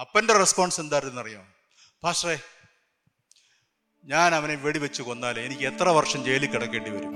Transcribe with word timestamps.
അപ്പന്റെ 0.00 0.34
റെസ്പോൺസ് 0.34 0.80
എന്തായിരുന്നു 0.80 1.20
അറിയോ 1.20 1.42
പാഷേ 2.02 2.34
ഞാൻ 4.04 4.34
അവനെ 4.34 4.54
വെടിവെച്ച് 4.56 5.02
കൊന്നാൽ 5.02 5.38
എനിക്ക് 5.38 5.64
എത്ര 5.66 5.88
വർഷം 5.90 6.20
ജയിലിൽ 6.26 6.48
കിടക്കേണ്ടി 6.52 6.90
വരും? 6.90 7.14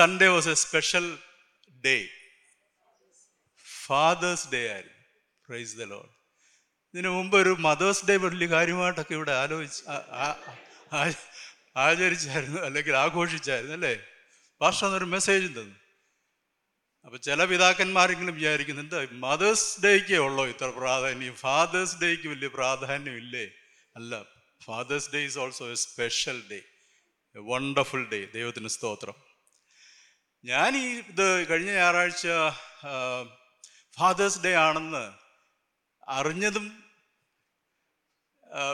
Sunday 0.00 0.28
was 0.36 0.48
a 0.54 0.56
special 0.66 1.06
day 1.86 1.96
father's 3.86 4.46
day 4.54 4.62
ആയിരുന്നു. 4.74 4.96
പ്രൈസ് 5.48 5.74
ദ 5.80 5.84
ലോഡ് 5.94 6.12
ഇതിനു 6.94 7.10
മുമ്പ് 7.18 7.36
ഒരു 7.42 7.52
മദേഴ്സ് 7.66 8.04
ഡേ 8.08 8.14
വലിയ 8.26 8.48
കാര്യമായിട്ടൊക്കെ 8.56 9.14
ഇവിടെ 9.18 9.34
ആലോചിച്ച് 9.42 9.82
ആചരിച്ചായിരുന്നു 11.84 12.60
അല്ലെങ്കിൽ 12.66 12.94
ആഘോഷിച്ചായിരുന്നു 13.02 13.74
അല്ലേ? 13.78 13.92
ഭാഷ 14.60 14.78
എന്നൊരു 14.86 15.08
മെസ്സേജും 15.14 15.52
തന്നു. 15.58 15.76
അപ്പൊ 17.06 17.16
ചില 17.26 17.40
പിതാക്കന്മാരെങ്കിലും 17.50 18.34
വിചാരിക്കുന്നുണ്ട് 18.38 18.96
മദേഴ്സ് 19.26 19.68
ഡേക്ക് 19.84 20.16
ഉള്ളോ 20.26 20.44
ഇത്ര 20.52 20.68
പ്രാധാന്യം? 20.80 21.34
ഫാദേഴ്സ് 21.44 21.96
ഡേക്ക് 22.02 22.26
വലിയ 22.32 22.48
പ്രാധാന്യം 22.56 23.16
ഇല്ലേ 23.22 23.44
അല്ല 23.98 24.12
father's 24.66 25.08
day 25.14 25.20
is 25.28 25.38
also 25.44 25.64
a 25.74 25.78
special 25.86 26.38
day 26.50 26.60
a 27.36 27.44
wonderful 27.52 28.04
day 28.14 28.20
ദൈവത്തിന് 28.36 28.70
സ്തോത്രം. 28.76 29.16
ഞാൻ 30.44 30.76
ഈ 30.76 30.84
ഇത് 30.98 31.48
കഴിഞ്ഞ 31.48 31.70
ഞായറാഴ്ച 31.72 32.26
ഫാദേഴ്സ് 33.98 34.42
ഡേ 34.44 34.52
ആണെന്ന് 34.54 35.04
അറിഞ്ഞതും 36.08 36.66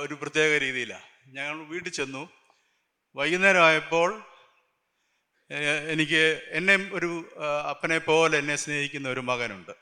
ഒരു 0.01 0.15
പ്രത്യേക 0.15 0.59
രീതിയിലാണ് 0.59 1.09
ഞങ്ങൾ 1.37 1.57
വീട്ടിൽ 1.67 1.93
ചെന്നു. 1.93 2.23
വൈകുന്നേരം 3.17 3.65
ആയപ്പോൾ 3.65 4.11
എനിക്ക് 5.93 6.23
എന്നെ 6.59 6.77
ഒരു 6.93 7.11
അപ്പനെ 7.71 7.99
പോലെ 7.99 8.39
എന്നെ 8.39 8.57
സ്നേഹിക്കുന്ന 8.57 9.09
ഒരു 9.09 9.21
മകനുണ്ട്. 9.21 9.75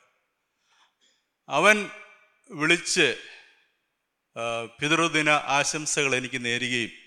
അവൻ 1.48 1.76
വിളിച്ച് 2.50 3.08
പിതൃദിന 4.80 5.30
ആശംസകൾ 5.30 6.14
എനിക്ക് 6.14 6.44
നേരുകയും 6.44 7.01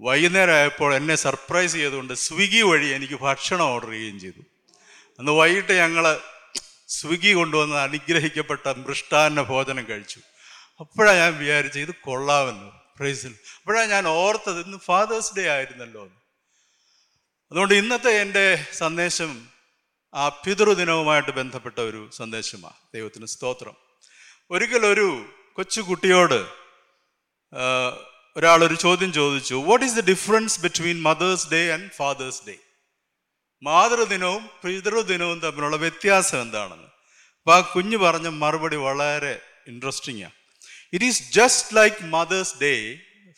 വൈകുന്നേരം 0.00 0.54
ആയപ്പോൾ 0.54 0.94
എന്നെ 0.94 1.14
സർപ്രൈസ് 1.14 1.74
ചെയ്തുകൊണ്ട് 1.74 2.14
സ്വിഗ്ഗി 2.14 2.62
വഴി 2.62 2.86
എനിക്ക് 2.86 3.14
ഭക്ഷണം 3.14 3.62
ഓർഡർ 3.62 3.90
ചെയ്യുകയും 3.90 4.20
ചെയ്തു. 4.20 4.42
അന്ന് 5.18 5.32
വൈകിട്ട് 5.32 5.72
ഞങ്ങൾ 5.72 6.20
സ്വിഗ്ഗി 6.88 7.32
കൊണ്ടുവന്ന് 7.32 7.76
അനുഗ്രഹിക്കപ്പെട്ട 7.76 8.66
മൃഷ്ടാന്ന 8.68 9.42
ഭോജനം 9.42 9.84
കഴിച്ചു. 9.84 10.20
അപ്പോഴാണ് 10.80 11.18
ഞാൻ 11.18 11.38
വിചാരിച്ചത് 11.38 11.82
ഇത് 11.82 11.94
കൊള്ളാമെന്ന് 12.02 12.70
പ്രൈസിൽ 12.98 13.32
അപ്പോഴാണ് 13.58 13.90
ഞാൻ 13.90 14.08
ഓർത്തത് 14.08 14.60
ഇന്ന് 14.66 14.78
ഫാദേഴ്സ് 14.78 15.32
ഡേ 15.36 15.48
ആയിരുന്നല്ലോ 15.48 16.02
അതുകൊണ്ട് 17.52 17.74
ഇന്നത്തെ 17.74 18.20
എന്റെ 18.20 18.66
സന്ദേശം 18.72 19.48
ആ 20.14 20.28
പിതൃദിനവുമായിട്ട് 20.28 21.30
ബന്ധപ്പെട്ട 21.30 21.78
ഒരു 21.80 22.10
സന്ദേശമാണ് 22.12 22.78
ദൈവത്തിന് 22.94 23.26
സ്തോത്രം. 23.26 23.76
ഒരിക്കലൊരു 24.50 25.26
കൊച്ചു 25.54 25.80
കുട്ടിയോട് 25.80 26.40
ഒരാൾ 28.36 28.64
ഒരു 28.64 28.74
ചോദ്യം 28.74 29.12
ചോദിച്ചു 29.12 29.54
what 29.54 29.84
is 29.84 29.94
the 29.94 30.00
difference 30.00 30.60
between 30.60 31.02
mother's 31.02 31.46
day 31.50 31.70
and 31.70 31.90
father's 31.96 32.42
day 32.48 32.56
മാതൃദിനവും 33.62 34.42
പിതൃദിനവും 34.64 35.38
തമ്മിലുള്ള 35.40 35.76
വ്യത്യാസം 35.76 36.40
എന്താണെന്ന്. 36.40 36.88
അപ്പൊ 37.38 37.52
ആ 37.52 37.60
കുഞ്ഞ് 37.60 37.96
പറഞ്ഞ 37.96 38.28
മറുപടി 38.28 38.76
വളരെ 38.76 39.34
ഇൻട്രസ്റ്റിംഗ് 39.66 40.22
ആണ് 40.22 40.34
it 40.92 41.04
is 41.04 41.22
just 41.32 41.76
like 41.76 41.96
mother's 42.04 42.54
day 42.60 42.72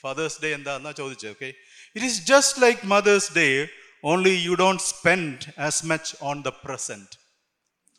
father's 0.04 0.42
day 0.42 0.48
എന്താന്നാ 0.52 0.92
ചോദിച്ചത് 0.92 1.30
okay 1.30 1.48
it 1.96 2.06
is 2.06 2.22
just 2.22 2.62
like 2.62 2.86
mother's 2.86 3.32
day 3.32 3.46
only 4.04 4.34
you 4.46 4.54
don't 4.54 4.82
spend 4.82 5.38
as 5.58 5.86
much 5.86 6.16
on 6.22 6.42
the 6.42 6.48
present 6.64 7.14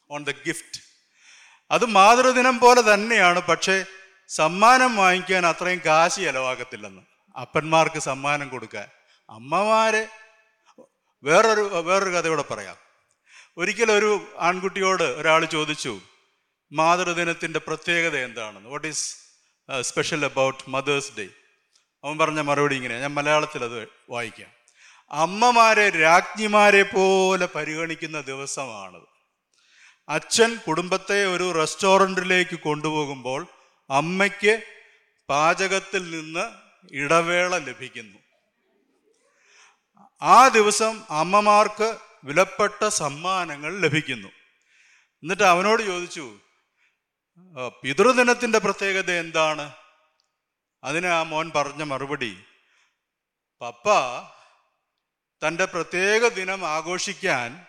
on 0.09 0.23
the 0.23 0.33
gift 0.45 0.79
അത് 1.71 1.85
മാതൃദിനം 1.85 2.59
പോലെ 2.59 2.81
തന്നെയാണ് 2.81 3.39
പക്ഷേ 3.41 3.85
സമ്മാനം 4.29 4.95
വാങ്ങിക്കാൻ 4.95 5.45
അത്രയും 5.45 5.81
കാശ് 5.85 6.15
ചിലവാകത്തില്ലെന്ന് 6.15 7.01
അപ്പന്മാർക്ക് 7.39 7.99
സമ്മാനം 7.99 8.49
കൊടുക്കാൻ. 8.49 8.87
അമ്മമാരെ 9.29 10.07
വേറൊരു 11.23 11.61
വേറൊരു 11.61 12.09
കഥ 12.09 12.27
കൂടെ 12.27 12.41
പറയാം. 12.41 12.75
ഒരിക്കലൊരു 13.57 14.11
ആൺകുട്ടിയോട് 14.39 15.03
ഒരാൾ 15.03 15.45
ചോദിച്ചു 15.45 15.99
മാതൃദിനത്തിന്റെ 16.71 17.59
പ്രത്യേകത 17.59 18.17
എന്താണെന്ന്? 18.17 18.69
What 18.69 18.87
is 18.87 19.15
special 19.81 20.25
about 20.25 20.69
mother's 20.69 21.11
day 21.17 21.27
അവൻ 22.03 22.17
പറഞ്ഞ 22.17 22.39
മറുപടി 22.39 22.75
ഇങ്ങനെ 22.75 22.99
ഞാൻ 22.99 23.13
മലയാളത്തിൽ 23.13 23.63
അത് 23.63 23.87
വായിക്കാം. 24.09 24.51
അമ്മമാരെ 25.11 25.89
രാജ്ഞിമാരെ 25.89 26.83
പോലെ 26.83 27.47
പരിഗണിക്കുന്ന 27.55 28.21
ദിവസമാണത്. 28.21 29.07
അച്ഛൻ 30.09 30.59
കുടുംബത്തെ 30.67 31.25
ഒരു 31.25 31.51
റെസ്റ്റോറന്റിലേക്ക് 31.51 32.59
കൊണ്ടുപോകുമ്പോൾ 32.59 33.47
അമ്മയ്ക്ക് 33.89 34.53
പാചകത്തിൽ 35.29 36.03
നിന്ന് 36.11 36.45
ഇടവേള 36.91 37.57
ലഭിക്കുന്നു. 37.57 38.19
ആ 40.21 40.47
ദിവസം 40.47 41.03
അമ്മമാർക്ക് 41.09 41.97
വിലപ്പെട്ട 42.23 42.87
സമ്മാനങ്ങൾ 42.87 43.79
ലഭിക്കുന്നു. 43.79 44.27
എന്നിട്ട് 45.23 45.43
അവനോട് 45.43 45.81
ചോദിച്ചു 45.83 46.39
പിതൃദിനത്തിന്റെ 47.83 48.59
പ്രത്യേകത 48.59 49.11
എന്താണ്? 49.11 49.73
അതിന് 50.83 51.07
ആ 51.07 51.23
മോൻ 51.23 51.51
പറഞ്ഞ 51.55 51.83
മറുപടി 51.83 52.43
പപ്പ 53.61 53.87
തന്റെ 55.41 55.65
പ്രത്യേക 55.65 56.27
ദിനം 56.27 56.65
ആഘോഷിക്കാൻ 56.65 57.65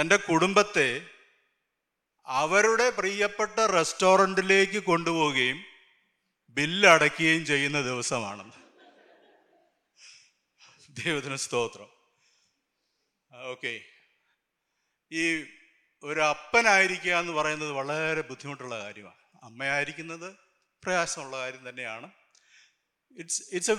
തന്റെ 0.00 0.16
കുടുംബത്തെ 0.16 0.88
അവരുടെ 2.32 2.90
പ്രിയപ്പെട്ട 2.90 3.60
റെസ്റ്റോറന്റിലേക്ക് 3.60 4.84
കൊണ്ടുപോവുകയും 4.84 5.64
ബില്ലടയ്ക്കുകയും 6.48 7.46
ചെയ്യുന്ന 7.46 7.80
ദിവസമാണെന്ന് 7.80 8.52
ദൈവത്തിന് 11.04 11.36
സ്തോത്രം. 11.36 11.88
ഓക്കെ. 13.42 13.80
ഈ 15.12 15.44
ഒരു 16.04 16.20
അപ്പനായിരിക്കുക 16.20 17.12
എന്ന് 17.12 17.32
പറയുന്നത് 17.32 17.70
വളരെ 17.70 18.20
ബുദ്ധിമുട്ടുള്ള 18.20 18.78
കാര്യമാണ്. 18.78 19.44
അമ്മയായിരിക്കുന്നത് 19.44 20.36
പ്രയാസമുള്ള 20.84 21.36
കാര്യം 21.36 21.68
തന്നെയാണ്. 21.68 22.10
It's 23.18 23.42
it's 23.52 23.70
a 23.70 23.74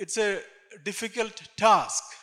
it's 0.00 0.20
a 0.20 0.40
difficult 0.86 1.48
task 1.62 2.16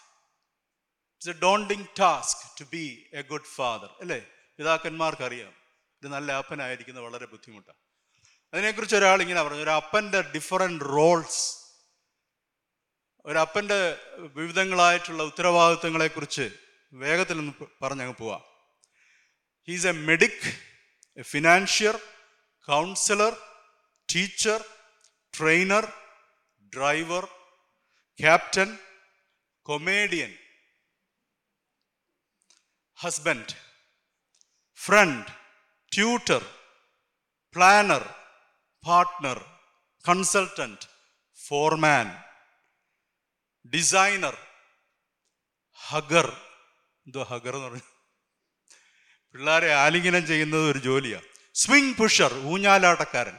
it's 1.14 1.30
a 1.30 1.34
daunting 1.34 1.86
task 2.00 2.60
to 2.60 2.64
be 2.64 3.10
a 3.14 3.22
good 3.22 3.44
father 3.44 3.90
അല്ലേ? 4.02 4.26
പിതാക്കന്മാർക്ക് 4.58 5.24
ഇത് 6.02 6.08
നല്ല 6.14 6.32
അപ്പനായിരിക്കുന്നത് 6.32 7.04
വളരെ 7.04 7.26
ബുദ്ധിമുട്ടാണ്. 7.26 7.78
അതിനെക്കുറിച്ച് 8.54 8.96
ഒരാൾ 8.96 9.22
ഇങ്ങനെ 9.22 9.44
പറഞ്ഞു 9.44 9.64
ഒരു 9.64 9.70
അപ്പന്റെ 9.70 10.22
ഡിഫറെന്റ് 10.22 10.86
റോൾസ് 10.86 11.44
ഒരു 13.26 13.38
വിവിധങ്ങളായിട്ടുള്ള 14.18 15.24
ഉത്തരവാദിത്വങ്ങളെക്കുറിച്ച് 15.24 16.46
വേഗത്തിൽ 16.94 17.38
ഒന്ന് 17.38 17.54
പറഞ്ഞങ്ങ് 17.82 18.16
പോവാം. 18.16 18.44
He's 19.68 19.88
a 19.88 19.92
medic 19.92 20.46
a 21.18 21.22
financier 21.22 21.96
counselor 22.68 23.34
teacher 24.16 24.60
trainer 25.34 25.86
driver 26.76 27.26
captain 28.20 28.78
comedian 29.66 30.32
husband 33.00 33.54
friend 34.86 35.32
tutor 35.96 36.46
planner 37.56 38.14
partner 38.88 39.46
consultant 40.10 40.88
foreman 41.48 42.24
designer 43.70 44.38
hugger 45.88 46.30
എന്തോ 47.06 47.24
ഹഗർ 47.24 47.56
എന്ന് 47.56 47.66
പറഞ്ഞു. 47.66 47.82
പിള്ളേരെ 49.34 49.74
ആലിംഗനം 49.74 50.28
ചെയ്യുന്നത് 50.28 50.72
ഒരു 50.72 50.80
ജോലിയാണ് 50.80 51.26
സ്വിംഗ് 51.54 51.98
പുഷർ 51.98 52.34
ഊഞ്ഞാലാട്ടക്കാരൻ. 52.34 53.38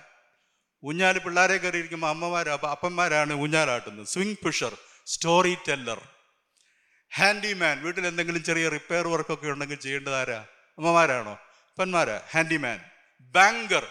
ഊഞ്ഞാൽ 0.85 1.19
പിള്ളേരെ 1.19 1.57
കയറിയിരിക്കുമ്പോൾ 1.57 2.09
അമ്മമാർ 2.09 2.49
അപ്പ- 2.49 2.71
അപ്പന്മാരാണ് 2.71 3.33
ഊഞ്ഞാലാട്ടുന്നത്. 3.33 4.07
Swing 4.07 4.45
pusher 4.45 4.77
story 5.07 5.57
teller 5.69 6.09
handyman 7.15 7.83
വീട്ടിൽ 7.83 8.07
എന്തെങ്കിലും 8.07 8.45
ചെറിയ 8.45 8.69
റിപ്പയർ 8.69 9.09
വർക്കൊക്കെ 9.09 9.49
ഉണ്ടെങ്കിൽ 9.49 9.77
ചെയ്യേണ്ടത് 9.77 10.56
അമ്മമാരാണോ? 10.79 11.33
അപ്പന്മാരാ 11.71 12.23
ഹാൻഡിമാൻ 12.31 12.85
ബാങ്കർ 13.21 13.87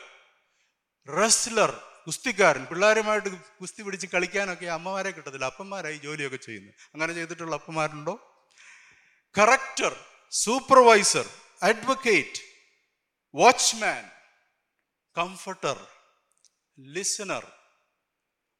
റെസ്ലർ 1.17 1.83
കുസ്തിക്കാരൻ 2.05 2.65
പിള്ളേരുമായിട്ട് 2.65 3.29
കുസ്തി 3.61 3.83
പിടിച്ച് 3.83 4.07
കളിക്കാനൊക്കെ 4.07 4.65
അമ്മമാരെ 4.65 5.11
കിട്ടത്തില്ല. 5.11 5.45
അപ്പന്മാരായി 5.45 5.97
ജോലിയൊക്കെ 5.97 6.37
ചെയ്യുന്നു. 6.37 6.71
അങ്ങനെ 6.93 7.13
ചെയ്തിട്ടുള്ള 7.13 7.55
അപ്പന്മാരുണ്ടോ? 7.55 8.13
Corrector 9.37 9.93
supervisor 10.31 11.29
advocate 11.61 12.41
watchman 13.35 14.11
comforter 15.17 15.87
listener 16.79 17.51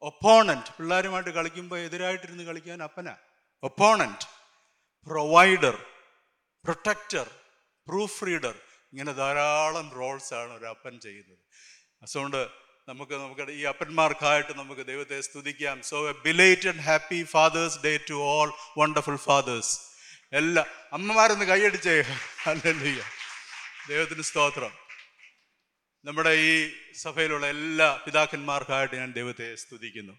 opponent 0.02 0.76
പിള്ളേരുമായിട്ട് 0.78 1.30
കളിക്കുമ്പോൾ 1.30 1.80
എതിരായിട്ടിരുന്ന് 1.80 2.44
കളിക്കാൻ 2.44 2.84
അപ്പന. 2.84 3.16
Opponent 3.64 4.28
provider 5.10 5.86
protector 6.64 7.30
proof 7.88 8.26
reader 8.26 8.56
ഇങ്ങനെ 8.92 9.12
ധാരാളം 9.12 9.90
റോൾസ് 9.90 10.34
ആണ് 10.34 10.54
ഒരു 10.54 10.66
അപ്പൻ 10.66 11.00
ചെയ്യുന്നത്. 11.00 11.38
അതുകൊണ്ട് 12.02 12.48
നമുക്ക് 12.90 13.12
നമുക്ക് 13.12 13.52
ഈ 13.52 13.62
അപ്പന്മാർക്കായിട്ട് 13.62 14.58
നമുക്ക് 14.58 14.86
ദൈവത്തെ 14.86 15.22
സ്തുതിക്കാം. 15.22 15.82
So 15.82 16.10
a 16.10 16.12
belated 16.12 16.80
happy 16.80 17.24
father's 17.24 17.80
day 17.80 17.98
to 17.98 18.14
all 18.14 18.54
wonderful 18.78 19.16
fathers 19.16 19.80
എല്ലാ 20.34 20.66
അമ്മമാരൊന്ന് 20.94 21.46
കൈയടിച്ചേ. 21.46 22.04
അല്ലല്ല 22.46 23.04
ദൈവത്തിന് 23.90 24.22
സ്തോത്രം. 24.22 24.72
നമ്മുടെ 26.06 26.30
ഈ 26.30 26.72
സഭയിലുള്ള 26.94 27.46
എല്ലാ 27.46 28.02
പിതാക്കന്മാർക്കായിട്ട് 28.06 28.96
ഞാൻ 28.96 29.12
ദൈവത്തെ 29.12 29.56
സ്തുതിക്കുന്നു. 29.56 30.14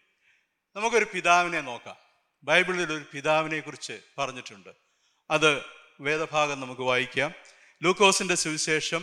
നമുക്കൊരു 0.77 1.07
പിതാവിനെ 1.15 1.61
നോക്കാം. 1.61 1.97
ബൈബിളിൽ 2.45 2.93
ഒരു 2.93 3.05
പിതാവിനെ 3.13 3.61
കുറിച്ച് 3.61 4.01
പറഞ്ഞിട്ടുണ്ട്. 4.19 4.71
അത് 5.31 5.63
വേദഭാഗം 6.01 6.61
നമുക്ക് 6.61 6.83
വായിക്കാം. 6.83 7.35
ലൂക്കോസിന്റെ 7.83 8.35
സുവിശേഷം 8.35 9.03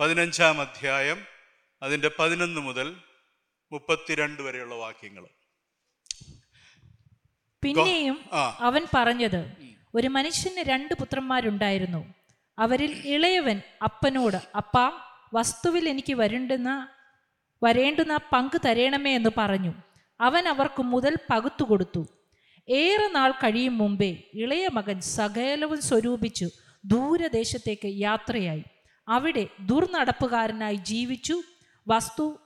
പതിനഞ്ചാം 0.00 0.60
അധ്യായം 0.60 1.18
അതിന്റെ 1.82 2.10
പതിനൊന്ന് 2.18 2.60
മുതൽ 2.60 2.88
മുപ്പത്തിരണ്ട് 3.72 4.40
വരെയുള്ള 4.42 4.74
വാക്യങ്ങൾ. 4.74 5.24
പിന്നെയും 7.62 8.18
അവൻ 8.60 8.82
പറഞ്ഞത് 8.94 9.40
ഒരു 9.94 10.08
മനുഷ്യന് 10.08 10.62
രണ്ട് 10.68 10.94
പുത്രന്മാരുണ്ടായിരുന്നു. 10.94 12.02
അവരിൽ 12.58 12.92
ഇളയവൻ 13.14 13.58
അപ്പനോട് 13.82 14.40
അപ്പാ 14.56 14.86
വസ്തുവിൽ 15.34 15.88
എനിക്ക് 15.88 16.14
വരണ്ടുന്ന 16.14 16.70
വരേണ്ടുന്ന 17.64 18.16
പങ്ക് 18.32 18.60
തരേണമേ 18.66 19.12
എന്ന് 19.14 19.30
പറഞ്ഞു. 19.36 19.72
അവൻ 20.20 20.44
അവർക്ക് 20.48 20.82
മുതൽ 20.82 21.14
പകുത്തു 21.30 21.64
കൊടുത്തു. 21.64 22.02
ഏറെ 22.68 23.08
നാൾ 23.08 23.30
കഴിയും 23.30 23.78
മുമ്പേ 23.78 24.10
ഇളയ 24.34 24.64
മകൻ 24.78 25.00
സകലവും 25.00 25.80
സ്വരൂപിച്ചു. 25.82 26.48
ദൂരദേശത്തേക്ക് 26.84 27.86
യാത്രയായി. 27.86 28.64
അവിടെ 29.08 29.48
ദുർനടപ്പുകാരനായി 29.60 30.74
ജീവിച്ചു 30.74 31.42
വസ്തു 31.88 32.38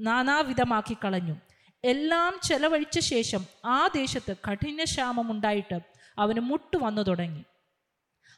നാനാവിധമാക്കി 0.00 0.96
കളഞ്ഞു 1.04 1.36
എല്ലാം 1.84 2.40
ചെലവഴിച്ച 2.42 2.98
ശേഷം 2.98 3.46
ആ 3.64 3.86
ദേശത്ത് 3.86 4.36
കഠിനക്ഷാമമുണ്ടായിട്ട് 4.36 5.80
അവന് 6.18 6.40
മുട്ടു 6.40 6.78
വന്നു 6.78 7.02
തുടങ്ങി. 7.02 7.44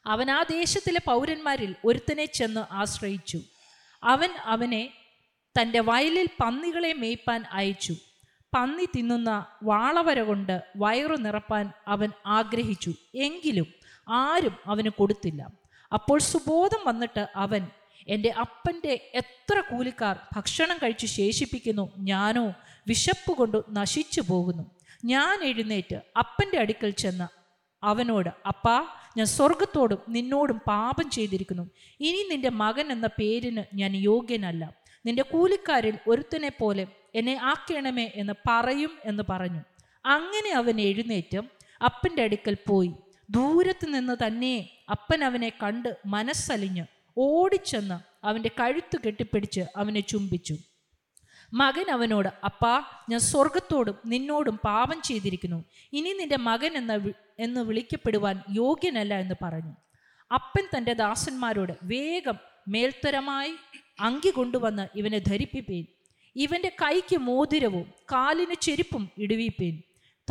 അവൻ 0.07 0.31
ആ 0.31 0.43
ദേശത്തിലെ 0.43 1.01
പൗരന്മാരിൽ 1.07 1.75
ഒരുത്തനെ 1.85 2.25
ചെന്ന് 2.25 2.73
ആശ്രയിച്ചു. 2.73 3.41
അവൻ 4.03 4.31
അവനെ 4.31 4.91
തന്റെ 5.61 5.81
വയലിൽ 5.81 6.29
പന്നികളെ 6.45 6.93
മേയ്പ്പാൻ 6.93 7.45
അയച്ചു. 7.51 7.97
പന്നി 8.57 8.85
തിന്നുന്ന 8.85 9.47
വാളവര 9.63 10.23
കൊണ്ട് 10.23 10.63
വയറു 10.77 11.17
നിറപ്പാൻ 11.17 11.73
അവൻ 11.89 12.11
ആഗ്രഹിച്ചു. 12.27 12.95
എങ്കിലും 13.15 13.67
ആരും 14.09 14.57
അവന് 14.67 14.89
കൊടുത്തില്ല. 14.89 15.47
അപ്പോൾ 15.93 16.19
സുബോധം 16.19 16.83
വന്നിട്ട് 16.87 17.27
അവൻ 17.37 17.67
എന്റെ 18.09 18.31
അപ്പന്റെ 18.31 19.11
എത്ര 19.15 19.63
കൂലിക്കാർ 19.71 20.19
ഭക്ഷണം 20.37 20.77
കഴിച്ച് 20.77 21.07
ശേഷിപ്പിക്കുന്നു 21.07 21.93
ഞാനോ 21.99 22.55
വിശപ്പ് 22.89 23.33
കൊണ്ട് 23.33 23.59
നശിച്ചു 23.71 24.23
പോകുന്നു. 24.29 24.65
ഞാൻ 25.05 25.45
എഴുന്നേറ്റ് 25.45 26.01
അപ്പന്റെ 26.19 26.59
അടുക്കൽ 26.59 26.91
ചെന്ന് 26.91 27.27
അവനോട് 27.83 28.31
അപ്പാ 28.49 28.87
ഞാൻ 29.17 29.27
സ്വർഗത്തോടും 29.27 29.99
നിന്നോടും 30.09 30.61
പാപം 30.67 31.11
ചെയ്തിരിക്കുന്നു. 31.11 31.71
ഇനി 32.01 32.29
നിന്റെ 32.31 32.51
മകൻ 32.51 32.93
എന്ന 32.93 33.07
പേരിന് 33.07 33.63
ഞാൻ 33.75 33.97
യോഗ്യനല്ല. 33.97 34.65
നിന്റെ 35.07 35.23
കൂലിക്കാരിൽ 35.23 35.97
ഒരുത്തനെ 36.09 36.49
പോലെ 36.49 36.87
എന്നെ 37.15 37.39
ആക്കണമേ 37.43 38.13
എന്ന് 38.15 38.33
പറയും 38.49 38.93
എന്ന് 39.05 39.23
പറഞ്ഞു. 39.29 39.63
അങ്ങനെ 40.05 40.51
അവൻ 40.51 40.81
എഴുന്നേറ്റ് 40.81 41.39
അപ്പന്റെ 41.85 42.23
അടുക്കൽ 42.23 42.57
പോയി. 42.67 42.93
ദൂരത്ത് 43.31 43.95
നിന്ന് 43.95 44.27
തന്നെ 44.27 44.71
അപ്പൻ 44.91 45.25
അവനെ 45.25 45.49
കണ്ട് 45.49 45.97
മനസ്സലിഞ്ഞ് 46.07 46.85
ഓടിച്ചെന്ന് 47.19 48.27
അവന്റെ 48.27 48.51
കഴുത്ത് 48.61 48.97
കെട്ടിപ്പിടിച്ച് 49.07 49.61
അവനെ 49.77 50.01
ചുംബിച്ചു. 50.01 50.57
മകൻ 51.53 51.91
അവനോട് 51.91 52.29
അപ്പാ 52.45 52.83
ഞാൻ 53.11 53.21
സ്വർഗത്തോടും 53.21 53.99
നിന്നോടും 54.07 54.59
പാപം 54.65 55.03
ചെയ്തിരിക്കുന്നു. 55.03 55.65
ഇനി 55.93 56.13
നിന്റെ 56.13 56.37
മകൻ 56.37 56.77
എന്ന 56.77 57.11
എന്ന് 57.39 57.61
വിളിക്കപ്പെടുവാൻ 57.61 58.43
യോഗ്യനല്ല 58.51 59.15
എന്ന് 59.15 59.35
പറഞ്ഞു. 59.43 59.75
അപ്പൻ 60.35 60.79
തന്റെ 60.79 60.93
ദാസന്മാരോട് 60.93 61.73
വേഗം 61.83 62.39
മേൽത്തരമായി 62.69 63.55
അങ്കി 64.01 64.31
കൊണ്ടുവന്ന് 64.31 64.89
ഇവനെ 64.95 65.19
ധരിപ്പിപ്പേൻ. 65.19 65.87
ഇവന്റെ 66.37 66.69
കൈക്ക് 66.69 67.17
മോതിരവും 67.17 67.93
കാലിന് 68.13 68.55
ചെരുപ്പും 68.61 69.11
ഇടുവിപ്പേൻ. 69.19 69.83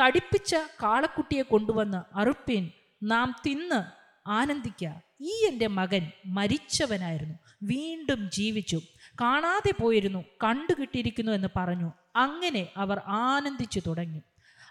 തടിപ്പിച്ച 0.01 0.55
കാളക്കുട്ടിയെ 0.83 1.41
കൊണ്ടുവന്ന് 1.41 2.17
അറുപ്പേൻ. 2.17 2.71
നാം 3.03 3.35
തിന്ന് 3.45 4.03
ആനന്ദിക്ക. 4.29 4.89
ഈ 5.21 5.47
എന്റെ 5.47 5.67
മകൻ 5.67 6.11
മരിച്ചവനായിരുന്നു. 6.25 7.33
വീണ്ടും 7.63 8.29
ജീവിച്ചു. 8.33 8.81
കാണാതെ 9.21 9.73
പോയിരുന്നു. 9.81 10.25
കണ്ടുകിട്ടിയിരിക്കുന്നു 10.43 11.31
എന്ന് 11.31 11.47
പറഞ്ഞു. 11.55 11.91
അങ്ങനെ 12.15 12.67
അവർ 12.77 13.01
ആനന്ദിച്ചു 13.07 13.81
തുടങ്ങി. 13.87 14.21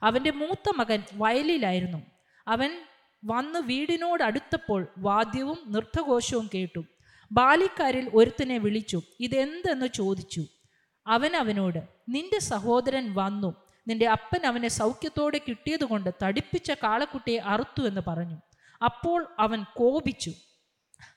അവന്റെ 0.02 0.30
മൂത്ത 0.30 0.76
മകൻ 0.76 1.02
വയലിലായിരുന്നു. 1.14 1.98
അവൻ 2.48 2.84
വന്ന് 3.24 3.58
വീടിനോടടുത്തപ്പോൾ 3.58 4.86
വാദ്യവും 4.98 5.58
നൃത്തഘോഷവും 5.68 6.50
കേട്ടു. 6.54 6.84
ബാലിക്കാരിൽ 7.32 8.10
ഒരുത്തനെ 8.14 8.58
വിളിച്ചു. 8.58 9.02
ഇതെന്തെന്ന് 9.20 9.86
ചോദിച്ചു? 9.86 10.46
അവൻ 11.06 11.36
അവനോട് 11.36 11.78
നിന്റെ 12.08 12.40
സഹോദരൻ 12.40 13.14
വന്നു. 13.14 13.54
നിന്റെ 13.86 14.06
അപ്പൻ 14.08 14.46
അവനെ 14.46 14.68
സൗഖ്യത്തോടെ 14.68 15.40
കിട്ടിയതുകൊണ്ട് 15.48 16.10
തടിപ്പിച്ച 16.22 16.70
കാളക്കുട്ടിയെ 16.70 17.38
അറുത്തു 17.38 17.82
എന്ന് 17.82 18.00
പറഞ്ഞു. 18.08 18.36
അപ്പോൾ 18.84 19.34
അവൻ 19.38 19.62
കോപിച്ചു. 19.76 20.32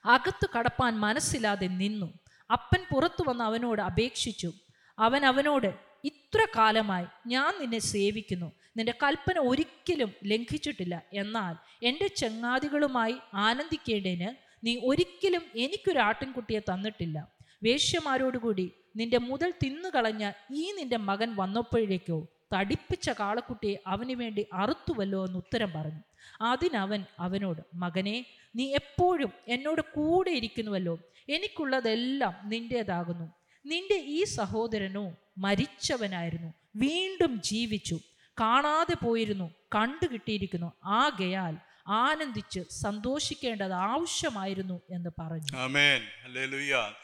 അകത്തു 0.06 0.48
കടപ്പാൻ 0.58 1.00
മനസ്സില്ലാതെ 1.00 1.68
നിന്നു. 1.68 2.14
അപ്പൻ 2.52 2.86
പുറത്തു 2.94 3.24
വന്ന് 3.28 3.44
അവനോട് 3.44 3.82
അപേക്ഷിച്ചു. 3.82 4.54
അവൻ 5.00 5.26
അവനോട് 5.26 5.76
ഇത്ര 6.04 6.48
കാലമായി 6.58 7.06
ഞാൻ 7.28 7.62
നിന്നെ 7.62 7.80
സേവിക്കുന്നു. 7.80 8.52
നിന്റെ 8.78 8.94
കൽപ്പന 9.04 9.40
ഒരിക്കലും 9.40 10.14
ലംഘിച്ചിട്ടില്ല. 10.26 11.02
എന്നാൽ 11.14 11.56
എന്റെ 11.84 12.08
ചങ്ങാതികളുമായി 12.08 13.16
ആനന്ദിക്കേണ്ടതിന് 13.34 14.36
നീ 14.64 14.80
ഒരിക്കലും 14.84 15.42
എനിക്കൊരു 15.56 16.00
ആട്ടിൻകുട്ടിയെ 16.00 16.60
തന്നിട്ടില്ല. 16.60 17.28
വേശ്യമാരോടുകൂടി 17.64 18.72
നിന്റെ 18.96 19.18
മുതൽ 19.18 19.54
തിന്നുകളഞ്ഞ 19.64 20.32
ഈ 20.52 20.72
നിന്റെ 20.72 20.98
മകൻ 20.98 21.36
വന്നപ്പോഴേക്കോ 21.36 22.28
തടിപ്പിച്ച 22.54 23.10
കാളക്കുട്ടിയെ 23.10 23.76
അവന് 23.88 24.12
വേണ്ടി 24.12 24.46
അറുത്തുവല്ലോ 24.54 25.26
എന്ന് 25.26 25.38
ഉത്തരം 25.38 25.72
പറഞ്ഞു. 25.76 26.02
അതിനവൻ 26.42 27.04
അവനോട് 27.20 27.62
മകനെ 27.74 28.26
നീ 28.56 28.74
എപ്പോഴും 28.74 29.32
എന്നോട് 29.48 29.82
കൂടെ 29.82 30.32
ഇരിക്കുന്നുവല്ലോ. 30.32 31.00
എനിക്കുള്ളതെല്ലാം 31.30 32.50
നിന്റേതാകുന്നു 32.50 33.32
നിന്റെ 33.66 33.96
ഈ 33.96 34.24
സഹോദരനോ 34.24 35.16
മരിച്ചവനായിരുന്നു. 35.38 36.54
വീണ്ടും 36.76 37.42
ജീവിച്ചു. 37.42 38.00
കാണാതെ 38.40 39.06
പോയിരുന്നു. 39.06 39.52
കണ്ടുകിട്ടിയിരിക്കുന്നു. 39.76 40.72
ആകയാൽ 40.86 41.58
ആനന്ദിച്ച് 41.88 42.60
സന്തോഷിക്കേണ്ടത് 42.84 43.72
ആവശ്യമായിരുന്നു 43.72 44.82
എന്ന് 44.90 45.10
പറഞ്ഞു. 45.10 45.58
ആമേൻ. 45.58 46.02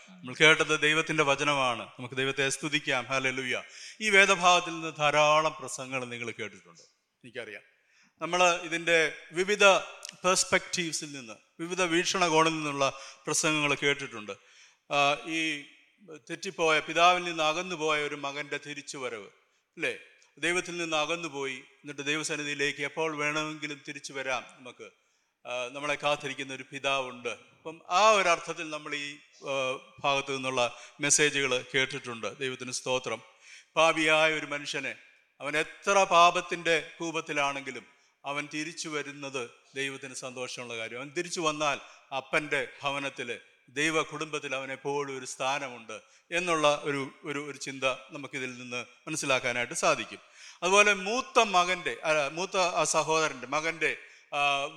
നമ്മൾ 0.09 0.33
കേട്ടത് 0.33 0.81
ദൈവത്തിന്റെ 0.81 1.23
വചനമാണ്. 1.23 1.83
നമുക്ക് 1.83 2.15
ദൈവത്തെ 2.15 2.49
സ്തുതിക്കാം. 2.49 3.05
ഹല്ലേലൂയ. 3.05 3.61
ഈ 4.01 4.09
വേദഭാഗത്തിൽ 4.09 4.69
നിന്ന് 4.69 4.91
ധാരാളം 4.97 5.55
പ്രസംഗങ്ങൾ 5.59 6.05
നിങ്ങൾ 6.05 6.25
കേട്ടിട്ടുണ്ട്. 6.25 6.81
എനിക്കറിയാം. 7.23 7.61
നമ്മൾ 8.21 8.55
ഇതിന്റെ 8.55 9.13
വിവിധ 9.31 9.63
പെർസ്പെക്റ്റീവ്സിൽ 10.23 11.11
നിന്ന് 11.11 11.33
വിവിധ 11.59 11.81
വീക്ഷണകോണിൽ 11.81 12.49
നിന്നുള്ള 12.49 12.99
പ്രസംഗങ്ങൾ 13.25 13.75
കേട്ടിട്ടുണ്ട്. 13.75 14.31
ഈ 15.27 15.61
തെറ്റിപ്പോയ 16.15 16.79
പിതാവിൽ 16.79 17.23
നിന്ന് 17.23 17.43
അകന്നുപോയ 17.43 18.03
ഒരു 18.07 18.15
മകന്റെ 18.15 18.59
തിരിച്ചുവരവ് 18.65 19.27
അല്ലേ? 19.77 19.97
ദൈവത്തിൽ 20.37 20.77
നിന്ന് 20.77 20.97
അകന്നുപോയി. 20.97 21.53
എന്നിട്ട് 21.53 22.01
ദൈവസന്നിധിയിലേക്ക് 22.01 22.81
എപ്പോൾ 22.81 23.15
വേണമെങ്കിലും 23.15 23.81
തിരിച്ചു 23.87 24.13
വരാം 24.13 24.45
നമുക്ക്. 24.57 24.89
നമ്മളെ 25.71 25.95
കാത്തിരിക്കുന്ന 25.95 26.53
ഒരു 26.53 26.65
പിതാവുണ്ട്. 26.71 27.29
അപ്പം 27.29 27.81
ആ 27.89 28.09
ഒരു 28.11 28.29
അർത്ഥത്തിൽ 28.29 28.69
നമ്മൾ 28.69 28.95
ഈ 28.95 29.17
ഭാഗത്തു 29.99 30.33
നിന്നുള്ള 30.33 30.77
മെസ്സേജുകൾ 30.99 31.65
കേട്ടിട്ടുണ്ട്. 31.75 32.39
ദൈവത്തിന് 32.39 32.71
സ്തോത്രം. 32.71 33.21
പാപിയായ 33.75 34.33
ഒരു 34.33 34.45
മനുഷ്യനെ 34.45 34.95
അവൻ 35.41 35.57
എത്ര 35.57 36.03
പാപത്തിന്റെ 36.03 36.91
കൂപത്തിലാണെങ്കിലും 36.99 37.85
അവൻ 38.25 38.47
തിരിച്ചു 38.53 38.89
വരുന്നത് 38.89 39.49
ദൈവത്തിന് 39.75 40.13
സന്തോഷമുള്ള 40.13 40.77
കാര്യം. 40.77 40.97
അവൻ 40.97 41.09
തിരിച്ചു 41.17 41.41
വന്നാൽ 41.41 41.79
അപ്പന്റെ 42.15 42.67
ഭവനത്തിൽ 42.83 43.39
ദൈവ 43.77 44.03
കുടുംബത്തിൽ 44.03 44.55
അവൻ 44.55 44.71
എപ്പോഴും 44.71 45.17
ഒരു 45.17 45.25
സ്ഥാനമുണ്ട് 45.25 45.97
എന്നുള്ള 46.31 46.67
ഒരു 46.83 47.01
ഒരു 47.23 47.39
ഒരു 47.49 47.57
ചിന്ത 47.57 47.85
നമുക്കിതിൽ 48.11 48.51
നിന്ന് 48.57 48.85
മനസ്സിലാക്കാനായിട്ട് 49.07 49.73
സാധിക്കും. 49.73 50.21
അതുപോലെ 50.63 50.93
മൂത്ത 51.07 51.39
മകന്റെ 51.39 51.93
മൂത്ത 52.31 52.57
സഹോദരന്റെ 52.95 53.47
മകന്റെ 53.47 53.91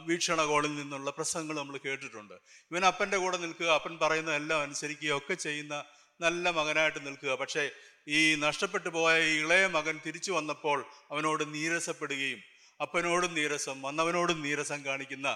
വീക്ഷണകോണിൽ 0.07 0.73
നിന്നുള്ള 0.77 1.11
പ്രസംഗങ്ങൾ 1.11 1.57
നമ്മൾ 1.57 1.77
കേട്ടിട്ടുണ്ട്. 1.87 2.35
ഇവൻ 2.71 2.85
അപ്പന്റെ 2.87 3.17
കൂടെ 3.17 3.37
നിൽക്കുക 3.37 3.69
അപ്പൻ 3.69 3.99
പറയുന്നതെല്ലാം 4.03 4.63
അനുസരിക്കുക 4.63 5.13
ഒക്കെ 5.19 5.35
ചെയ്യുന്ന 5.35 5.85
നല്ല 6.21 6.51
മകനായിട്ട് 6.51 7.07
നിൽക്കുക. 7.07 7.35
പക്ഷേ 7.35 7.71
ഈ 8.09 8.21
നഷ്ടപ്പെട്ടു 8.35 8.89
പോയ 8.89 9.15
ഇളയ 9.41 9.67
മകൻ 9.67 10.01
തിരിച്ചു 10.07 10.33
വന്നപ്പോൾ 10.33 10.79
അവനോട് 11.11 11.55
നീരസപ്പെടുകയും 11.55 12.41
അപ്പനോടും 12.81 13.35
നീരസം 13.35 13.83
വന്നവനോടും 13.83 14.43
നീരസം 14.43 14.85
കാണിക്കുന്ന 14.85 15.29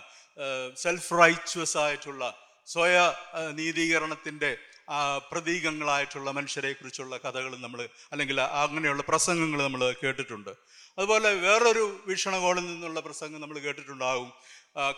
സെൽഫ് 0.76 1.14
റൈച്വസ് 1.20 1.76
ആയിട്ടുള്ള 1.76 2.24
സ്വയ 2.72 2.96
നീതീകരണത്തിന്റെ 3.50 4.50
പ്രതീകങ്ങളായിട്ടുള്ള 5.32 6.30
മനുഷ്യരെ 6.30 6.72
കുറിച്ചുള്ള 6.72 7.14
കഥകൾ 7.24 7.52
നമ്മൾ 7.56 7.80
അല്ലെങ്കിൽ 8.12 8.38
അങ്ങനെയുള്ള 8.40 9.02
പ്രസംഗങ്ങൾ 9.08 9.60
നമ്മൾ 9.62 9.82
കേട്ടിട്ടുണ്ട്. 10.04 10.52
അതുപോലെ 10.98 11.30
വേറൊരു 11.34 11.84
വീക്ഷണകോണിൽ 12.06 12.66
നിന്നുള്ള 12.66 13.00
പ്രസംഗം 13.00 13.40
നമ്മൾ 13.40 13.58
കേട്ടിട്ടുണ്ടാകും. 13.58 14.30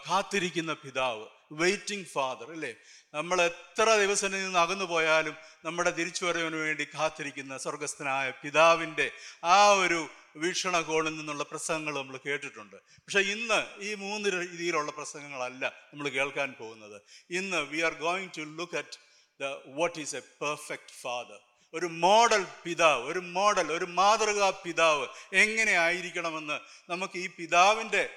കാത്തിരിക്കുന്ന 0.09 0.73
പിതാവ് 0.85 1.27
വെയിറ്റിംഗ് 1.53 2.07
ഫാദർ 2.07 2.49
അല്ലേ? 2.53 2.73
നമ്മൾ 3.15 3.39
എത്ര 3.43 3.89
ദിവസം 3.97 4.31
നിന്ന് 4.33 4.59
അകന്നു 4.59 4.85
പോയാലും 4.85 5.37
നമ്മുടെ 5.65 5.91
തിരിച്ചുവരവിന് 5.91 6.57
വേണ്ടി 6.57 6.85
കാത്തിരിക്കുന്ന 6.95 7.57
സ്വർഗസ്ഥനായ 7.57 8.33
പിതാവിന്റെ 8.43 9.07
ആ 9.45 9.59
ഒരു 9.85 10.01
വീക്ഷണകോണിൽ 10.37 11.17
നിന്നുള്ള 11.17 11.45
പ്രസംഗങ്ങൾ 11.45 11.95
നമ്മൾ 11.95 12.19
കേട്ടിട്ടുണ്ട്. 12.27 12.77
പക്ഷേ 12.77 13.21
ഇന്ന് 13.21 13.83
ഈ 13.83 13.95
മൂന്ന് 13.95 14.29
രീതിയിലുള്ള 14.29 14.93
പ്രസംഗങ്ങളല്ല 14.93 15.67
നമ്മൾ 15.67 16.09
കേൾക്കാൻ 16.09 16.55
പോകുന്നത്. 16.59 17.03
ഇന്ന് 17.31 17.57
we 17.57 17.81
are 17.81 17.93
going 17.93 18.31
to 18.39 18.41
look 18.41 18.77
at 18.77 18.99
the 19.41 19.45
what 19.67 20.01
is 20.01 20.17
a 20.17 20.21
perfect 20.21 20.95
father 21.03 21.39
ഒരു 21.75 21.87
മോഡൽ 21.87 22.47
പിതാവ് 22.65 23.03
ഒരു 23.05 23.19
മോഡൽ 23.19 23.73
ഒരു 23.73 23.85
മാതൃകാ 23.85 24.51
പിതാവ് 24.51 25.07
എങ്ങനെ 25.33 25.73
ആയിരിക്കണമെന്ന് 25.73 26.61
നമുക്ക് 26.91 27.19
ഈ 27.19 27.27
പിതാവിന്റെ 27.27 28.11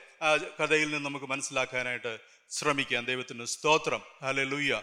കഥയിൽ 0.61 0.89
നിന്ന് 0.91 1.05
നമുക്ക് 1.05 1.25
മനസ്സിലാക്കാനായിട്ട് 1.25 2.19
ശ്രമിക്കാം. 2.49 3.05
ദൈവത്തിന് 3.05 3.45
സ്തോത്രം. 3.45 4.01
ഹലെ 4.23 4.43
ലൂയ്യ 4.43 4.81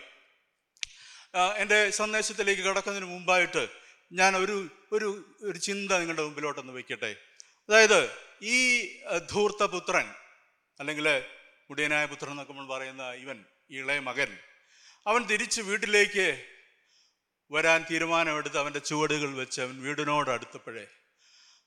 എന്റെ 1.56 1.90
സന്ദേശത്തിലേക്ക് 1.90 2.62
കടക്കുന്നതിന് 2.62 3.10
മുമ്പായിട്ട് 3.10 3.79
ഞാൻ 4.12 4.36
ഒരു 4.36 4.68
ഒരു 4.92 5.38
ഒരു 5.42 5.58
ചിന്ത 5.58 5.92
നിങ്ങളുടെ 5.92 6.22
മുമ്പിലോട്ടൊന്ന് 6.22 6.72
വയ്ക്കട്ടെ. 6.72 7.16
അതായത് 7.68 8.10
ഈ 8.42 8.86
ധൂർത്ത 9.02 9.26
ധൂർത്തപുത്രൻ 9.30 10.14
അല്ലെങ്കിൽ 10.80 11.24
മുടിയനായ 11.70 12.06
പുത്രൻ 12.06 12.30
എന്നൊക്കെ 12.30 12.52
നമ്മൾ 12.52 12.68
പറയുന്ന 12.68 13.10
ഇവൻ 13.12 13.44
ഇളയ 13.70 13.98
മകൻ 13.98 14.38
അവൻ 15.06 15.26
തിരിച്ച് 15.26 15.60
വീട്ടിലേക്ക് 15.60 16.46
വരാൻ 17.50 17.86
തീരുമാനമെടുത്ത് 17.90 18.58
അവന്റെ 18.58 18.78
ചുവടുകൾ 18.78 19.34
വെച്ച് 19.34 19.60
അവൻ 19.60 19.82
വീടിനോട് 19.82 20.30
അടുത്തപ്പോഴേ 20.30 20.86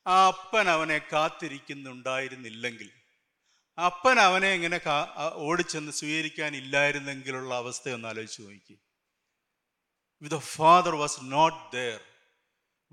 ആ 0.08 0.28
അപ്പൻ 0.28 0.70
അവനെ 0.70 0.98
കാത്തിരിക്കുന്നുണ്ടായിരുന്നില്ലെങ്കിൽ 0.98 2.92
അപ്പൻ 3.80 4.20
അവനെ 4.20 4.54
ഇങ്ങനെ 4.54 4.78
കാ 4.78 5.32
ഓടിച്ചെന്ന് 5.34 5.92
സ്വീകരിക്കാനില്ലായിരുന്നെങ്കിലുള്ള 5.92 7.54
അവസ്ഥയൊന്ന് 7.56 8.08
ആലോചിച്ച് 8.08 8.42
നോക്കി. 8.42 8.78
The 10.22 10.38
father 10.38 10.96
was 10.96 11.20
not 11.22 11.76
there 11.76 12.13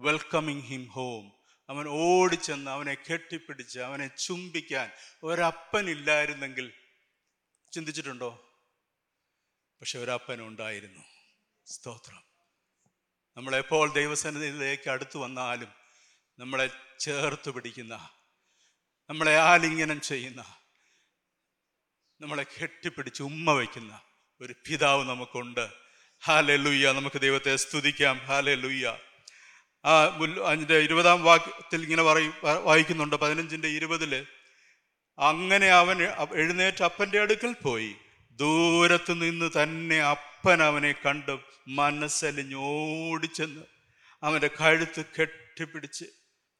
welcoming 0.00 0.62
him 0.62 0.86
home 0.86 1.32
അവൻ 1.68 1.88
ഓടിച്ചെന്ന് 1.88 2.70
അവനെ 2.70 2.94
കെട്ടിപ്പിടിച്ച് 2.94 3.78
അവനെ 3.78 4.06
ചുംബിക്കാൻ. 4.06 4.90
ഒരപ്പനില്ലായിരുന്നെങ്കിൽ 5.24 6.72
ചിന്തിച്ചിട്ടുണ്ടോ? 7.72 8.30
പക്ഷെ 9.80 9.98
ഒരപ്പൻ 9.98 10.42
ഉണ്ടായിരുന്നു 10.42 11.02
സ്തോത്രം 11.66 12.22
നമ്മളെപ്പോൾ 13.36 13.92
ദൈവസന്നിധിയിലേക്ക് 13.92 14.90
അടുത്തു 14.90 15.18
വന്നാലും 15.18 15.72
നമ്മളെ 16.38 16.70
ചേർത്ത് 17.00 17.50
പിടിക്കുന്ന 17.50 18.10
നമ്മളെ 19.10 19.36
ആലിംഗനം 19.36 20.00
ചെയ്യുന്ന 20.00 20.54
നമ്മളെ 22.20 22.42
കെട്ടിപ്പിടിച്ച് 22.42 23.22
ഉമ്മ 23.22 23.52
വയ്ക്കുന്ന 23.52 24.00
ഒരു 24.40 24.54
പിതാവ് 24.68 25.04
നമുക്കുണ്ട്. 25.04 25.72
ഹാലെ 26.24 26.56
ലുയ്യ 26.56 26.92
നമുക്ക് 26.92 27.20
ദൈവത്തെ 27.20 27.56
സ്തുതിക്കാം. 27.56 28.18
ഹാലെ 28.18 28.54
ലുയ്യ 28.54 28.98
അതിന്റെ 29.84 30.78
ഇരുപതാം 30.78 31.24
വാക്യത്തിൽ 31.24 31.82
ഇങ്ങനെ 31.82 32.02
പറയും 32.02 32.34
വായിക്കുന്നുണ്ട്. 32.64 33.16
പതിനഞ്ചിന്റെ 33.16 33.68
ഇരുപതിൽ 33.68 34.26
അങ്ങനെ 35.18 35.68
അവൻ 35.68 36.02
എഴുന്നേറ്റ് 36.34 36.84
അപ്പന്റെ 36.84 37.20
അടുക്കൽ 37.20 37.54
പോയി. 37.62 37.94
ദൂരത്തു 38.30 39.12
നിന്ന് 39.12 39.62
തന്നെ 39.62 40.00
അപ്പൻ 40.02 40.62
അവനെ 40.62 40.92
കണ്ട് 40.92 41.38
മനസ്സലിഞ്ഞോടിച്ചെന്ന് 41.68 43.64
അവന്റെ 44.22 44.50
കഴുത്ത് 44.60 45.04
കെട്ടിപ്പിടിച്ച് 45.04 46.04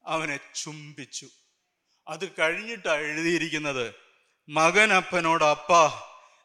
അവനെ 0.07 0.37
ചുംബിച്ചു. 0.37 1.27
അത് 2.09 2.25
കഴിഞ്ഞിട്ടാണ് 2.39 3.01
എഴുതിയിരിക്കുന്നത് 3.01 3.95
മകൻ 4.49 4.93
അപ്പനോട് 4.93 5.45
അപ്പാ 5.45 5.83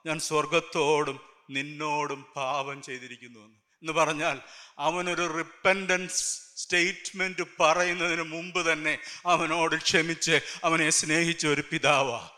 ഞാൻ 0.06 0.20
സ്വർഗത്തോടും 0.20 1.20
നിന്നോടും 1.50 2.26
പാപം 2.36 2.82
ചെയ്തിരിക്കുന്നു 2.82 3.40
എന്ന്. 3.40 3.65
എന്ന് 3.86 3.94
പറഞ്ഞാൽ 3.94 4.42
അവനൊരു 4.80 5.38
റിപ്പൻഡൻസ് 5.38 6.40
സ്റ്റേറ്റ്മെന്റ് 6.56 7.42
പറയുന്നതിന് 7.60 8.22
മുമ്പ് 8.22 8.72
തന്നെ 8.72 9.00
അവനോട് 9.26 9.76
ക്ഷമിച്ച് 9.76 10.40
അവനെ 10.64 10.90
സ്നേഹിച്ച 10.90 11.48
ഒരു 11.48 11.64
പിതാവാ. 11.72 12.30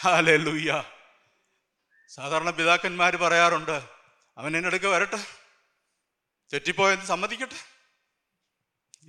ഹാലെ 0.00 0.36
ലൂയ്യ 0.36 0.84
സാധാരണ 2.08 2.50
പിതാക്കന്മാർ 2.50 3.16
പറയാറുണ്ട് 3.16 3.82
അവൻ 4.38 4.56
എന്റെ 4.56 4.66
അടുക്ക 4.66 4.86
വരട്ടെ. 4.86 5.26
തെറ്റിപ്പോയെന്ന് 6.52 7.06
സമ്മതിക്കട്ടെ. 7.06 7.60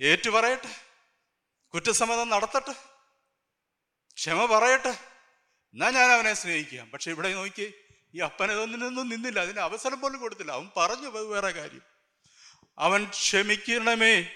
ഏറ്റു 0.04 0.30
പറയട്ടെ. 0.30 0.76
കുറ്റസമ്മതം 1.74 2.28
നടത്തട്ടെ. 2.28 2.72
ക്ഷമ 4.14 4.44
പറയട്ടെ. 4.44 4.90
എന്നാ 5.72 5.90
ഞാൻ 5.90 6.10
അവനെ 6.10 6.34
സ്നേഹിക്കാം. 6.34 6.90
പക്ഷെ 6.90 7.10
ഇവിടെ 7.10 7.34
നോക്കി 7.34 7.74
ഈ 8.14 8.18
അപ്പനതൊന്നിനൊന്നും 8.18 9.08
നിന്നില്ല 9.08 9.40
അതിന് 9.40 9.60
അവസരം 9.60 10.00
പോലും 10.00 10.20
കൊടുത്തില്ല. 10.20 10.52
അവൻ 10.52 10.70
പറഞ്ഞു 10.76 11.06
അത് 11.06 11.24
വേറെ 11.24 11.50
കാര്യം. 11.50 11.80
അവൻ 12.78 13.04
ക്ഷമിക്കണമേ 13.04 14.28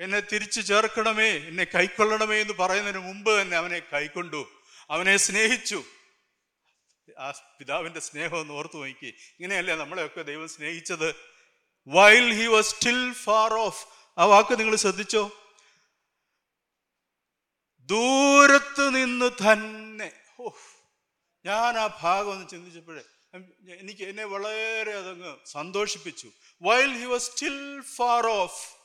എന്നെ 0.00 0.20
തിരിച്ചു 0.20 0.60
ചേർക്കണമേ 0.60 1.30
എന്നെ 1.30 1.64
കൈക്കൊള്ളണമേ 1.64 2.40
എന്ന് 2.40 2.52
പറയുന്നതിന് 2.52 3.02
മുമ്പ് 3.02 3.42
തന്നെ 3.42 3.56
അവനെ 3.56 3.78
കൈക്കൊണ്ടു. 3.78 4.48
അവനെ 4.90 5.16
സ്നേഹിച്ചു. 5.16 5.84
ആ 7.18 7.30
പിതാവിന്റെ 7.30 8.00
സ്നേഹം 8.00 8.38
ഒന്ന് 8.38 8.54
ഓർത്തു 8.54 8.76
നോക്കി. 8.76 9.06
ഇങ്ങനെയല്ലേ 9.06 9.74
നമ്മളെയൊക്കെ 9.74 10.22
ദൈവം 10.22 10.48
സ്നേഹിച്ചത്? 10.48 11.14
While 11.88 12.32
he 12.32 12.46
was 12.46 12.74
still 12.74 13.12
far 13.12 13.54
off 13.54 13.86
ആ 14.18 14.24
വാക്ക് 14.24 14.60
നിങ്ങൾ 14.60 14.76
ശ്രദ്ധിച്ചോ? 14.76 15.30
ദൂരത്ത് 17.80 18.94
നിന്ന് 18.94 19.30
തന്നെ. 19.52 20.12
ഓ 20.40 20.50
ഞാൻ 21.46 21.78
ആ 21.78 21.98
ഭാഗം 22.00 22.30
ഒന്ന് 22.30 22.48
ചിന്തിച്ചപ്പോഴേ 22.48 23.02
എനിക്ക് 23.78 24.02
എന്നെ 24.02 24.24
വളരെ 24.24 24.92
അതങ്ങ് 24.92 25.36
സന്തോഷിപ്പിച്ചു. 25.46 26.32
While 26.62 26.92
he 26.98 27.04
was 27.04 27.30
still 27.30 27.80
far 27.80 28.26
off 28.26 28.76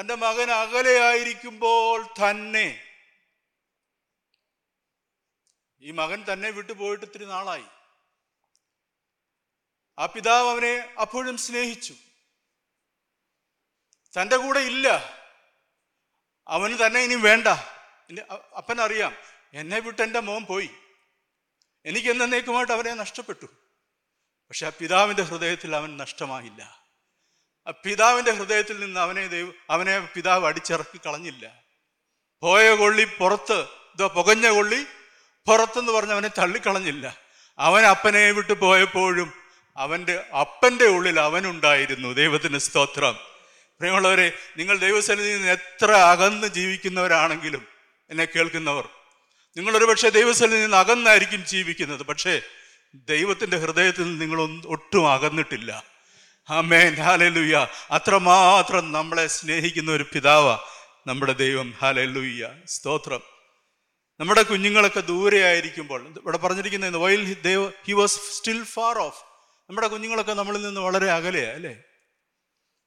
തന്റെ 0.00 0.14
മകൻ 0.14 0.50
അകലെയായിരിക്കുമ്പോൾ 0.50 2.06
തന്നെ 2.06 2.84
ഈ 5.80 5.90
മകൻ 5.90 6.24
തന്നെ 6.32 6.50
വിട്ടുപോയിട്ട് 6.50 7.04
ഇത്തിരി 7.04 7.24
നാളായി. 7.24 7.64
ആ 9.98 10.06
പിതാവ് 10.06 10.48
അവനെ 10.48 10.94
അപ്പോഴും 11.00 11.38
സ്നേഹിച്ചു. 11.38 11.94
തന്റെ 14.20 14.36
കൂടെ 14.36 14.60
ഇല്ല. 14.60 14.88
അവന് 16.48 16.78
തന്നെ 16.86 17.00
ഇനി 17.00 17.14
വേണ്ട. 17.14 17.48
അപ്പനറിയാം 18.56 19.16
എന്നെ 19.52 19.78
വിട്ട് 19.78 20.02
എന്റെ 20.02 20.20
മോൻ 20.20 20.44
പോയി. 20.44 20.70
എനിക്ക് 21.88 22.08
എന്നേക്കുമായിട്ട് 22.08 22.72
അവരെ 22.72 22.94
നഷ്ടപ്പെട്ടു. 22.94 23.46
പക്ഷെ 24.48 24.66
ആ 24.66 24.70
പിതാവിന്റെ 24.80 25.22
ഹൃദയത്തിൽ 25.22 25.76
അവൻ 25.76 25.96
നഷ്ടമായില്ല. 25.96 26.84
ആ 27.68 27.72
പിതാവിന്റെ 27.84 28.30
ഹൃദയത്തിൽ 28.30 28.80
നിന്ന് 28.80 29.00
അവനെ 29.00 29.26
ദൈവം 29.26 29.54
അവനെ 29.70 30.00
പിതാവ് 30.00 30.46
അടിച്ചിറക്കി 30.46 31.00
കളഞ്ഞില്ല. 31.06 31.62
പോയ 32.42 32.74
കൊള്ളി 32.74 33.04
പുറത്ത് 33.04 33.60
ഇതോ 33.94 34.08
പുകഞ്ഞ 34.08 34.48
കൊള്ളി 34.48 34.84
പുറത്തെന്ന് 35.46 35.92
പറഞ്ഞ് 35.92 36.12
അവനെ 36.12 36.28
തള്ളിക്കളഞ്ഞില്ല. 36.38 37.18
അവൻ 37.58 37.84
അപ്പനെ 37.84 38.30
വിട്ട് 38.30 38.52
പോയപ്പോഴും 38.52 39.32
അവന്റെ 39.76 40.24
അപ്പന്റെ 40.40 40.84
ഉള്ളിൽ 40.84 41.20
അവനുണ്ടായിരുന്നു 41.20 42.12
ദൈവത്തിന്റെ 42.12 42.58
സ്തോത്രം. 42.58 43.14
പ്രിയമുള്ളവരെ 43.78 44.32
നിങ്ങൾ 44.56 44.78
ദൈവസന്നിധിയിൽ 44.78 45.36
നിന്ന് 45.36 45.52
എത്ര 45.52 45.92
അകന്ന് 45.92 46.46
ജീവിക്കുന്നവരാണെങ്കിലും 46.46 47.68
എന്നെ 48.10 48.24
കേൾക്കുന്നവർ 48.24 48.88
നിങ്ങളൊരു 49.58 49.84
പക്ഷേ 49.84 50.08
ദൈവസ്ഥലിൽ 50.08 50.62
നിന്ന് 50.62 50.76
അകന്നായിരിക്കും 50.76 51.46
ജീവിക്കുന്നത്. 51.46 52.02
പക്ഷേ 52.02 52.40
ദൈവത്തിന്റെ 52.94 53.58
ഹൃദയത്തിൽ 53.58 54.02
നിന്ന് 54.02 54.20
നിങ്ങൾ 54.20 54.66
ഒട്ടും 54.66 55.12
അകന്നിട്ടില്ല. 55.12 55.84
ആമേൻ. 56.50 56.94
ഹാലലുയ്യ 56.94 57.68
അത്രമാത്രം 57.90 58.92
നമ്മളെ 58.92 59.26
സ്നേഹിക്കുന്ന 59.26 59.90
ഒരു 59.90 60.02
പിതാവ 60.02 60.52
നമ്മുടെ 61.06 61.32
ദൈവം. 61.32 61.74
ഹാലലുയ്യ 61.82 62.50
സ്തോത്രം. 62.66 63.20
നമ്മുടെ 64.20 64.42
കുഞ്ഞുങ്ങളൊക്കെ 64.42 65.00
ദൂരെ 65.00 65.42
ആയിരിക്കുമ്പോൾ 65.42 66.06
ഇവിടെ 66.06 66.36
പറഞ്ഞിരിക്കുന്നത് 66.36 66.96
വൈൽ 66.96 67.34
ദൈവ 67.42 67.68
he 67.68 67.92
was 67.92 68.20
still 68.32 68.64
far 68.64 68.98
off 68.98 69.22
നമ്മുടെ 69.70 69.86
കുഞ്ഞുങ്ങളൊക്കെ 69.86 70.32
നമ്മളിൽ 70.32 70.62
നിന്ന് 70.62 70.80
വളരെ 70.80 71.10
അകലെയാ 71.10 71.52
അല്ലേ? 71.52 71.76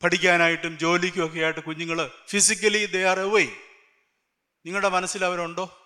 പഠിക്കാനായിട്ടും 0.04 0.78
ജോലിക്കും 0.78 1.26
ഒക്കെ 1.26 1.40
ആയിട്ട് 1.40 1.60
കുഞ്ഞുങ്ങൾ 1.60 2.12
ഫിസിക്കലി 2.30 2.86
ദേ 2.86 3.04
ആർ 3.04 3.20
എവേ 3.20 3.44
നിങ്ങളുടെ 4.66 4.90
മനസ്സിൽ 4.90 5.26
അവരുണ്ടോ? 5.26 5.81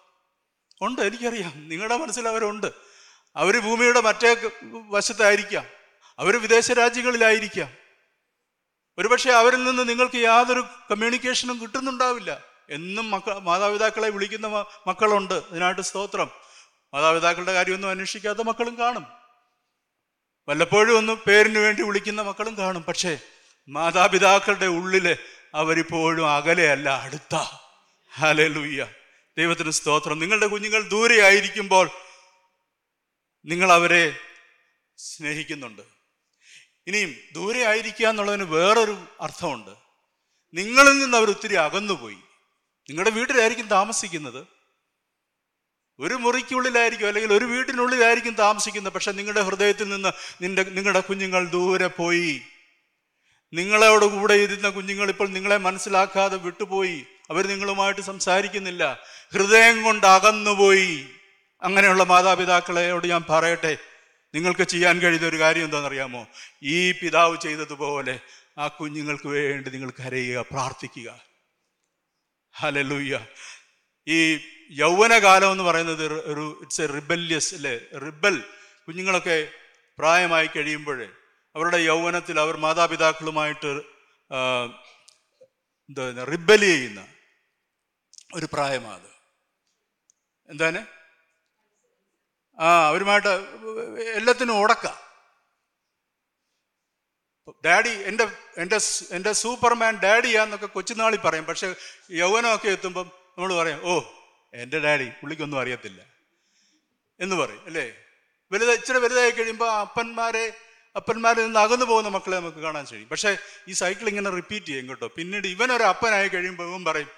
ഉണ്ട് 0.82 1.02
എനിക്കറിയാം. 1.02 1.70
നിങ്ങളുടെ 1.70 1.98
മനസ്സിൽ 1.98 2.28
അവരുണ്ട്. 2.28 2.68
അവർ 3.36 3.60
ഭൂമിയുടെ 3.60 4.02
മറ്റേ 4.02 4.50
വശത്തായിരിക്കാം. 4.64 5.66
അവർ 6.20 6.42
വിദേശ 6.42 6.72
രാജ്യങ്ങളിലായിരിക്കാം. 6.72 7.72
ഒരുപക്ഷെ 8.98 9.32
അവരിൽ 9.32 9.64
നിന്ന് 9.64 9.90
നിങ്ങൾക്ക് 9.90 10.16
യാതൊരു 10.16 10.60
കമ്മ്യൂണിക്കേഷനും 10.92 11.62
കിട്ടുന്നുണ്ടാവില്ല. 11.62 12.44
എന്നും 12.70 13.12
മക്ക 13.12 13.30
മാതാപിതാക്കളെ 13.30 14.10
വിളിക്കുന്ന 14.10 14.66
മക്കളുണ്ട്. 14.88 15.34
അതിനായിട്ട് 15.34 15.82
സ്തോത്രം. 15.82 16.32
മാതാപിതാക്കളുടെ 16.94 17.54
കാര്യമൊന്നും 17.54 17.90
അന്വേഷിക്കാത്ത 17.90 18.40
മക്കളും 18.40 18.78
കാണും. 18.78 19.06
വല്ലപ്പോഴും 20.48 20.98
ഒന്ന് 20.98 21.14
പേരിന് 21.14 21.60
വേണ്ടി 21.60 21.82
വിളിക്കുന്ന 21.82 22.22
മക്കളും 22.22 22.58
കാണും. 22.58 22.84
പക്ഷേ 22.84 23.20
മാതാപിതാക്കളുടെ 23.70 24.66
ഉള്ളിൽ 24.66 25.18
അവരിപ്പോഴും 25.56 26.30
അകലെയല്ല 26.30 26.90
അടുത്ത. 26.90 27.36
ഹലലൂയ്യ 28.14 28.88
ദൈവത്തിന് 29.38 29.72
സ്തോത്രം. 29.72 30.20
നിങ്ങളുടെ 30.20 30.48
കുഞ്ഞുങ്ങൾ 30.48 30.88
ദൂരെ 30.88 31.22
ആയിരിക്കുമ്പോൾ 31.22 31.90
നിങ്ങൾ 33.46 33.72
അവരെ 33.72 34.18
സ്നേഹിക്കുന്നുണ്ട്. 34.98 35.82
ഇനിയും 36.88 37.16
ദൂരെ 37.34 37.64
ആയിരിക്കുക 37.64 38.08
എന്നുള്ളതിന് 38.08 38.44
വേറൊരു 38.44 39.08
അർത്ഥമുണ്ട്. 39.22 39.72
നിങ്ങളിൽ 40.54 41.00
നിന്ന് 41.00 41.18
അവർ 41.18 41.30
ഒത്തിരി 41.30 41.56
അകന്നുപോയി. 41.56 42.18
നിങ്ങളുടെ 42.90 43.10
വീട്ടിലായിരിക്കും 43.10 43.68
താമസിക്കുന്നത്. 43.68 44.48
ഒരു 46.00 46.14
മുറിക്കുള്ളിലായിരിക്കും 46.14 47.08
അല്ലെങ്കിൽ 47.08 47.34
ഒരു 47.34 47.46
വീട്ടിനുള്ളിലായിരിക്കും 47.46 48.34
താമസിക്കുന്നത്. 48.34 48.94
പക്ഷെ 48.94 49.12
നിങ്ങളുടെ 49.12 49.42
ഹൃദയത്തിൽ 49.42 49.90
നിന്ന് 49.90 50.10
നിന്റെ 50.42 50.64
നിങ്ങളുടെ 50.64 51.00
കുഞ്ഞുങ്ങൾ 51.00 51.50
ദൂരെ 51.50 51.88
പോയി. 51.88 52.42
നിങ്ങളോട് 53.54 54.06
കൂടെ 54.06 54.34
ഇരുന്ന 54.34 54.70
കുഞ്ഞുങ്ങൾ 54.70 55.10
ഇപ്പോൾ 55.10 55.28
നിങ്ങളെ 55.28 55.58
മനസ്സിലാക്കാതെ 55.58 56.38
വിട്ടുപോയി. 56.38 57.06
അവർ 57.30 57.48
നിങ്ങളുമായിട്ട് 57.48 58.02
സംസാരിക്കുന്നില്ല. 58.02 59.00
ഹൃദയം 59.34 59.84
കൊണ്ട് 59.84 60.06
അകന്നുപോയി. 60.06 61.10
അങ്ങനെയുള്ള 61.62 62.04
മാതാപിതാക്കളെയോട് 62.04 63.08
ഞാൻ 63.08 63.26
പറയട്ടെ 63.30 63.78
നിങ്ങൾക്ക് 64.34 64.64
ചെയ്യാൻ 64.64 65.00
കഴിയുന്ന 65.00 65.28
ഒരു 65.28 65.40
കാര്യം 65.40 65.64
എന്താണെന്നറിയാമോ? 65.64 66.28
ഈ 66.64 66.92
പിതാവ് 66.92 67.38
ചെയ്തതുപോലെ 67.38 68.20
ആ 68.58 68.68
കുഞ്ഞുങ്ങൾക്ക് 68.68 69.28
വേണ്ടി 69.28 69.70
നിങ്ങൾ 69.70 69.90
കരയുക 69.90 70.46
പ്രാർത്ഥിക്കുക. 70.52 71.22
ഹലലൂയ്യ 72.56 73.26
ഈ 74.08 74.40
യൗവനകാലം 74.72 75.52
എന്ന് 75.52 75.64
പറയുന്നത് 75.64 76.14
ഒരു- 76.14 76.62
ഇറ്റ്സ് 76.62 76.82
എ 76.82 76.86
റിബല്യസ് 76.86 77.56
അല്ലേ? 77.56 77.78
റിബൽ 77.78 78.44
കുഞ്ഞുങ്ങളൊക്കെ 78.88 79.48
പ്രായമായി 79.98 80.48
കഴിയുമ്പോൾ 80.48 81.04
അവരുടെ 81.56 81.78
യൗവനത്തിൽ 81.78 82.40
അവർ 82.40 82.58
മാതാപിതാക്കളുമായിട്ട് 82.58 83.82
എന്താ 85.90 86.24
റിബൽ 86.24 86.60
ചെയ്യുന്ന. 86.60 87.15
ഒരു 88.34 88.48
പ്രായമാണ് 88.54 89.08
അത് 89.08 89.12
എന്താണ്? 90.50 90.86
ആ 92.60 92.88
അവരുമായിട്ട് 92.88 93.28
എല്ലാത്തിനും 94.20 94.60
ഉടക്ക. 94.60 94.88
ഡാഡി 97.66 97.90
എന്റെ 97.90 98.26
എന്റെ 98.58 98.78
എന്റെ 99.12 99.32
സൂപ്പർമാൻ 99.34 100.00
ഡാഡിയാന്നൊക്കെ 100.00 100.66
കൊച്ചുനാളിൽ 100.66 101.18
പറയും. 101.18 101.46
പക്ഷെ 101.46 101.76
യൗവനമൊക്കെ 102.12 102.70
എത്തുമ്പം 102.70 103.08
നമ്മൾ 103.38 103.56
പറയും 103.56 103.82
ഓ 103.84 104.02
എന്റെ 104.54 104.80
ഡാഡി 104.80 105.10
പുള്ളിക്കൊന്നും 105.22 105.60
അറിയത്തില്ല. 105.60 106.02
എന്ന് 107.20 107.36
പറയും 107.36 107.64
അല്ലേ? 107.66 107.86
വലുത് 108.52 108.72
ഇച്ചിരി 108.72 108.98
വലുതായി 108.98 109.32
കഴിയുമ്പോൾ 109.32 109.72
അപ്പന്മാരെ 109.72 110.46
അപ്പന്മാരിൽ 110.96 111.46
നിന്ന് 111.46 111.60
അകന്നു 111.60 111.86
പോകുന്ന 111.86 112.10
മക്കളെ 112.10 112.36
നമുക്ക് 112.36 112.58
കാണാൻ 112.58 112.86
കഴിയും 112.92 113.10
പക്ഷേ 113.10 113.38
ഈ 113.68 113.74
സൈക്കിൾ 113.74 114.10
ഇങ്ങനെ 114.10 114.30
റിപ്പീറ്റ് 114.30 114.66
ചെയ്യും 114.66 114.90
കേട്ടോ. 114.90 115.08
പിന്നീട് 115.08 115.48
ഇവനൊരു 115.48 115.84
അപ്പനായി 115.84 116.28
കഴിയുമ്പോൾ 116.28 116.68
ഇവൻ 116.70 116.86
പറയും 116.86 117.10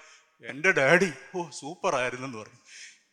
എന്റെ 0.46 0.72
ഡാഡി. 0.72 1.12
ഓ 1.36 1.50
സൂപ്പർ 1.60 1.96
ആയിരുന്നു 1.96 2.28
എന്ന് 2.28 2.38
പറയും 2.38 2.60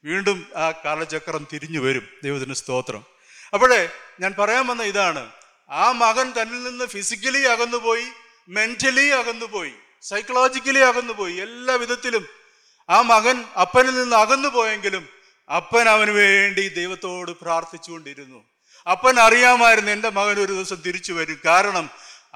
വീണ്ടും 0.04 0.47
ആ 0.57 0.71
കാലചക്രം 0.71 1.47
തിരിഞ്ഞു 1.52 1.81
വരും. 1.81 2.09
ദൈവത്തിന് 2.25 2.54
സ്തോത്രം. 2.54 3.04
അപ്പോഴേ 3.54 3.88
ഞാൻ 4.21 4.35
പറയാൻ 4.38 4.66
വന്ന 4.66 4.83
ഇതാണ്. 4.83 5.31
ആ 5.71 5.93
മകൻ 5.93 6.31
തന്നിൽ 6.31 6.62
നിന്ന് 6.62 6.85
ഫിസിക്കലി 6.85 7.38
അകന്നുപോയി 7.38 8.04
മെന്റലി 8.48 9.07
അകന്നുപോയി 9.09 9.72
സൈക്കോളജിക്കലി 10.03 10.79
അകന്നുപോയി 10.79 11.35
എല്ലാ 11.35 11.75
വിധത്തിലും 11.75 12.27
ആ 12.90 13.01
മകൻ 13.01 13.44
അപ്പനിൽ 13.61 13.94
നിന്ന് 13.94 14.16
അകന്നു 14.16 14.48
പോയെങ്കിലും 14.48 15.09
അപ്പൻ 15.57 15.88
അവന് 15.88 16.11
വേണ്ടി 16.11 16.68
ദൈവത്തോട് 16.68 17.31
പ്രാർത്ഥിച്ചുകൊണ്ടിരുന്നു. 17.31 18.44
അപ്പൻ 18.90 19.20
അറിയാമായിരുന്നു 19.20 19.92
എന്റെ 19.92 20.11
മകൻ 20.11 20.37
ഒരു 20.40 20.53
ദിവസം 20.53 20.77
തിരിച്ചു 20.77 21.12
വരും. 21.12 21.38
കാരണം 21.44 21.90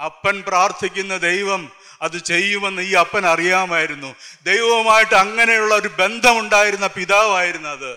അപ്പൻ 0.05 0.43
പ്രാർത്ഥിക്കുന്ന 0.47 1.17
ദൈവം 1.17 1.71
അത് 2.01 2.17
ചെയ്യുമെന്ന് 2.17 2.81
ഈ 2.81 2.93
അപ്പൻ 2.93 3.25
അറിയാമായിരുന്നു. 3.25 4.15
ദൈവവുമായിട്ട് 4.43 5.15
അങ്ങനെയുള്ള 5.15 5.75
ഒരു 5.75 5.87
ബന്ധമുണ്ടായിരുന്ന 5.87 6.87
പിതാവായിരുന്നു 6.87 7.69
അത്. 7.69 7.91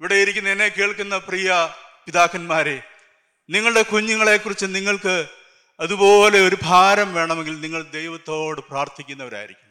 ഇവിടെ 0.00 0.14
ഇരിക്കുന്ന 0.14 0.48
എന്നെ 0.48 0.68
കേൾക്കുന്ന 0.68 1.18
പ്രിയ 1.18 1.74
പിതാക്കന്മാരെ 2.06 2.82
നിങ്ങളുടെ 3.50 3.82
കുഞ്ഞുങ്ങളെക്കുറിച്ച് 3.82 4.66
നിങ്ങൾക്ക് 4.74 5.28
അതുപോലെ 5.80 6.38
ഒരു 6.40 6.56
ഭാരം 6.62 7.14
വേണമെങ്കിൽ 7.14 7.60
നിങ്ങൾ 7.60 7.82
ദൈവത്തോട് 7.82 8.60
പ്രാർത്ഥിക്കുന്നവരായിരിക്കും 8.60 9.68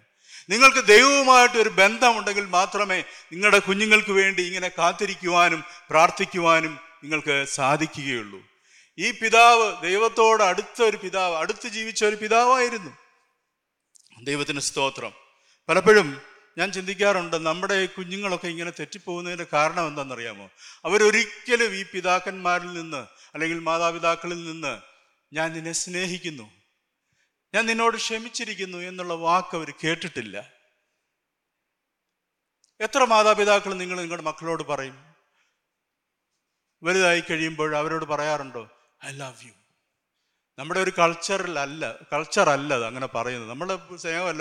നിങ്ങൾക്ക് 0.50 0.88
ദൈവവുമായിട്ട് 0.88 1.58
ഒരു 1.58 1.70
ബന്ധമുണ്ടെങ്കിൽ 1.70 2.46
മാത്രമേ 2.46 3.04
നിങ്ങളുടെ 3.34 3.60
കുഞ്ഞുങ്ങൾക്ക് 3.60 4.12
വേണ്ടി 4.12 4.44
ഇങ്ങനെ 4.44 4.70
കാത്തിരിക്കുവാനും 4.78 5.63
പ്രാർത്ഥിക്കുവാനും 5.90 6.80
നിങ്ങൾക്ക് 7.04 7.46
സാധിക്കുകയുള്ളൂ. 7.50 8.40
ഈ 9.00 9.12
പിതാവ് 9.12 9.82
ദൈവത്തോട് 9.82 10.44
അടുത്ത 10.44 10.82
ഒരു 10.82 10.98
പിതാവ് 10.98 11.36
അടുത്ത് 11.36 11.68
ജീവിച്ച 11.68 12.06
ഒരു 12.06 12.16
പിതാവായിരുന്നു. 12.16 12.98
ദൈവത്തിന് 14.24 14.60
സ്തോത്രം. 14.60 15.14
പലപ്പോഴും 15.70 16.22
ഞാൻ 16.58 16.72
ചിന്തിക്കാറുണ്ട് 16.72 17.36
നമ്മുടെ 17.36 17.86
കുഞ്ഞുങ്ങളൊക്കെ 17.86 18.48
ഇങ്ങനെ 18.48 18.72
തെറ്റിപ്പോകുന്നതിന്റെ 18.72 19.46
കാരണം 19.54 19.88
എന്താണെന്നറിയാമോ? 19.88 20.50
അവരൊരിക്കലും 20.86 21.76
ഈ 21.76 21.84
പിതാക്കന്മാരിൽ 21.84 22.74
നിന്ന് 22.74 23.08
അല്ലെങ്കിൽ 23.34 23.60
മാതാപിതാക്കളിൽ 23.60 24.46
നിന്ന് 24.46 24.82
ഞാൻ 25.34 25.54
നിന്നെ 25.54 25.72
സ്നേഹിക്കുന്നു 25.72 26.52
ഞാൻ 27.54 27.66
നിന്നോട് 27.66 27.98
ക്ഷമിച്ചിരിക്കുന്നു 27.98 28.78
എന്നുള്ള 28.78 29.14
വാക്ക് 29.14 29.56
അവർ 29.56 29.74
കേട്ടിട്ടില്ല. 29.84 30.52
എത്ര 32.82 33.04
മാതാപിതാക്കൾ 33.04 33.74
നിങ്ങൾ 33.74 34.02
നിങ്ങളുടെ 34.02 34.24
മക്കളോട് 34.24 34.64
പറയും? 34.64 35.16
വലുതായി 36.84 37.22
കഴിയുമ്പോൾ 37.22 37.76
അവരോട് 37.76 38.06
പറയാറുണ്ടോ? 38.06 38.70
I 39.08 39.12
love 39.12 39.46
you. 39.46 39.52
നമ്മുടെ 40.60 40.80
ഒരു 40.80 40.91
കൾച്ചറിലല്ല 41.00 42.00
കൾച്ചർ 42.13 42.50
അല്ല 42.50 42.74
അത് 42.74 42.86
അങ്ങനെ 42.86 43.08
പറയുന്നത്. 43.08 43.50
നമ്മൾ 43.50 43.74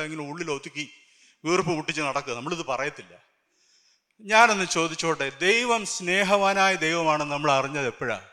ഇങ്ങനെ 0.02 0.22
ഉള്ളിൽ 0.30 0.50
ഒതുക്കി 0.50 0.90
വീർപ്പ് 1.44 1.70
പൊട്ടിച്ച് 1.70 2.02
നടക്കുക. 2.02 2.34
നമ്മളിത് 2.34 2.66
പറയത്തില്ല. 2.66 3.26
ഞാനൊന്ന് 4.20 4.64
ചോദിച്ചോട്ടെ 4.64 5.32
ദൈവം 5.38 5.86
സ്നേഹവാനായ 5.86 6.74
ദൈവമാണെന്ന് 6.74 7.32
നമ്മൾ 7.32 7.50
അറിഞ്ഞത് 7.50 7.86
എപ്പോഴാ? 7.86 8.28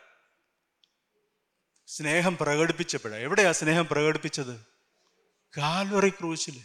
സ്നേഹം 1.88 2.38
പ്രകടിപ്പിച്ചപ്പോഴാണ് 2.38 3.22
എവിടെയാ 3.22 3.52
സ്നേഹം 3.52 3.88
പ്രകടിപ്പിച്ചത്? 3.92 4.54
കാൽവറി 5.58 6.10
ക്രൂശിൽ 6.10 6.62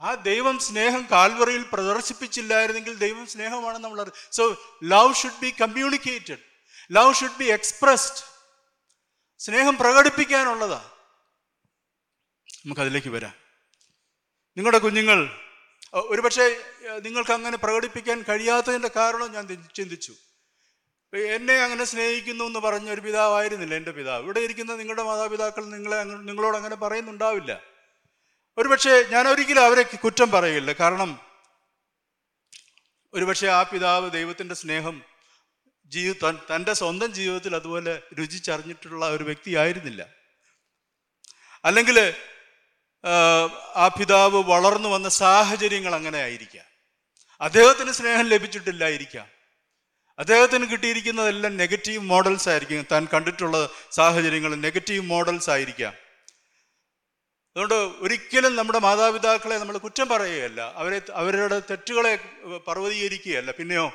ആ 0.00 0.14
ദൈവം 0.14 0.58
സ്നേഹം 0.58 1.06
കാൽവറിയിൽ 1.10 1.64
പ്രദർശിപ്പിച്ചില്ലായിരുന്നെങ്കിൽ 1.72 2.94
ദൈവം 2.94 3.26
സ്നേഹമാണെന്ന് 3.26 3.88
നമ്മൾ 3.88 4.10
so 4.30 4.56
love 4.84 5.14
should 5.14 5.40
be 5.40 5.54
communicated 5.60 6.47
love 6.92 7.14
should 7.14 7.38
be 7.38 7.44
expressed 7.44 8.24
സ്നേഹം 9.38 9.76
പ്രകടിപ്പിക്കാനുള്ളതാ. 9.76 10.90
നമുക്കതിലേക്ക് 12.66 13.08
വരാം. 13.08 13.34
നിങ്ങളുടെ 14.56 14.78
കുഞ്ഞുങ്ങൾ 14.78 15.30
ഒരുപക്ഷെ 15.94 16.64
നിങ്ങൾക്ക് 16.98 17.30
അങ്ങനെ 17.30 17.56
പ്രകടിപ്പിക്കാൻ 17.56 18.24
കഴിയാത്തതിന്റെ 18.28 18.90
കാരണം 18.96 19.32
ഞാൻ 19.32 19.68
ചിന്തിച്ചു. 19.74 20.14
എന്നെ 21.16 21.54
അങ്ങനെ 21.54 21.84
സ്നേഹിക്കുന്നു 21.84 22.44
എന്ന് 22.44 22.58
പറഞ്ഞ 22.58 22.90
ഒരു 22.90 23.00
പിതാവായിരുന്നില്ല 23.00 23.74
എന്റെ 23.74 23.90
പിതാവ്. 23.90 24.24
ഇവിടെ 24.24 24.40
ഇരിക്കുന്ന 24.40 24.74
നിങ്ങളുടെ 24.74 25.02
മാതാപിതാക്കൾ 25.02 25.64
നിങ്ങളെ 25.64 26.02
നിങ്ങളോട് 26.04 26.56
അങ്ങനെ 26.56 26.76
പറയുന്നുണ്ടാവില്ല. 26.76 27.62
ഒരുപക്ഷെ 28.58 29.02
ഞാൻ 29.10 29.28
ഒരിക്കലും 29.28 29.64
അവരെ 29.64 29.82
കുറ്റം 29.82 30.30
പറയില്ല. 30.30 30.72
കാരണം 30.72 31.20
ഒരുപക്ഷെ 33.14 33.46
ആ 33.46 33.62
പിതാവ് 33.62 34.10
ദൈവത്തിന്റെ 34.10 34.54
സ്നേഹം 34.54 35.07
ജീവി 35.88 36.12
തൻ- 36.12 36.54
തന്റെ 36.54 36.72
സ്വന്തം 36.72 37.14
ജീവിതത്തിൽ 37.14 37.56
അതുപോലെ 37.56 38.02
രുചിച്ചറിഞ്ഞിട്ടുള്ള 38.18 39.10
ഒരു 39.10 39.24
വ്യക്തിയായിരുന്നില്ല 39.24 40.06
അല്ലെങ്കിൽ 41.64 42.14
ആ 43.76 43.88
പിതാവ് 43.88 44.42
വളർന്നു 44.42 44.88
വന്ന 44.88 45.08
സാഹചര്യങ്ങൾ 45.08 45.94
അങ്ങനെ 45.94 46.18
ആയിരിക്കാം. 46.18 46.64
അദ്ദേഹത്തിന് 47.40 47.92
സ്നേഹം 47.92 48.22
ലഭിച്ചിട്ടില്ലായിരിക്കാം 48.22 49.26
അദ്ദേഹത്തിന് 50.18 50.70
കിട്ടിയിരിക്കുന്നതെല്ലാം 50.70 51.56
നെഗറ്റീവ് 51.56 52.02
മോഡൽസ് 52.02 52.48
ആയിരിക്കും. 52.48 52.86
താൻ 52.92 53.08
കണ്ടിട്ടുള്ള 53.14 53.68
സാഹചര്യങ്ങൾ 53.90 54.54
നെഗറ്റീവ് 54.54 55.04
മോഡൽസ് 55.04 55.50
ആയിരിക്കാം. 55.50 55.92
അതുകൊണ്ട് 57.48 57.74
ഒരിക്കലും 57.74 58.56
നമ്മുടെ 58.56 58.78
മാതാപിതാക്കളെ 58.78 59.56
നമ്മൾ 59.56 59.78
കുറ്റം 59.78 60.08
പറയുകയല്ല. 60.08 60.72
അവരെ 60.76 61.02
അവരുടെ 61.14 61.60
തെറ്റുകളെ 61.60 62.16
പർവതീകരിക്കുകയല്ല. 62.68 63.50
പിന്നെയോ 63.50 63.92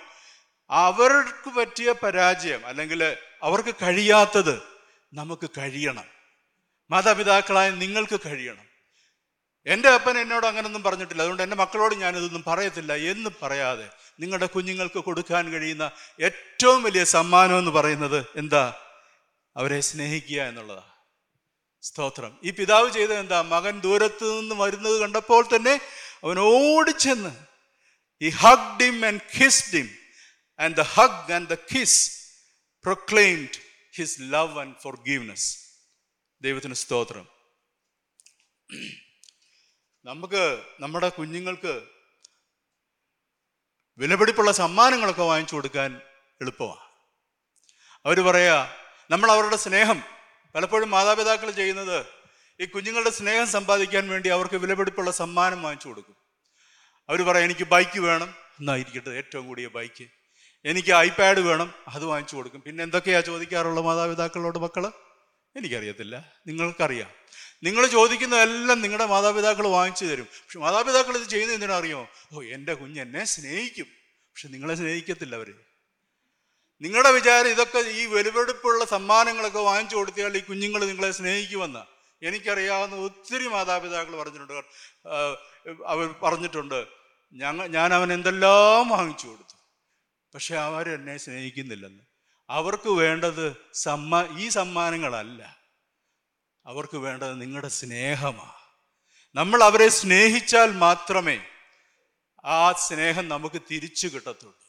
അവർക്ക് 0.70 1.50
പറ്റിയ 1.50 1.92
പരാജയം 1.92 2.66
അല്ലെങ്കിൽ 2.66 3.18
അവർക്ക് 3.44 3.76
കഴിയാത്തത് 3.82 4.62
നമുക്ക് 5.14 5.50
കഴിയണം. 5.58 6.06
മാതാപിതാക്കളായ 6.92 7.70
നിങ്ങൾക്ക് 7.70 8.20
കഴിയണം. 8.26 8.74
എന്റെ 9.66 9.90
അപ്പൻ 9.90 10.18
എന്നോട് 10.18 10.46
അങ്ങനൊന്നും 10.46 10.84
പറഞ്ഞിട്ടില്ല. 10.84 11.22
അതുകൊണ്ട് 11.22 11.44
എന്റെ 11.44 11.56
മക്കളോട് 11.56 11.96
ഞാനിതൊന്നും 11.96 12.44
പറയത്തില്ല 12.48 12.94
എന്ന് 12.94 13.30
പറയാതെ 13.42 13.90
നിങ്ങളുടെ 14.20 14.46
കുഞ്ഞുങ്ങൾക്ക് 14.46 15.00
കൊടുക്കാൻ 15.00 15.52
കഴിയുന്ന 15.52 15.92
ഏറ്റവും 16.22 16.84
വലിയ 16.84 17.04
സമ്മാനം 17.04 17.60
എന്ന് 17.60 17.72
പറയുന്നത് 17.72 18.26
എന്താ? 18.36 18.74
അവരെ 19.58 19.80
സ്നേഹിക്കുക 19.80 20.42
എന്നുള്ളതാ. 20.42 20.84
സ്തോത്രം. 21.82 22.40
ഈ 22.44 22.50
പിതാവ് 22.50 22.92
ചെയ്തത് 22.92 23.20
എന്താ? 23.20 23.42
മകൻ 23.42 23.80
ദൂരത്ത് 23.80 24.40
നിന്ന് 24.40 24.56
വരുന്നത് 24.56 25.02
കണ്ടപ്പോൾ 25.02 25.48
തന്നെ 25.56 25.80
അവൻ 26.24 26.40
ഓടിച്ചെന്ന്. 26.40 27.36
ഈ 28.22 28.30
hug 28.30 28.80
him 28.80 29.06
and 29.06 29.20
kissed 29.40 29.78
him 29.78 30.03
and 30.60 30.76
the 30.76 30.82
hug 30.82 31.34
and 31.34 31.48
the 31.48 31.54
kiss 31.54 32.30
proclaimed 32.84 33.60
his 33.96 34.18
love 34.20 34.60
and 34.60 34.76
forgiveness 34.96 35.58
ദൈവത്തിന് 36.42 36.74
സ്തോത്രം. 36.74 37.28
നമുക്ക് 40.06 40.64
നമ്മുടെ 40.80 41.10
കുഞ്ഞുങ്ങൾക്ക് 41.10 41.88
വിലപിടിപ്പുള്ള 43.98 44.52
സമ്മാനങ്ങളൊക്കെ 44.52 45.22
വാങ്ങിച്ചു 45.22 45.56
കൊടുക്കാൻ 45.56 46.02
എളുപ്പമാണ്. 46.42 46.90
അവർ 48.06 48.20
പറയുക 48.20 48.76
നമ്മൾ 49.12 49.32
അവരുടെ 49.32 49.58
സ്നേഹം 49.58 50.04
പലപ്പോഴും 50.56 50.90
മാതാപിതാക്കൾ 50.90 51.52
ചെയ്യുന്നത് 51.52 52.06
ഈ 52.62 52.66
കുഞ്ഞുങ്ങളുടെ 52.66 53.10
സ്നേഹം 53.10 53.48
സമ്പാദിക്കാൻ 53.48 54.10
വേണ്ടി 54.10 54.30
അവർക്ക് 54.30 54.56
വിലപിടിപ്പുള്ള 54.56 55.12
സമ്മാനം 55.12 55.62
വാങ്ങിച്ചു 55.62 55.88
കൊടുക്കും. 55.88 56.16
അവർ 57.10 57.22
പറയാം 57.22 57.46
എനിക്ക് 57.46 57.68
ബൈക്ക് 57.68 58.00
വേണം 58.00 58.36
എന്നായിരിക്കട്ടെ 58.60 59.10
ഏറ്റവും 59.10 59.48
കൂടിയ 59.48 59.68
ബൈക്ക്. 59.68 60.23
എനിക്ക് 60.66 60.92
ഐപാഡ് 60.92 61.40
വേണം 61.40 61.74
അത് 61.88 62.06
വാങ്ങിച്ചു 62.06 62.36
കൊടുക്കും. 62.36 62.62
പിന്നെ 62.62 62.84
എന്തൊക്കെയാണ് 62.84 63.26
ചോദിക്കാറുള്ള 63.26 63.82
മാതാപിതാക്കളോട് 63.82 64.60
മക്കൾ 64.60 64.92
എനിക്കറിയത്തില്ല. 65.56 66.32
നിങ്ങൾക്കറിയാം. 66.48 67.10
നിങ്ങൾ 67.64 67.88
ചോദിക്കുന്നതെല്ലാം 67.88 68.82
നിങ്ങളുടെ 68.82 69.06
മാതാപിതാക്കൾ 69.06 69.68
വാങ്ങിച്ചു 69.68 70.06
തരും. 70.06 70.24
പക്ഷെ 70.24 70.60
മാതാപിതാക്കൾ 70.60 71.18
ഇത് 71.18 71.30
ചെയ്യുന്നത് 71.30 71.56
എന്തിനാ 71.56 71.78
അറിയോ 71.78 72.08
ഓ 72.34 72.42
എന്റെ 72.42 72.74
കുഞ്ഞ് 72.74 73.02
എന്നെ 73.02 73.24
സ്നേഹിക്കും. 73.26 73.86
പക്ഷെ 74.34 74.48
നിങ്ങളെ 74.48 74.76
സ്നേഹിക്കത്തില്ല 74.76 75.36
അവർ 75.36 75.54
നിങ്ങളുടെ 76.82 77.12
വിചാരം 77.12 77.48
ഇതൊക്കെ 77.48 77.80
ഈ 77.80 78.06
വെലുവെടുപ്പുള്ള 78.06 78.86
സമ്മാനങ്ങളൊക്കെ 78.86 79.60
വാങ്ങിച്ചു 79.60 79.96
കൊടുത്തിയാൽ 79.96 80.38
ഈ 80.38 80.40
കുഞ്ഞുങ്ങൾ 80.40 80.86
നിങ്ങളെ 80.86 81.12
സ്നേഹിക്കുമെന്ന്. 81.12 81.84
എനിക്കറിയാവുന്ന 82.26 82.96
ഒത്തിരി 82.96 83.48
മാതാപിതാക്കൾ 83.48 84.16
പറഞ്ഞിട്ടുണ്ട്. 84.16 84.54
അവർ 85.86 86.16
പറഞ്ഞിട്ടുണ്ട് 86.24 86.86
ഞങ്ങൾ 87.34 87.68
ഞാൻ 87.68 87.94
അവൻ 87.94 88.14
എന്തെല്ലാം 88.14 88.90
വാങ്ങിച്ചു 88.90 89.28
കൊടുത്തു. 89.28 89.53
പക്ഷെ 90.34 90.56
അവർ 90.56 90.90
എന്നെ 90.90 91.18
സ്നേഹിക്കുന്നില്ലെന്ന്. 91.18 92.04
അവർക്ക് 92.50 92.90
വേണ്ടത് 92.90 93.56
സമ്മാ 93.74 94.28
ഈ 94.38 94.50
സമ്മാനങ്ങളല്ല. 94.50 95.58
അവർക്ക് 96.66 96.98
വേണ്ടത് 96.98 97.42
നിങ്ങളുടെ 97.42 97.68
സ്നേഹമാണ് 97.68 98.64
നമ്മൾ 99.36 99.64
അവരെ 99.64 99.88
സ്നേഹിച്ചാൽ 99.88 100.72
മാത്രമേ 100.72 101.40
ആ 102.46 102.72
സ്നേഹം 102.72 103.28
നമുക്ക് 103.28 103.62
തിരിച്ചു 103.72 104.08
കിട്ടത്തുള്ളൂ. 104.08 104.60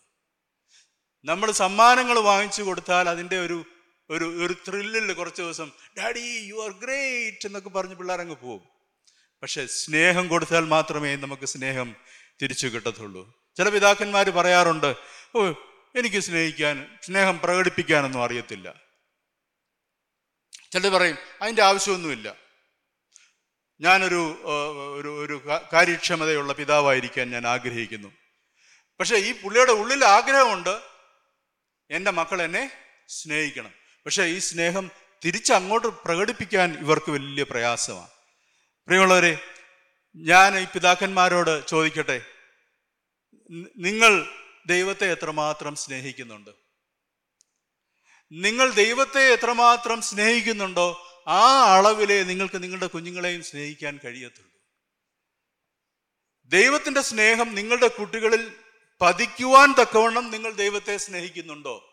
നമ്മൾ 1.24 1.52
സമ്മാനങ്ങൾ 1.52 2.18
വാങ്ങിച്ചു 2.18 2.62
കൊടുത്താൽ 2.62 3.08
അതിന്റെ 3.08 3.40
ഒരു 3.46 3.64
ഒരു 4.10 4.44
ഒരു 4.44 4.52
ത്രില്ലിൽ 4.68 5.12
കുറച്ച് 5.12 5.42
ദിവസം 5.42 5.72
ഡാഡി 5.98 6.20
യു 6.20 6.54
ആർ 6.64 6.70
ഗ്രേറ്റ് 6.70 7.46
എന്നൊക്കെ 7.46 7.68
പറഞ്ഞ് 7.68 7.94
പിള്ളേരങ്ങ് 7.94 8.36
പോകും. 8.36 8.68
പക്ഷെ 9.42 9.66
സ്നേഹം 9.66 10.28
കൊടുത്താൽ 10.28 10.64
മാത്രമേ 10.64 11.16
നമുക്ക് 11.16 11.46
സ്നേഹം 11.46 11.96
തിരിച്ചു 12.42 12.66
കിട്ടത്തുള്ളൂ. 12.66 13.44
ചില 13.56 13.68
പിതാക്കന്മാർ 13.68 14.30
പറയാറുണ്ട് 14.30 14.96
ഓ 15.36 15.52
എനിക്ക് 15.96 16.20
സ്നേഹിക്കാൻ 16.20 16.98
സ്നേഹം 17.02 17.40
പ്രകടിപ്പിക്കാനൊന്നും 17.44 18.24
അറിയത്തില്ല. 18.24 18.80
ചിലർ 20.72 20.90
പറയും 20.90 21.18
അതിന്റെ 21.42 21.62
ആവശ്യമൊന്നുമില്ല. 21.62 22.36
ഞാനൊരു 23.80 24.42
ഒരു 24.98 25.24
ഒരു 25.24 25.60
കാര്യക്ഷമതയുള്ള 25.72 26.52
പിതാവായിരിക്കാൻ 26.52 27.30
ഞാൻ 27.30 27.46
ആഗ്രഹിക്കുന്നു. 27.46 28.08
പക്ഷേ 29.00 29.16
ഈ 29.16 29.40
പുള്ളിയുടെ 29.40 29.72
ഉള്ളിൽ 29.72 30.04
ആഗ്രഹമുണ്ട് 30.04 30.80
എന്റെ 31.90 32.10
മക്കൾ 32.10 32.42
എന്നെ 32.42 32.70
സ്നേഹിക്കണം. 33.08 33.72
പക്ഷേ 34.06 34.24
ഈ 34.24 34.38
സ്നേഹം 34.38 34.90
തിരിച്ചങ്ങോട്ട് 35.24 35.86
പ്രകടിപ്പിക്കാൻ 35.86 36.78
ഇവർക്ക് 36.78 37.10
വലിയ 37.10 37.42
പ്രയാസമാണ്. 37.42 38.08
പ്രിയമുള്ളവരെ 38.86 39.38
ഞാൻ 40.16 40.58
ഈ 40.58 40.64
പിതാക്കന്മാരോട് 40.64 41.66
ചോദിക്കട്ടെ? 41.66 42.24
നിങ്ങൾ 43.76 44.43
ദൈവത്തെ 44.66 45.12
എത്രമാത്രം 45.12 45.76
സ്നേഹിക്കുന്നുണ്ട്? 45.76 46.50
നിങ്ങൾ 48.32 48.70
ദൈവത്തെ 48.70 49.32
എത്രമാത്രം 49.32 50.02
സ്നേഹിക്കുന്നുണ്ടോ 50.02 51.06
ആ 51.28 51.76
അളവിലെ 51.76 52.22
നിങ്ങൾക്ക് 52.22 52.62
നിങ്ങളുടെ 52.62 52.86
കുഞ്ഞുങ്ങളെയും 52.86 53.42
സ്നേഹിക്കാൻ 53.42 54.00
കഴിയത്തുള്ളൂ. 54.04 54.50
ദൈവത്തിന്റെ 56.44 57.00
സ്നേഹം 57.00 57.54
നിങ്ങളുടെ 57.54 57.88
കുട്ടികളിൽ 57.88 58.56
പതിക്കുവാൻ 59.00 59.74
തക്കവണ്ണം 59.80 60.30
നിങ്ങൾ 60.30 60.52
ദൈവത്തെ 60.52 60.96
സ്നേഹിക്കുന്നുണ്ടോ? 60.96 61.90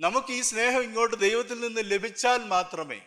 നമുക്ക് 0.00 0.32
ഈ 0.32 0.40
സ്നേഹം 0.40 0.82
ഇങ്ങോട്ട് 0.82 1.16
ദൈവത്തിൽ 1.16 1.60
നിന്ന് 1.60 1.80
ലഭിച്ചാൽ 1.84 2.44
മാത്രമേ 2.44 3.00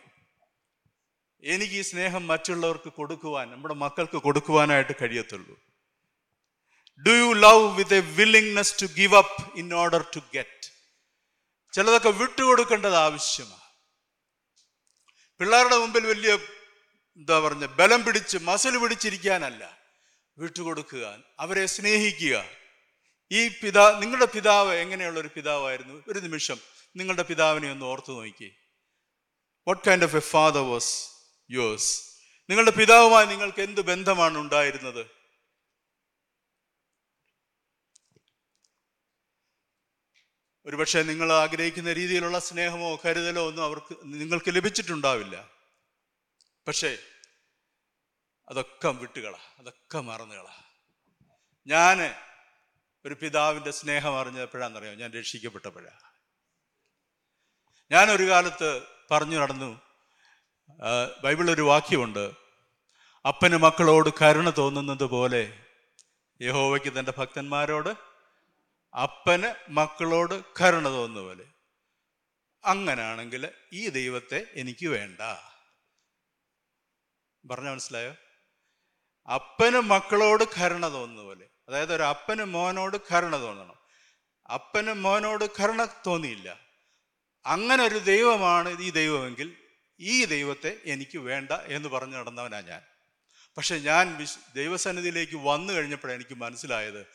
എനിക്ക് 1.44 1.74
ഈ 1.74 1.82
സ്നേഹം 1.82 2.26
മറ്റുള്ളവർക്ക് 2.26 2.92
കൊടുക്കുവാൻ 2.92 3.50
നമ്മുടെ 3.50 3.74
മക്കൾക്ക് 3.74 4.16
കൊടുക്കുവാനായിട്ട് 4.16 4.92
കഴിയത്തുള്ളൂ. 5.02 5.63
Do 6.98 7.10
you 7.10 7.34
love 7.34 7.76
with 7.76 7.94
a 7.94 8.00
willingness 8.00 8.82
to 8.82 8.86
give 8.86 9.14
up 9.16 9.58
in 9.58 9.74
order 9.74 10.04
to 10.16 10.20
get 10.34 10.72
ചിലതൊക്കെ 11.72 12.08
വിട്ടുകൊടുക്കേണ്ടത് 12.08 12.96
ആവശ്യമാണ്. 12.96 13.60
പിള്ളേരുടെ 15.38 15.76
മുമ്പിൽ 15.78 16.06
വലിയ 16.06 16.34
എന്താ 17.16 17.40
പറഞ്ഞ 17.40 17.66
ബലം 17.66 18.04
പിടിച്ച് 18.04 18.38
മസിൽ 18.38 18.76
പിടിച്ചിരിക്കാനല്ല. 18.76 19.78
വിട്ടുകൊടുക്കുക 20.38 21.18
അവരെ 21.40 21.66
സ്നേഹിക്കുക. 21.66 22.44
ഈ 23.32 23.48
പിതാ 23.48 23.98
നിങ്ങളുടെ 24.00 24.26
പിതാവ് 24.26 24.74
എങ്ങനെയുള്ള 24.74 25.20
ഒരു 25.20 25.30
പിതാവായിരുന്നു? 25.36 26.02
ഒരു 26.08 26.18
നിമിഷം 26.18 26.58
നിങ്ങളുടെ 26.96 27.22
പിതാവിനെ 27.22 27.70
ഒന്ന് 27.70 27.86
ഓർത്തു 27.86 28.12
നോക്കി 28.12 28.56
what 29.68 29.82
kind 29.88 30.04
of 30.04 30.16
a 30.16 30.20
father 30.20 30.60
was 30.60 31.08
yours 31.50 32.02
നിങ്ങളുടെ 32.50 32.70
പിതാവുമായി 32.70 33.26
നിങ്ങൾക്ക് 33.26 33.62
എന്ത് 33.62 33.80
ബന്ധമാണ് 33.80 34.38
ഉണ്ടായിരുന്നത്? 34.38 35.23
ഒരുപക്ഷെ 40.66 41.02
നിങ്ങൾ 41.02 41.32
ആഗ്രഹിക്കുന്ന 41.32 41.92
രീതിയിലുള്ള 41.92 42.38
സ്നേഹമോ 42.38 42.96
കരുതലോ 43.04 43.48
ഒന്നും 43.48 43.64
അവർക്ക് 43.64 43.96
നിങ്ങൾക്ക് 44.04 44.54
ലഭിച്ചിട്ടുണ്ടാവില്ല. 44.56 45.50
പക്ഷേ 46.68 46.98
അതൊക്കെ 48.48 48.88
വിട്ടുകള 48.88 49.36
അതൊക്കെ 49.58 50.00
മറന്നുകള. 50.00 50.46
ഞാൻ 51.66 52.14
ഒരു 53.06 53.14
പിതാവിന്റെ 53.14 53.70
സ്നേഹം 53.70 54.20
അറിഞ്ഞപ്പോഴാണെന്നറിയാം 54.20 54.98
ഞാൻ 54.98 55.12
രക്ഷിക്കപ്പെട്ടപ്പോഴാ. 55.12 55.90
ഞാൻ 57.90 58.10
ഒരു 58.10 58.30
കാലത്ത് 58.30 58.82
പറഞ്ഞു 59.10 59.36
നടന്നു 59.36 59.80
ബൈബിളൊരു 61.24 61.62
വാക്യമുണ്ട്. 61.62 62.30
അപ്പന് 63.28 63.56
മക്കളോട് 63.56 64.08
കരുണ 64.22 64.52
തോന്നുന്നത് 64.58 65.04
പോലെ 65.04 65.62
യഹോവയ്ക്ക് 66.42 66.98
തന്റെ 66.98 67.12
ഭക്തന്മാരോട് 67.18 68.13
അപ്പന് 69.02 69.70
മക്കളോട് 69.70 70.44
കരുണ 70.60 70.84
തോന്നുന്ന 70.84 71.28
പോലെ. 71.28 71.44
അങ്ങനാണെങ്കിൽ 72.64 73.48
ഈ 73.72 73.88
ദൈവത്തെ 73.88 74.46
എനിക്ക് 74.54 74.86
വേണ്ട. 74.86 75.20
പറഞ്ഞ 77.50 77.68
മനസ്സിലായോ? 77.68 78.16
അപ്പന് 79.34 79.80
മക്കളോട് 79.80 80.44
കരുണ 80.60 80.92
തോന്നുന്ന 80.92 81.22
പോലെ. 81.22 81.46
അതായത് 81.68 81.94
ഒരു 81.94 82.02
അപ്പന് 82.02 82.44
മോനോട് 82.44 82.96
കരുണ 83.14 83.40
തോന്നണം. 83.40 83.74
അപ്പന് 84.54 84.92
മോനോട് 84.92 85.44
കരുണ 85.44 85.84
തോന്നിയില്ല. 86.06 86.60
അങ്ങനെ 87.46 87.84
ഒരു 87.84 87.98
ദൈവമാണ് 87.98 88.80
ഈ 88.80 88.90
ദൈവമെങ്കിൽ 88.90 89.56
ഈ 90.00 90.24
ദൈവത്തെ 90.24 90.80
എനിക്ക് 90.84 91.18
വേണ്ട 91.18 91.52
എന്ന് 91.52 91.88
പറഞ്ഞു 91.88 92.16
നടന്നവനാ 92.16 92.60
ഞാൻ. 92.60 92.82
പക്ഷെ 93.56 93.76
ഞാൻ 93.78 94.16
വിശ് 94.16 94.38
ദൈവസന്നിധിയിലേക്ക് 94.54 95.36
വന്നു 95.36 95.72
കഴിഞ്ഞപ്പോഴാണ് 95.72 96.20
എനിക്ക് 96.20 96.34
മനസ്സിലായത് 96.34 97.06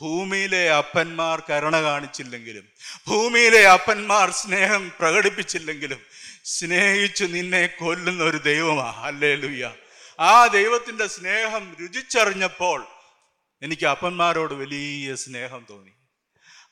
ഭൂമിയിലെ 0.00 0.70
അപ്പന്മാർ 0.70 1.42
കരുണ 1.50 1.82
കാണിച്ചില്ലെങ്കിലും 1.82 2.68
ഭൂമിയിലെ 3.08 3.68
അപ്പന്മാർ 3.68 4.30
സ്നേഹം 4.30 4.92
പ്രകടിപ്പിച്ചില്ലെങ്കിലും 4.98 6.00
സ്നേഹിച്ചു 6.44 7.24
നിന്നെ 7.24 7.66
കൊല്ലുന്ന 7.66 8.24
ഒരു 8.24 8.36
ദൈവമാ. 8.36 8.94
അല്ലേ 9.02 9.34
ലുയ്യ 9.34 9.74
ആ 10.20 10.46
ദൈവത്തിന്റെ 10.46 11.06
സ്നേഹം 11.06 11.76
രുചിച്ചറിഞ്ഞപ്പോൾ 11.80 12.86
എനിക്ക് 13.62 13.86
അപ്പന്മാരോട് 13.86 14.54
വലിയ 14.54 15.14
സ്നേഹം 15.14 15.66
തോന്നി. 15.70 15.90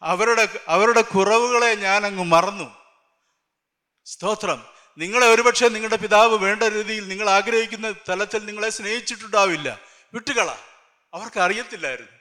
അവരുടെ 0.02 0.48
അവരുടെ 0.68 1.00
കുറവുകളെ 1.00 1.74
ഞാൻ 1.74 2.06
അങ്ങ് 2.06 2.24
മറന്നു. 2.24 2.74
സ്തോത്രം. 4.04 4.64
നിങ്ങളെ 4.98 5.26
ഒരുപക്ഷെ 5.26 5.68
നിങ്ങളുടെ 5.68 5.96
പിതാവ് 5.96 6.38
വേണ്ട 6.38 6.62
രീതിയിൽ 6.62 7.08
നിങ്ങൾ 7.08 7.30
ആഗ്രഹിക്കുന്ന 7.30 7.94
തലത്തിൽ 8.08 8.44
നിങ്ങളെ 8.44 8.70
സ്നേഹിച്ചിട്ടുണ്ടാവില്ല. 8.70 9.80
വിട്ടുകള. 10.14 10.56
അവർക്ക് 11.14 11.40
അറിയത്തില്ലായിരുന്നു 11.40 12.15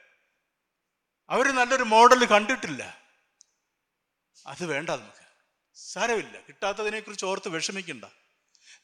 അവർ 1.30 1.56
നല്ലൊരു 1.56 1.84
മോഡൽ 1.84 2.26
കണ്ടിട്ടില്ല. 2.26 3.02
അത് 4.48 4.66
വേണ്ട 4.66 4.90
നമുക്ക്. 4.90 5.26
സാരമില്ല. 5.76 6.40
കിട്ടാത്തതിനെക്കുറിച്ച് 6.48 7.26
ഓർത്ത് 7.26 7.50
വിഷമിക്കണ്ട. 7.50 8.06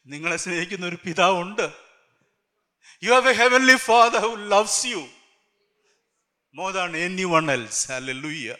നിങ്ങളെ 0.05 0.37
സ്നേഹിക്കുന്ന 0.37 0.85
ഒരു 0.85 0.95
പിതാവുണ്ട്. 0.95 1.73
You 3.03 3.11
have 3.11 3.29
a 3.29 3.33
heavenly 3.33 3.75
father 3.75 4.19
who 4.19 4.35
loves 4.35 4.85
you 4.85 5.07
more 6.53 6.73
than 6.73 6.97
anyone 7.23 7.51
else 7.51 7.91
hallelujah 7.91 8.55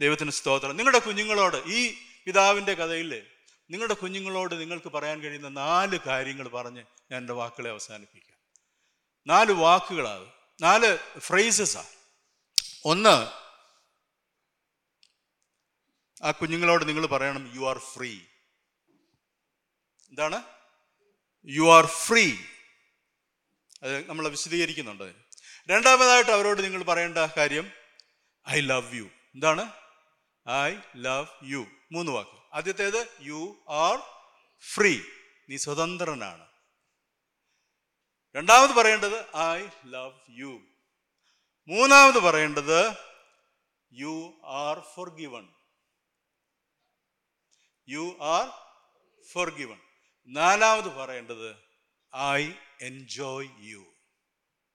ദൈവത്തിന് 0.00 0.30
സ്തോത്രം. 0.30 0.76
നിങ്ങളുടെ 0.76 0.98
കുഞ്ഞുങ്ങളോട് 0.98 1.56
ഈ 1.56 1.98
പിതാവിന്റെ 2.24 2.74
കഥയിൽ 2.74 3.26
നിങ്ങളുടെ 3.70 3.94
കുഞ്ഞുങ്ങളോട് 3.94 4.60
നിങ്ങൾക്ക് 4.60 4.88
പറയാൻ 4.88 5.20
കഴിയുന്ന 5.20 5.48
നാല് 5.48 5.98
കാര്യങ്ങൾ 6.06 6.48
പറഞ്ഞ് 6.48 6.84
ഞാൻ 7.10 7.20
എന്റെ 7.20 7.32
വാക്കുകളെ 7.32 7.70
അവസാനിപ്പിക്കാം. 7.70 8.38
നാല് 9.26 9.52
വാക്കുകളാണ്. 9.52 10.26
നാല് 10.62 10.98
ഫ്രേസസാണ് 11.18 11.97
ഒന്ന് 12.84 13.38
ആ 16.24 16.30
കുഞ്ഞുങ്ങളോട് 16.30 16.88
നിങ്ങൾ 16.88 17.06
പറയണം 17.06 17.52
യു 17.54 17.68
ആർ 17.68 17.78
ഫ്രീ 17.78 18.20
എന്താണ്? 20.08 20.42
യു 21.44 21.72
ആർ 21.72 21.86
ഫ്രീ 21.86 22.36
അത് 23.82 24.08
നമ്മൾ 24.08 24.28
വിശദീകരിക്കുന്നുണ്ട്. 24.28 25.14
രണ്ടാമതായിട്ട് 25.70 26.30
അവരോട് 26.30 26.64
നിങ്ങൾ 26.64 26.82
പറയേണ്ട 26.82 27.18
കാര്യം 27.18 27.72
ഐ 28.48 28.60
ലവ് 28.60 28.96
യു 28.96 29.04
എന്താണ്? 29.34 29.72
ഐ 30.48 30.76
ലവ് 30.96 31.26
യു 31.42 31.66
മൂന്ന് 31.92 32.12
വാക്ക്. 32.12 32.36
ആദ്യത്തേത് 32.52 33.08
യു 33.20 33.64
ആർ 33.68 33.98
ഫ്രീ 34.60 35.00
നീ 35.48 35.56
സ്വതന്ത്രനാണ്. 35.56 36.48
രണ്ടാമത് 38.36 38.70
പറയേണ്ടത് 38.70 39.36
ഐ 39.36 39.68
ലവ് 39.84 40.12
യു 40.30 40.60
മൂന്നാമത് 41.68 42.18
പറയേണ്ടത് 42.26 42.78
you 43.92 44.14
are 44.64 44.76
forgiven 45.20 45.44
you 47.88 48.04
are 48.34 48.46
forgiven 49.58 49.78
നാലാമത് 50.28 50.90
പറയേണ്ടത് 51.00 51.48
ഐ 52.12 52.42
എൻജോയ് 52.88 53.50
യു 53.70 53.82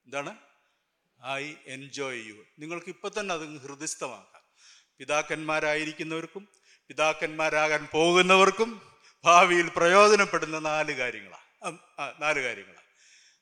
എന്താണ്? 0.05 0.31
ഐ 1.21 1.43
എൻജോയ് 1.75 2.21
യു 2.29 2.37
നിങ്ങൾക്ക് 2.61 2.89
ഇപ്പൊ 2.95 3.09
തന്നെ 3.09 3.33
അത് 3.35 3.45
ഹൃദയസ്ഥമാക്കാം. 3.65 4.41
പിതാക്കന്മാരായിരിക്കുന്നവർക്കും 4.99 6.43
പിതാക്കന്മാരാകാൻ 6.89 7.81
പോകുന്നവർക്കും 7.93 8.69
ഭാവിയിൽ 9.25 9.67
പ്രയോജനപ്പെടുന്ന 9.77 10.57
നാല് 10.69 10.93
കാര്യങ്ങളാണ് 11.01 11.77
നാല് 12.23 12.39
കാര്യങ്ങളാണ് 12.47 12.89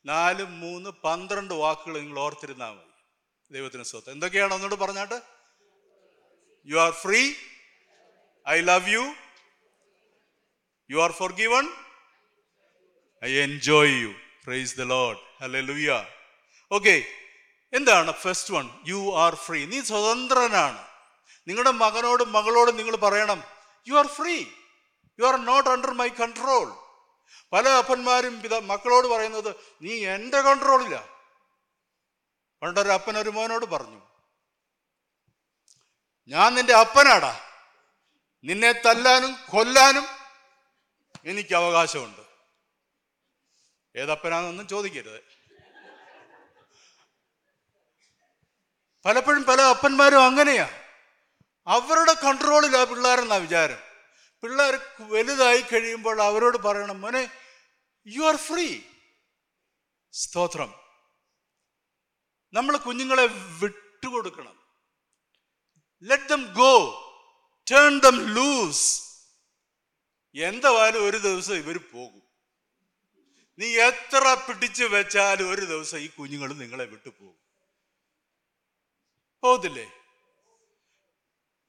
നാല് 0.05 0.43
മൂന്ന് 0.63 0.89
പന്ത്രണ്ട് 1.05 1.53
വാക്കുകൾ 1.63 1.95
നിങ്ങൾ 2.01 2.19
ഓർത്തിരുന്നാൽ 2.25 2.73
മതി. 2.77 2.90
ദൈവത്തിന് 3.55 3.85
സ്വത്ത്. 3.91 4.09
എന്തൊക്കെയാണ് 4.15 4.53
ഒന്നോട് 4.57 4.75
പറഞ്ഞാട്ട്? 4.83 5.17
You 6.67 6.75
are 6.85 6.91
free 7.03 7.21
I 8.45 8.57
love 8.71 8.89
you 8.95 9.03
you 10.89 10.97
are 11.05 11.11
forgiven 11.41 11.65
I 13.23 13.31
enjoy 13.47 13.93
you 14.03 14.11
praise 14.45 14.71
the 14.79 14.85
Lord 14.93 15.19
hallelujah 15.69 15.89
okay 16.71 16.95
എന്താണ്? 17.73 18.11
First 18.23 18.53
one 18.57 18.65
you 18.91 19.01
are 19.25 19.33
free 19.45 19.59
നീ 19.73 19.77
സ്വതന്ത്രനാണ്. 19.91 20.79
നിങ്ങളുടെ 21.47 21.73
മകനോടും 21.83 22.29
മകളോടും 22.37 22.75
നിങ്ങൾ 22.79 22.95
പറയണം 23.05 23.39
you 23.87 23.93
are 24.01 24.07
free 24.17 24.35
you 25.19 25.23
are 25.29 25.37
not 25.49 25.69
under 25.69 25.91
my 26.01 26.09
control 26.21 26.67
പല 27.53 27.65
അപ്പന്മാരും 27.81 28.35
പിത 28.41 28.55
മക്കളോട് 28.71 29.07
പറയുന്നത് 29.13 29.49
നീ 29.85 29.93
എന്റെ 30.15 30.39
കൺട്രോളില്ല 30.47 30.97
പണ്ടൊരു 32.61 32.89
അപ്പൻ 32.89 33.17
ഒരു 33.17 33.29
മോനോട് 33.29 33.65
പറഞ്ഞു 33.65 34.01
ഞാൻ 36.27 36.55
നിന്റെ 36.55 36.73
അപ്പനാടാ. 36.73 37.39
നിന്നെ 38.43 38.71
തല്ലാനും 38.71 39.35
കൊല്ലാനും 39.49 40.05
എനിക്ക് 41.25 41.55
അവകാശമുണ്ട്. 41.55 42.21
ഏതപ്പനാണെന്നൊന്നും 43.95 44.67
ചോദിക്കരുത്. 44.67 45.23
പലപ്പോഴും 49.05 49.43
പല 49.43 49.61
അപ്പന്മാരും 49.61 50.25
അങ്ങനെയാ. 50.25 50.69
അവരുടെ 51.67 52.13
കൺട്രോളിലാ 52.13 52.83
പിള്ളേരെന്നാ 52.83 53.35
വിചാരം. 53.35 53.77
പിള്ളേർ 54.41 54.79
വലുതായി 54.99 55.61
കഴിയുമ്പോൾ 55.61 56.21
അവരോട് 56.21 56.57
പറയണം 56.57 57.01
മോനെ 57.01 57.31
യു 58.07 58.23
ആർ 58.23 58.35
ഫ്രീ 58.35 58.81
സ്തോത്രം. 60.11 60.80
നമ്മൾ 62.53 62.77
കുഞ്ഞുങ്ങളെ 62.77 63.25
വിട്ടുകൊടുക്കണം. 63.31 64.61
Let 66.03 66.23
them 66.23 66.53
go 66.53 66.97
turn 67.71 67.99
them 67.99 68.35
loose 68.35 69.11
എന്തായാലും 70.35 71.05
ഒരു 71.05 71.17
ദിവസം 71.17 71.55
ഇവർ 71.55 71.77
പോകും. 71.77 72.21
നീ 73.59 73.77
എത്ര 73.77 74.45
പിടിച്ചു 74.47 74.83
വെച്ചാലും 74.83 75.51
ഒരു 75.51 75.61
ദിവസം 75.61 75.97
ഈ 75.97 76.07
കുഞ്ഞുങ്ങൾ 76.07 76.53
നിങ്ങളെ 76.53 76.85
വിട്ടു 76.85 77.09
പോകും. 77.09 77.39
പോകത്തില്ലേ? 79.43 79.91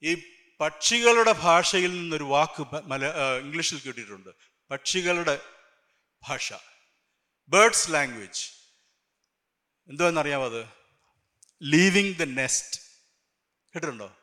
ഈ 0.02 0.22
പക്ഷികളുടെ 0.60 1.32
ഭാഷയിൽ 1.32 1.90
നിന്നൊരു 1.90 2.24
വാക്ക് 2.24 2.66
മല 2.84 3.06
ഇംഗ്ലീഷിൽ 3.38 3.80
കിട്ടിയിട്ടുണ്ട്. 3.80 4.30
പക്ഷികളുടെ 4.70 5.42
ഭാഷ. 6.28 6.52
ബേർഡ്സ് 7.48 7.92
ലാംഗ്വേജ് 7.92 8.61
എന്തുവെന്നറിയാമോ 9.88 10.46
അത്? 10.46 10.66
ലീവിങ് 11.62 12.14
ദ 12.14 12.22
നെസ്റ്റ് 12.22 12.80
കേട്ടിട്ടുണ്ടോ? 13.74 14.16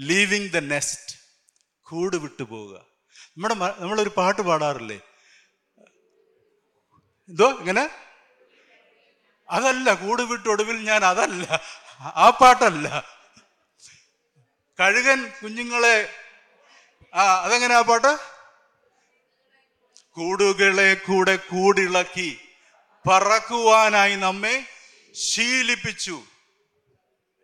ലീവിങ് 0.00 0.50
ദ 0.50 0.56
നെസ്റ്റ് 0.56 1.16
കൂട് 1.82 2.16
വിട്ടു 2.16 2.42
പോവുക. 2.42 2.76
നമ്മുടെ 3.36 3.54
നമ്മളൊരു 3.54 4.08
പാട്ട് 4.08 4.40
പാടാറില്ലേ? 4.40 5.00
എന്തോ 7.28 7.58
ഇങ്ങനെ? 7.58 7.90
അതല്ല 9.50 9.94
കൂട് 9.94 10.22
വിട്ടൊടുവിൽ 10.22 10.76
ഞാൻ 10.76 11.04
അതല്ല. 11.04 11.60
ആ 12.00 12.30
പാട്ടല്ല. 12.30 13.04
കഴുകൻ 14.80 15.32
കുഞ്ഞുങ്ങളെ 15.42 16.14
ആ 17.14 17.40
അതെങ്ങനെ 17.40 17.74
ആ 17.74 17.80
പാട്ട്? 17.80 18.18
കൂടുകളെ 20.10 20.94
കൂടെ 20.94 21.36
കൂടിളക്കി. 21.36 22.49
പറക്കുവാനായി 23.08 24.16
നമ്മെ 24.26 24.56
ശീലിപ്പിച്ചു. 25.28 26.18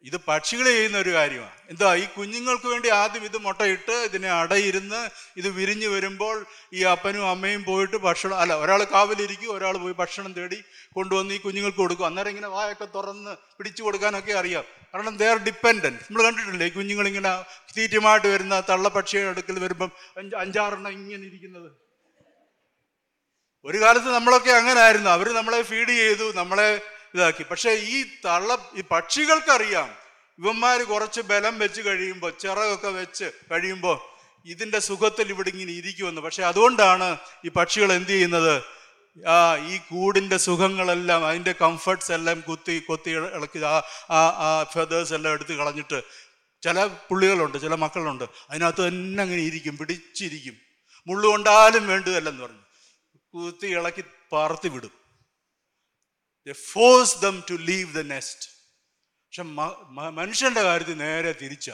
ഇത് 0.09 0.17
പക്ഷികൾ 0.27 0.65
ചെയ്യുന്ന 0.65 0.99
ഒരു 0.99 1.13
കാര്യമാണ്. 1.15 1.55
എന്താ 1.73 1.89
ഈ 2.03 2.05
കുഞ്ഞുങ്ങൾക്ക് 2.17 2.69
വേണ്ടി 2.73 2.89
ആദ്യം 2.89 3.25
ഇത് 3.29 3.39
മുട്ടയിട്ട് 3.47 3.95
ഇതിനെ 4.09 4.29
അടയിരുന്ന് 4.41 5.01
ഇത് 5.41 5.49
വിരിഞ്ഞു 5.57 5.89
വരുമ്പോൾ 5.95 6.37
ഈ 6.79 6.83
അപ്പനും 6.91 7.25
അമ്മയും 7.31 7.63
പോയിട്ട് 7.69 7.97
ഭക്ഷണം 8.05 8.37
അല്ല 8.43 8.55
ഒരാൾ 8.65 8.81
കാവലിരിക്കും 8.93 9.51
ഒരാൾ 9.57 9.77
പോയി 9.85 9.95
ഭക്ഷണം 10.03 10.33
തേടി 10.37 10.59
കൊണ്ടുവന്ന് 10.97 11.35
ഈ 11.35 11.39
കുഞ്ഞുങ്ങൾക്ക് 11.47 11.81
കൊടുക്കും. 11.85 12.07
അന്നേരം 12.07 12.31
ഇങ്ങനെ 12.35 12.51
വായൊക്കെ 12.57 12.89
തുറന്ന് 12.97 13.33
പിടിച്ചു 13.57 13.83
കൊടുക്കാനൊക്കെ 13.83 14.33
അറിയാം. 14.43 14.65
കാരണം 14.93 15.17
ദേ 15.23 15.29
ആർ 15.33 15.41
ഡിപ്പെൻഡന്റ് 15.49 16.01
നമ്മൾ 16.05 16.23
കണ്ടിട്ടില്ലേ 16.27 16.69
ഇങ്ങനെ 17.13 17.33
തീറ്റമായിട്ട് 17.79 18.29
വരുന്ന 18.35 18.61
തള്ളപ്പക്ഷിയുടെ 18.71 19.33
അടുക്കൽ 19.35 19.59
വരുമ്പം 19.67 19.91
അഞ്ച് 20.21 20.37
അഞ്ചാറെണ്ണം 20.45 20.93
ഇങ്ങനെ 20.99 21.25
ഇരിക്കുന്നത്. 21.31 21.69
ഒരു 23.67 23.79
കാലത്ത് 23.81 24.07
നമ്മളൊക്കെ 24.07 24.51
അങ്ങനെ 24.51 24.81
ആയിരുന്നു 24.81 25.11
അവർ 25.11 25.29
നമ്മളെ 25.29 25.63
ഫീഡ് 25.63 25.89
ചെയ്തു 25.89 26.33
നമ്മളെ 26.33 26.81
ഇതാക്കി. 27.15 27.43
പക്ഷെ 27.51 27.71
ഈ 27.71 28.05
തള്ള 28.25 28.71
ഈ 28.77 28.83
പക്ഷികൾക്കറിയാം. 28.91 29.89
ഇവന്മാർ 30.39 30.83
കുറച്ച് 30.83 31.21
ബലം 31.21 31.59
വെച്ച് 31.59 31.83
കഴിയുമ്പോൾ 31.83 32.33
ചിറകൊക്കെ 32.41 32.89
വെച്ച് 32.89 33.31
കഴിയുമ്പോൾ 33.53 33.97
ഇതിന്റെ 34.47 34.79
സുഖത്തിൽ 34.79 35.31
ഇവിടെ 35.31 35.49
ഇങ്ങനെ 35.49 35.73
ഇരിക്കുമെന്ന്. 35.73 36.21
പക്ഷെ 36.21 36.43
അതുകൊണ്ടാണ് 36.43 37.17
ഈ 37.45 37.49
പക്ഷികൾ 37.49 37.93
എന്ത് 37.93 38.09
ചെയ്യുന്നത്? 38.09 38.63
ആ 39.29 39.57
ഈ 39.57 39.79
കൂടിന്റെ 39.79 40.37
സുഖങ്ങളെല്ലാം 40.37 41.27
അതിന്റെ 41.27 41.55
കംഫർട്ട്സ് 41.61 42.13
എല്ലാം 42.13 42.41
കുത്തി 42.41 42.79
കൊത്തി 42.79 43.11
ഇളക്കി 43.11 43.65
ആ 43.65 43.83
ആ 44.11 44.67
ഫെതേഴ്സ് 44.73 45.15
എല്ലാം 45.15 45.35
എടുത്ത് 45.35 45.53
കളഞ്ഞിട്ട് 45.53 46.03
ചില 46.63 46.85
പുള്ളികളുണ്ട് 46.87 47.59
ചില 47.59 47.75
മക്കളുണ്ട്. 47.75 48.25
അതിനകത്ത് 48.51 48.89
തന്നെ 48.89 49.23
അങ്ങനെ 49.23 49.43
ഇരിക്കും 49.43 49.79
പിടിച്ചിരിക്കും. 49.79 50.57
മുള്ളുകൊണ്ടാലും 51.07 51.89
വേണ്ടതല്ലെന്ന് 51.89 52.43
പറഞ്ഞു. 52.43 52.66
കുത്തി 53.37 53.67
ഇളക്കി 53.67 54.05
പറത്തി 54.33 54.69
വിടും. 54.69 54.93
Force 56.73 57.17
them 57.23 57.43
to 57.51 57.55
leave 57.55 57.93
the 57.95 58.03
nest 58.13 58.47
പക്ഷെ 59.25 59.43
മനുഷ്യന്റെ 60.21 60.63
കാര്യത്തിൽ 60.63 60.97
നേരെ 60.99 61.33
തിരിച്ച. 61.33 61.71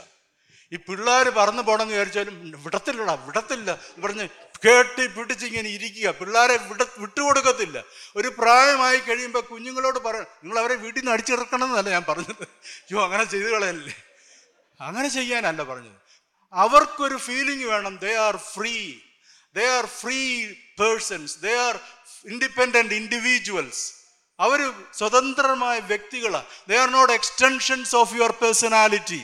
ഈ 0.72 0.76
പിള്ളേർ 0.76 1.28
പറന്നു 1.28 1.62
പോണെന്ന് 1.62 1.92
വിചാരിച്ചാലും 1.92 2.62
വിടത്തില്ലടാ 2.64 3.14
വിടത്തില്ല. 3.14 3.70
പറഞ്ഞ് 4.04 4.28
കേട്ടി 4.64 5.06
പിടിച്ച് 5.06 5.46
ഇങ്ങനെ 5.46 5.68
ഇരിക്കുക. 5.68 6.10
പിള്ളേരെ 6.10 6.56
വിട 6.56 6.82
വിട്ടുകൊടുക്കത്തില്ല. 6.98 7.84
ഒരു 8.16 8.28
പ്രായമായി 8.38 8.98
കഴിയുമ്പോൾ 8.98 9.42
കുഞ്ഞുങ്ങളോട് 9.42 9.98
പറ 9.98 10.16
നിങ്ങൾ 10.16 10.58
അവരെ 10.58 10.74
വീട്ടിൽ 10.74 11.00
നിന്ന് 11.00 11.12
അടിച്ചിറക്കണം 11.12 11.68
എന്നല്ല 11.68 11.90
ഞാൻ 11.90 12.04
പറഞ്ഞത്. 12.08 12.42
അയ്യോ 12.42 13.04
അങ്ങനെ 13.04 13.24
ചെയ്തു 13.24 13.44
കളയല്ലേ? 13.44 13.94
അങ്ങനെ 14.80 15.08
ചെയ്യാനല്ല 15.08 15.62
പറഞ്ഞത്. 15.62 15.98
അവർക്കൊരു 16.52 17.16
ഫീലിംഗ് 17.16 17.64
വേണം. 17.64 17.96
They 17.96 18.14
are 18.16 18.36
free 18.36 18.74
they 19.54 19.64
are 19.76 19.86
free 19.86 20.18
persons 20.78 21.34
they 21.42 21.54
are 21.66 21.74
independent 22.26 22.94
individuals 22.94 23.82
അവർ 24.38 24.60
സ്വതന്ത്രമായ 24.98 25.76
വ്യക്തികളാണ് 25.90 26.48
they 26.68 26.76
are 26.76 26.88
not 26.90 27.12
extensions 27.12 27.94
of 27.96 28.14
your 28.14 28.32
personality 28.40 29.20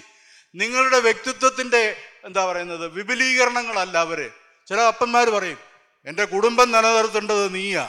നിങ്ങളുടെ 0.55 1.01
വ്യക്തിത്വത്തിന്റെ 1.01 1.83
എന്താ 2.25 2.43
പറയുന്നത് 2.49 2.85
വിപുലീകരണങ്ങളല്ല 2.95 3.97
അവർ 3.99 4.21
ചില 4.69 4.81
അപ്പന്മാർ 4.93 5.27
പറയും 5.31 5.61
എന്റെ 6.07 6.25
കുടുംബം 6.27 6.69
നിലനിർത്തേണ്ടത് 6.71 7.47
നീയാ. 7.55 7.85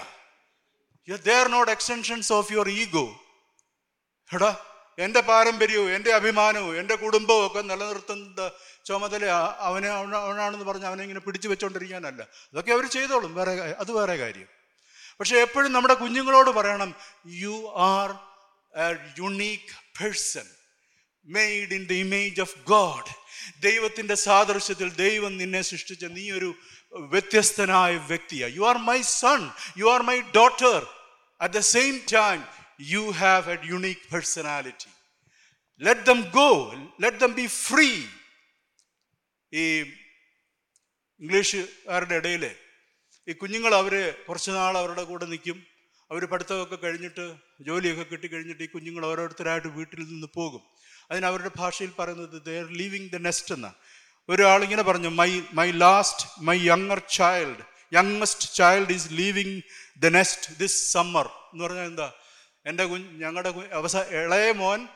You 1.08 1.18
they 1.26 1.36
are 1.36 1.48
not 1.50 1.72
extensions 1.72 2.32
of 2.34 2.52
your 2.54 2.70
ego 2.76 3.06
എടാ 4.30 4.52
എന്റെ 4.98 5.22
പാരമ്പര്യവും 5.28 5.90
എന്റെ 5.96 6.12
അഭിമാനവും 6.18 6.74
എന്റെ 6.80 6.96
കുടുംബവും 7.04 7.44
ഒക്കെ 7.46 7.62
നിലനിർത്തുന്ന 7.64 8.48
ചുമതല 8.90 9.26
അവനെ 9.70 9.90
അവനാണെന്ന് 10.22 10.66
പറഞ്ഞ് 10.70 10.88
അവനെ 10.92 11.04
ഇങ്ങനെ 11.08 11.22
പിടിച്ചു 11.28 11.48
വെച്ചോണ്ടിരിക്കാനല്ല. 11.52 12.22
അതൊക്കെ 12.52 12.72
അവർ 12.78 12.86
ചെയ്തോളും. 12.98 13.32
വേറെ 13.40 13.54
അത് 13.84 13.92
വേറെ 14.00 14.16
കാര്യം. 14.24 14.50
പക്ഷെ 15.20 15.36
എപ്പോഴും 15.46 15.72
നമ്മുടെ 15.74 15.96
കുഞ്ഞുങ്ങളോട് 16.02 16.52
പറയണം 16.60 16.92
you 17.44 17.56
are 17.94 18.10
a 18.74 18.90
unique 19.20 19.74
person 20.00 20.46
made 21.26 21.74
in 21.78 21.84
the 21.86 21.96
image 22.06 22.42
of 22.42 22.56
God 22.74 23.10
ദൈവത്തിന്റെ 23.68 24.16
സാദൃശ്യത്തിൽ 24.28 24.90
ദൈവം 25.06 25.34
നിന്നെ 25.38 25.62
സൃഷ്ടിച്ച 25.72 26.06
നീ 26.18 26.26
ഒരു 26.38 26.50
വ്യത്യസ്തനായ 27.14 27.92
വ്യക്തിയാണ് 28.12 28.54
you 28.60 28.64
are 28.72 28.78
my 28.92 29.00
son 29.16 29.42
you 29.78 29.88
are 29.96 30.04
my 30.10 30.18
daughter 30.38 30.80
at 31.42 31.54
the 31.58 31.64
same 31.74 31.96
time 32.14 32.40
you 32.94 33.04
have 33.24 33.52
a 33.56 33.58
unique 33.72 34.06
personality 34.14 34.92
let 35.82 36.06
them 36.12 36.22
go 36.40 36.50
let 37.02 37.22
them 37.26 37.34
be 37.34 37.48
free 37.66 37.90
ഈ 39.54 39.80
ഇംഗ്ലീഷുകാരുടെ 41.20 42.16
ഇടയിൽ 42.16 42.56
ഈ 43.28 43.32
കുഞ്ഞുങ്ങൾ 43.32 43.76
അവർ 43.76 44.16
കുറച്ച് 44.30 44.52
നാൾ 44.52 44.78
അവരുടെ 44.78 45.04
കൂടെ 45.04 45.26
നിൽക്കും. 45.26 45.64
അവർ 46.12 46.26
പഠിത്തമൊക്കെ 46.26 46.76
കഴിഞ്ഞിട്ട് 46.76 47.36
ജോലിയൊക്കെ 47.62 48.04
കിട്ടിക്കഴിഞ്ഞിട്ട് 48.04 48.64
ഈ 48.64 48.66
കുഞ്ഞുങ്ങൾ 48.66 49.06
ഓരോരുത്തരായിട്ട് 49.06 49.68
വീട്ടിൽ 49.68 50.00
നിന്ന് 50.00 50.28
പോകും. 50.36 50.62
അതിന് 51.12 51.26
അവരുടെ 51.26 51.52
ഭാഷയിൽ 51.56 51.92
പറയുന്നത് 52.00 52.42
ദർ 52.42 52.78
ലീവിങ് 52.78 53.10
ദ 53.10 53.16
നെസ്റ്റ് 53.16 53.54
എന്ന. 53.56 53.74
ഒരാളിങ്ങനെ 54.30 54.84
പറഞ്ഞു 54.84 55.08
my 55.08 55.42
my 55.54 55.72
last 55.72 56.42
my 56.42 56.58
younger 56.68 57.00
child 57.00 57.64
youngest 57.94 58.54
child 58.54 58.92
is 58.92 59.08
leaving 59.12 59.62
the 59.98 60.08
nest 60.08 60.58
this 60.58 60.92
summer 60.92 61.26
എന്ന് 61.26 61.64
പറഞ്ഞാൽ 61.64 61.86
എന്താ? 61.86 62.14
എന്റെ 62.66 62.86
കുഞ്ഞ് 62.86 63.22
ഞങ്ങളുടെ 63.22 63.50
അവസാന 63.74 64.06
ഇളയ 64.16 64.52
മോൻ 64.52 64.88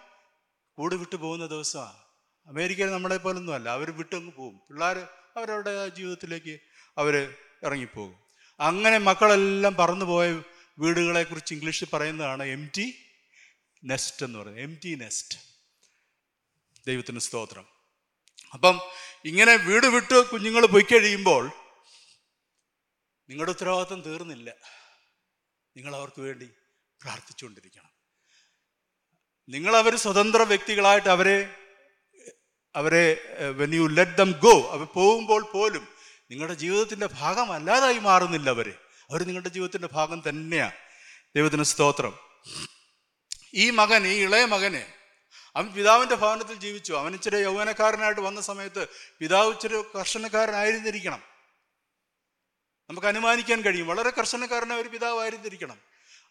കൂട് 0.77 0.95
വിട്ടു 0.95 1.15
പോകുന്ന 1.15 1.45
ദിവസമാണ്. 1.45 2.02
അമേരിക്കയിൽ 2.47 2.91
നമ്മളെ 2.91 3.17
പോലൊന്നും 3.17 3.53
അല്ല 3.53 3.69
അവർ 3.69 3.91
വിട്ടങ്ങ് 3.91 4.31
പോകും. 4.31 4.61
പിള്ളേർ 4.69 4.97
അവരവരുടെ 5.37 5.89
ജീവിതത്തിലേക്ക് 5.89 6.59
അവർ 6.97 7.35
ഇറങ്ങിപ്പോകും. 7.63 8.23
അങ്ങനെ 8.59 8.97
മക്കളെല്ലാം 8.97 9.75
പറന്നുപോയ 9.75 10.41
വീടുകളെക്കുറിച്ച് 10.79 11.53
ഇംഗ്ലീഷിൽ 11.53 11.87
പറയുന്നതാണ് 11.93 12.43
എം 12.43 12.71
ടി 12.77 12.95
നെസ്റ്റ് 13.83 14.25
എന്ന് 14.25 14.39
പറയുന്നത്. 14.39 14.63
എം 14.63 14.79
ടി 14.85 14.95
നെസ്റ്റ് 14.95 15.37
ദൈവത്തിന് 16.87 17.19
സ്തോത്രം. 17.19 17.65
അപ്പം 18.53 18.81
ഇങ്ങനെ 19.25 19.55
വീട് 19.55 19.85
വിട്ട് 19.85 20.29
കുഞ്ഞുങ്ങൾ 20.29 20.65
പോയി 20.65 20.83
കഴിയുമ്പോൾ 20.83 21.51
നിങ്ങളുടെ 23.29 23.51
ഉത്തരവാദിത്വം 23.51 24.01
തീർന്നില്ല. 24.01 24.53
നിങ്ങൾ 25.77 25.95
അവർക്ക് 25.95 26.21
വേണ്ടി 26.21 26.45
പ്രാർത്ഥിച്ചുകൊണ്ടിരിക്കണം. 27.01 27.89
നിങ്ങളവർ 29.49 29.95
സ്വതന്ത്ര 29.95 30.41
വ്യക്തികളായിട്ട് 30.41 31.09
അവരെ 31.09 31.62
അവരെ 32.75 33.35
when 33.57 33.75
you 33.75 33.87
let 33.87 34.11
them 34.11 34.31
go 34.31 34.71
അവർ 34.71 34.85
പോകുമ്പോൾ 34.85 35.43
പോലും 35.43 35.87
നിങ്ങളുടെ 36.31 36.53
ജീവിതത്തിന്റെ 36.53 37.05
ഭാഗമല്ലാതായി 37.05 37.99
മാറുന്നില്ല 37.99 38.49
അവർ 38.49 38.69
അവർ 39.09 39.23
നിങ്ങളുടെ 39.23 39.49
ജീവിതത്തിന്റെ 39.49 39.87
ഭാഗം 39.91 40.23
തന്നെയാണ് 40.29 40.71
ദൈവത്തിന് 41.35 41.63
സ്തോത്രം. 41.63 42.13
ഈ 43.53 43.69
മകൻ 43.69 44.07
ഈ 44.07 44.23
ഇളയ 44.23 44.45
മകനെ 44.45 44.93
അവൻ 45.55 45.67
പിതാവിന്റെ 45.67 46.15
ഭവനത്തിൽ 46.15 46.53
ജീവിച്ചു. 46.53 46.93
അവൻ 46.93 47.13
ഇച്ചിരി 47.13 47.35
യൗവനക്കാരനായിട്ട് 47.35 48.21
വന്ന 48.21 48.41
സമയത്ത് 48.41 48.87
പിതാവ് 49.19 49.53
ഇച്ചിരി 49.53 49.81
കർശനക്കാരനായിരുന്നിരിക്കണം. 49.97 51.21
നമുക്ക് 52.89 53.07
അനുമാനിക്കാൻ 53.07 53.61
കഴിയും. 53.61 53.87
വളരെ 53.87 54.09
കർശനക്കാരനായ 54.09 54.81
ഒരു 54.81 54.89
പിതാവായിരുന്നിരിക്കണം. 54.89 55.77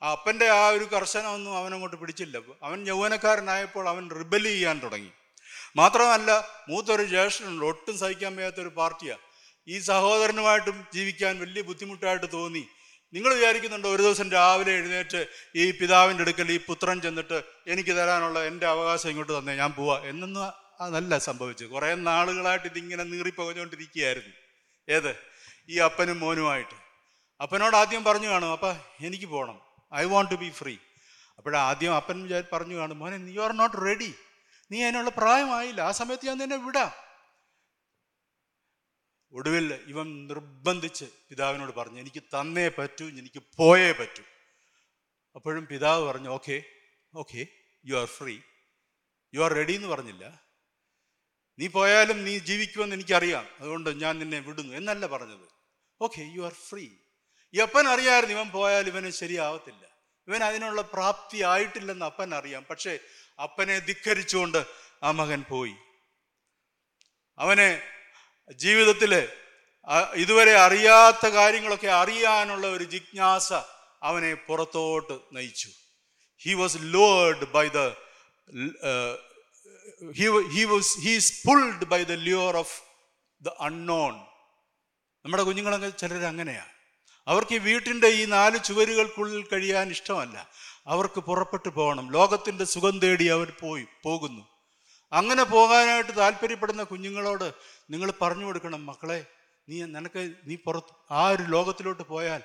ആ 0.03 0.11
അപ്പന്റെ 0.11 0.49
ആ 0.49 0.69
ഒരു 0.69 0.85
കർശനമൊന്നും 0.85 1.57
അവനങ്ങോട്ട് 1.57 1.97
പിടിച്ചില്ല. 1.97 2.39
അവൻ 2.63 2.89
യൗവനക്കാരനായപ്പോൾ 2.89 3.89
അവൻ 3.89 4.11
റിബൽ 4.11 4.43
ചെയ്യാൻ 4.43 4.83
തുടങ്ങി. 4.83 5.11
മാത്രമല്ല 5.77 6.49
മൂത്തൊരു 6.69 7.03
ജ്യേഷ്ഠനുണ്ട്. 7.03 7.65
ഒട്ടും 7.65 7.99
സഹിക്കാൻ 7.99 8.37
വയ്യാത്തൊരു 8.37 8.69
പാർട്ടിയാണ് 8.69 9.21
ഈ 9.69 9.79
സഹോദരനുമായിട്ടും 9.79 10.87
ജീവിക്കാൻ 10.95 11.41
വലിയ 11.41 11.63
ബുദ്ധിമുട്ടായിട്ട് 11.63 12.27
തോന്നി. 12.33 12.67
നിങ്ങൾ 13.13 13.35
വിചാരിക്കുന്നുണ്ടോ 13.35 13.89
ഒരു 13.91 14.03
ദിവസം 14.03 14.31
രാവിലെ 14.31 14.73
എഴുന്നേറ്റ് 14.73 15.27
ഈ 15.57 15.71
പിതാവിന്റെ 15.71 16.23
അടുക്കൽ 16.23 16.53
ഈ 16.53 16.61
പുത്രൻ 16.69 17.01
ചെന്നിട്ട് 17.01 17.43
എനിക്ക് 17.67 17.91
തരാനുള്ള 17.91 18.43
എന്റെ 18.45 18.67
അവകാശം 18.67 19.09
ഇങ്ങോട്ട് 19.09 19.39
തന്നെ 19.39 19.57
ഞാൻ 19.57 19.73
പോവാ 19.73 19.99
എന്നൊന്നും 19.99 20.45
അതല്ല 20.81 21.19
സംഭവിച്ചത്. 21.19 21.67
കുറേ 21.67 21.95
നാളുകളായിട്ട് 21.95 22.67
ഇതിങ്ങനെ 22.67 23.05
നീറിപ്പകഞ്ഞുകൊണ്ടിരിക്കുകയായിരുന്നു. 23.05 24.35
ഏത്? 24.89 25.17
ഈ 25.69 25.79
അപ്പനും 25.79 26.21
മോനുമായിട്ട്. 26.21 26.77
അപ്പനോട് 27.43 27.77
ആദ്യം 27.77 28.05
പറഞ്ഞു 28.05 28.29
കാണും 28.29 28.53
അപ്പ 28.53 28.71
എനിക്ക് 29.01 29.27
പോകണം 29.27 29.61
I 29.95 30.05
want 30.05 30.31
to 30.31 30.35
be 30.35 30.51
free. 30.51 30.77
അപ്പോഴാദ്യം 31.39 31.95
അപ്പൻ 31.95 32.45
പറഞ്ഞു 32.53 32.77
കാണും 32.77 32.99
മോനെ 32.99 33.33
യു 33.33 33.41
ആർ 33.41 33.53
നോട്ട് 33.53 33.77
റെഡി. 33.77 34.15
നീ 34.73 34.83
അതിനുള്ള 34.83 35.11
പ്രായമായില്ല. 35.11 35.81
ആ 35.81 35.91
സമയത്ത് 35.91 36.27
ഞാൻ 36.27 36.39
നിന്നെ 36.39 36.57
വിടാം. 36.57 36.91
ഒടുവിൽ 39.33 39.85
ഇവൻ 39.87 40.27
നിർബന്ധിച്ച് 40.27 41.05
പിതാവിനോട് 41.29 41.73
പറഞ്ഞു 41.73 42.01
എനിക്ക് 42.01 42.23
തന്നേ 42.23 42.69
പറ്റൂ 42.69 43.05
എനിക്ക് 43.09 43.43
പോയേ 43.57 43.93
പറ്റൂ. 43.93 44.25
അപ്പോഴും 45.35 45.67
പിതാവ് 45.67 46.03
പറഞ്ഞു 46.05 46.29
okay 46.29 46.63
okay 47.15 47.47
you 47.85 47.95
are 48.01 48.07
free 48.07 48.35
you 49.35 49.41
are 49.45 49.53
ready 49.53 49.73
എന്ന് 49.73 49.89
പറഞ്ഞില്ല. 49.89 50.25
നീ 51.59 51.69
പോയാലും 51.69 52.25
നീ 52.25 52.39
ജീവിക്കുമെന്ന് 52.39 52.97
എനിക്കറിയാം. 52.97 53.49
അതുകൊണ്ട് 53.61 53.91
ഞാൻ 53.91 54.19
നിന്നെ 54.19 54.41
വിടുന്നു 54.41 54.73
എന്നല്ല 54.77 55.07
പറഞ്ഞത്. 55.07 55.49
ഓക്കെ 56.01 56.21
യു 56.21 56.43
ആർ 56.43 56.53
ഫ്രീ 56.53 56.89
എപ്പൻ 57.61 57.89
അറിയാമായിരുന്നു 57.89 58.37
ഇവൻ 58.37 58.51
പോയാൽ 58.51 58.87
ഇവന് 58.87 59.11
ശരിയാവത്തില്ല. 59.11 59.85
ഇവൻ 60.29 60.45
അതിനുള്ള 60.45 60.83
പ്രാപ്തി 60.83 61.43
ആയിട്ടില്ലെന്ന് 61.43 62.05
അപ്പൻ 62.05 62.35
അറിയാം. 62.35 62.65
പക്ഷേ 62.65 62.99
അപ്പനെ 63.39 63.79
ധിക്കരിച്ചുകൊണ്ട് 63.79 64.61
ആ 65.03 65.11
മകൻ 65.11 65.45
പോയി. 65.49 65.75
അവനെ 67.39 67.83
ജീവിതത്തിൽ 68.57 69.13
ഇതുവരെ 70.15 70.55
അറിയാത്ത 70.57 71.27
കാര്യങ്ങളൊക്കെ 71.27 71.87
അറിയാനുള്ള 71.87 72.67
ഒരു 72.67 72.85
ജിജ്ഞാസ 72.85 73.53
അവനെ 74.03 74.35
പുറത്തോട്ട് 74.35 75.21
നയിച്ചു. 75.37 75.71
He 76.45 76.53
was 76.55 76.77
lured 76.81 77.47
by 77.53 77.69
the 77.69 77.81
he 80.57 80.65
was 80.65 80.93
his 81.07 81.33
pulled 81.49 81.85
by 81.85 82.03
the 82.05 82.13
lure 82.13 82.57
of 82.57 82.77
the 83.43 83.49
unknown 83.49 84.15
നമ്മുടെ 85.25 85.43
കുഞ്ഞുങ്ങളൊക്കെ 85.43 85.89
ചിലർ 85.89 86.23
അങ്ങനെയാണ് 86.25 86.71
അവർക്ക് 87.27 87.55
ഈ 87.55 87.59
വീട്ടിന്റെ 87.59 88.09
ഈ 88.21 88.23
നാല് 88.27 88.59
ചുവരുകൾക്കുള്ളിൽ 88.69 89.43
കഴിയാൻ 89.53 89.89
ഇഷ്ടമല്ല. 89.91 90.37
അവർക്ക് 90.87 91.21
പുറപ്പെട്ടു 91.21 91.69
പോകണം. 91.69 92.13
ലോകത്തിന്റെ 92.13 92.65
സുഖം 92.65 92.99
തേടി 92.99 93.27
അവർ 93.27 93.53
പോയി 93.61 93.87
പോകുന്നു. 94.03 94.49
അങ്ങനെ 95.13 95.45
പോകാനായിട്ട് 95.45 96.17
താല്പര്യപ്പെടുന്ന 96.17 96.83
കുഞ്ഞുങ്ങളോട് 96.83 97.53
നിങ്ങൾ 97.91 98.13
പറഞ്ഞു 98.23 98.45
കൊടുക്കണം 98.45 98.87
മക്കളെ 98.87 99.27
നീ 99.69 99.83
നിനക്ക് 99.83 100.35
നീ 100.45 100.57
പുറത്ത് 100.57 101.13
ആ 101.13 101.29
ഒരു 101.29 101.43
ലോകത്തിലോട്ട് 101.43 102.03
പോയാൽ 102.03 102.43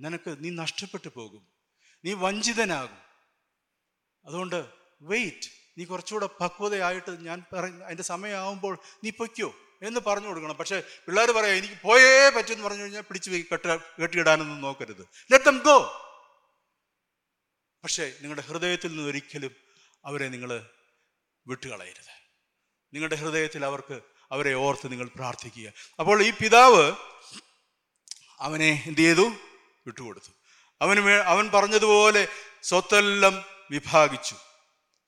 നിനക്ക് 0.00 0.36
നീ 0.38 0.50
നഷ്ടപ്പെട്ടു 0.50 1.08
പോകും. 1.08 1.46
നീ 2.04 2.12
വഞ്ചിതനാകും. 2.12 2.98
അതുകൊണ്ട് 4.26 4.66
വെയിറ്റ് 5.02 5.48
നീ 5.78 5.84
കുറച്ചുകൂടെ 5.84 6.28
പക്വതയായിട്ട് 6.40 7.24
ഞാൻ 7.24 7.44
പറഞ്ഞ 7.52 7.82
അതിന്റെ 7.82 8.02
സമയമാകുമ്പോൾ 8.02 8.78
നീ 9.04 9.10
പൊയ്ക്കോ 9.10 9.54
എന്ന് 9.82 10.00
പറഞ്ഞു 10.06 10.28
കൊടുക്കണം. 10.28 10.56
പക്ഷേ 10.56 10.82
പിള്ളേർ 11.06 11.30
പറയാം 11.30 11.56
എനിക്ക് 11.56 11.74
പോയേ 11.82 12.30
പറ്റുമെന്ന് 12.36 12.64
പറഞ്ഞു 12.64 12.82
കഴിഞ്ഞാൽ 12.82 13.00
പിടിച്ച് 13.00 13.30
കെട്ട 13.30 13.78
കെട്ടിയിടാനൊന്നും 14.02 14.60
നോക്കരുത്. 14.60 15.08
ലെറ്റ് 15.32 15.50
ഗോ 15.50 16.04
പക്ഷേ 17.82 18.12
നിങ്ങളുടെ 18.20 18.42
ഹൃദയത്തിൽ 18.42 18.88
നിന്ന് 18.88 19.08
ഒരിക്കലും 19.08 19.54
അവരെ 20.04 20.28
നിങ്ങൾ 20.28 20.70
വിട്ടുകളയരുത്. 21.46 22.10
നിങ്ങളുടെ 22.94 23.14
ഹൃദയത്തിൽ 23.14 23.64
അവർക്ക് 23.64 24.00
അവരെ 24.32 24.54
ഓർത്ത് 24.54 24.92
നിങ്ങൾ 24.92 25.08
പ്രാർത്ഥിക്കുക. 25.08 25.72
അപ്പോൾ 26.00 26.22
ഈ 26.22 26.30
പിതാവ് 26.30 26.96
അവനെ 28.40 28.84
എന്ത് 28.86 29.00
ചെയ്തു? 29.00 29.28
വിട്ടുകൊടുത്തു. 29.86 30.30
അവന് 30.82 31.10
അവൻ 31.10 31.50
പറഞ്ഞതുപോലെ 31.50 32.28
സ്വത്തെല്ലാം 32.62 33.44
വിഭാഗിച്ചു. 33.70 34.36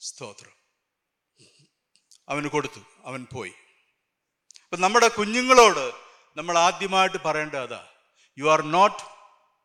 സ്തോത്രം. 0.01 0.53
അവന് 2.29 2.49
കൊടുത്തു. 2.49 2.81
അവൻ 3.05 3.27
പോയി. 3.33 3.53
അപ്പൊ 4.63 4.77
നമ്മുടെ 4.77 5.09
കുഞ്ഞുങ്ങളോട് 5.09 5.93
നമ്മൾ 6.37 6.59
ആദ്യമായിട്ട് 6.59 7.17
പറയേണ്ട 7.25 7.55
അതാ. 7.55 7.89
You 8.39 8.53
are 8.53 8.63
not 8.63 9.03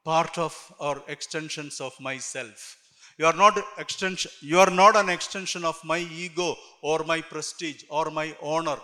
part 0.05 0.41
of 0.41 0.73
our 0.79 1.01
extensions 1.07 1.83
of 1.83 2.01
myself 2.17 2.84
you 3.19 3.25
are 3.25 3.35
not 3.35 3.59
extension 3.77 4.29
you 4.43 4.57
are 4.57 4.69
not 4.69 4.97
an 4.97 5.11
extension 5.11 5.65
of 5.65 5.87
my 5.87 5.99
ego 6.03 6.57
or 6.83 7.03
my 7.03 7.19
prestige 7.19 7.85
or 7.89 8.09
my 8.09 8.33
honour 8.41 8.81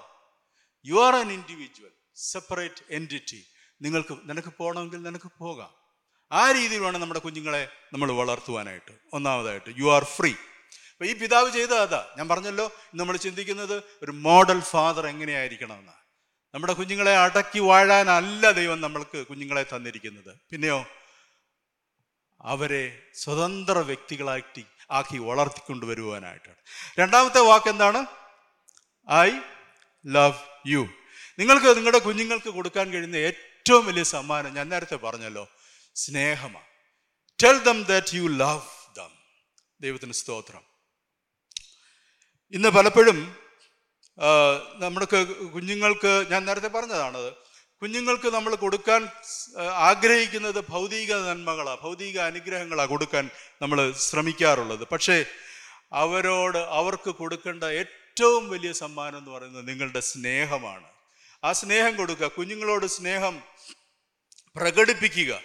you 0.85 1.05
are 1.05 1.15
an 1.15 1.31
individual 1.31 1.91
separate 2.15 2.83
entity 2.89 3.41
നിങ്ങൾക്ക് 3.81 4.17
നിനക്ക് 4.23 4.53
പോകണമെങ്കിൽ 4.57 5.01
നിനക്ക് 5.01 5.31
പോകാം. 5.37 5.71
ആ 6.31 6.51
രീതിയിൽ 6.51 6.81
വേണം 6.81 7.01
നമ്മുടെ 7.01 7.19
കുഞ്ഞുങ്ങളെ 7.19 7.67
നമ്മൾ 7.93 8.11
വളർത്തുവാനായിട്ട്. 8.11 8.91
ഒന്നാമതായിട്ട് 9.13 9.73
യു 9.77 9.93
ആർ 9.93 10.03
ഫ്രീ 10.03 10.31
അപ്പോൾ 10.91 11.05
ഈ 11.05 11.13
പിതാവ് 11.13 11.51
ചെയ്ത 11.51 11.73
അതാ. 11.73 12.07
ഞാൻ 12.17 12.27
പറഞ്ഞല്ലോ 12.29 12.71
നമ്മൾ 12.95 13.17
ചിന്തിക്കുന്നത് 13.17 13.83
ഒരു 14.03 14.11
മോഡൽ 14.11 14.59
ഫാദർ 14.59 15.07
എങ്ങനെയായിരിക്കണമെന്നാണ്. 15.07 16.01
നമ്മുടെ 16.53 16.73
കുഞ്ഞുങ്ങളെ 16.73 17.17
അടക്കി 17.17 17.59
വാഴാനല്ല 17.59 18.51
ദൈവം 18.51 18.81
നമ്മൾക്ക് 18.81 19.27
കുഞ്ഞുങ്ങളെ 19.27 19.65
തന്നിരിക്കുന്നത്. 19.75 20.37
പിന്നെയോ 20.49 20.85
അവരെ 22.43 23.03
സ്വതന്ത്ര 23.15 23.77
വ്യക്തികളാക്കി 23.77 24.65
ആക്കി 24.91 25.17
വളർത്തിക്കൊണ്ടുവരുവാനായിട്ടാണ്. 25.17 26.55
രണ്ടാമത്തെ 26.99 27.39
വാക്ക് 27.39 27.69
എന്താണ്? 27.69 28.05
I 29.11 29.31
love 30.07 30.39
you. 30.67 30.87
നിങ്ങൾക്ക് 31.39 31.67
നിങ്ങളുടെ 31.67 31.99
കുഞ്ഞുങ്ങൾക്ക് 31.99 32.49
കൊടുക്കാൻ 32.49 32.89
കഴിയുന്ന 32.89 33.15
ഏറ്റവും 33.15 33.85
വലിയ 33.85 34.03
സമ്മാനം 34.03 34.53
ഞാൻ 34.53 34.69
നേരത്തെ 34.69 34.95
പറഞ്ഞല്ലോ 34.95 35.47
സ്നേഹമാണ്. 35.95 36.65
Tell 37.43 37.57
them 37.57 37.83
that 37.83 38.15
you 38.15 38.23
love 38.23 38.95
them 38.95 39.11
ദൈവത്തിന് 39.81 40.13
സ്തോത്രം. 40.13 40.63
ഇന്ന് 42.51 42.69
പലപ്പോഴും 42.69 43.35
നമ്മുടെ 44.79 45.05
കുഞ്ഞുങ്ങൾക്ക് 45.53 46.25
ഞാൻ 46.31 46.45
നേരത്തെ 46.45 46.67
പറഞ്ഞതാണത് 46.67 47.33
കുഞ്ഞുങ്ങൾക്ക് 47.81 48.27
നമ്മൾ 48.27 48.55
കൊടുക്കാൻ 48.55 49.09
ആഗ്രഹിക്കുന്നത് 49.61 50.63
ഭൗതിക 50.69 51.13
നന്മകളാണ് 51.13 51.79
ഭൗതിക 51.81 52.19
അനുഗ്രഹങ്ങളാണ് 52.19 52.89
കൊടുക്കാൻ 52.89 53.29
നമ്മൾ 53.61 53.91
ശ്രമിക്കാറുള്ളത്. 53.91 54.83
പക്ഷേ 54.91 55.25
അവരോട് 55.91 56.57
അവർക്ക് 56.57 57.09
കൊടുക്കേണ്ട 57.09 57.63
ഏറ്റവും 57.63 58.49
വലിയ 58.49 58.71
സമ്മാനം 58.71 59.17
എന്ന് 59.17 59.31
പറയുന്നത് 59.31 59.67
നിങ്ങളുടെ 59.67 59.99
സ്നേഹമാണ്. 59.99 60.87
ആ 61.43 61.51
സ്നേഹം 61.51 61.95
കൊടുക്കുക 61.95 62.27
കുഞ്ഞുങ്ങളോട് 62.27 62.85
സ്നേഹം 62.85 63.43
പ്രകടിപ്പിക്കുക. 64.55 65.41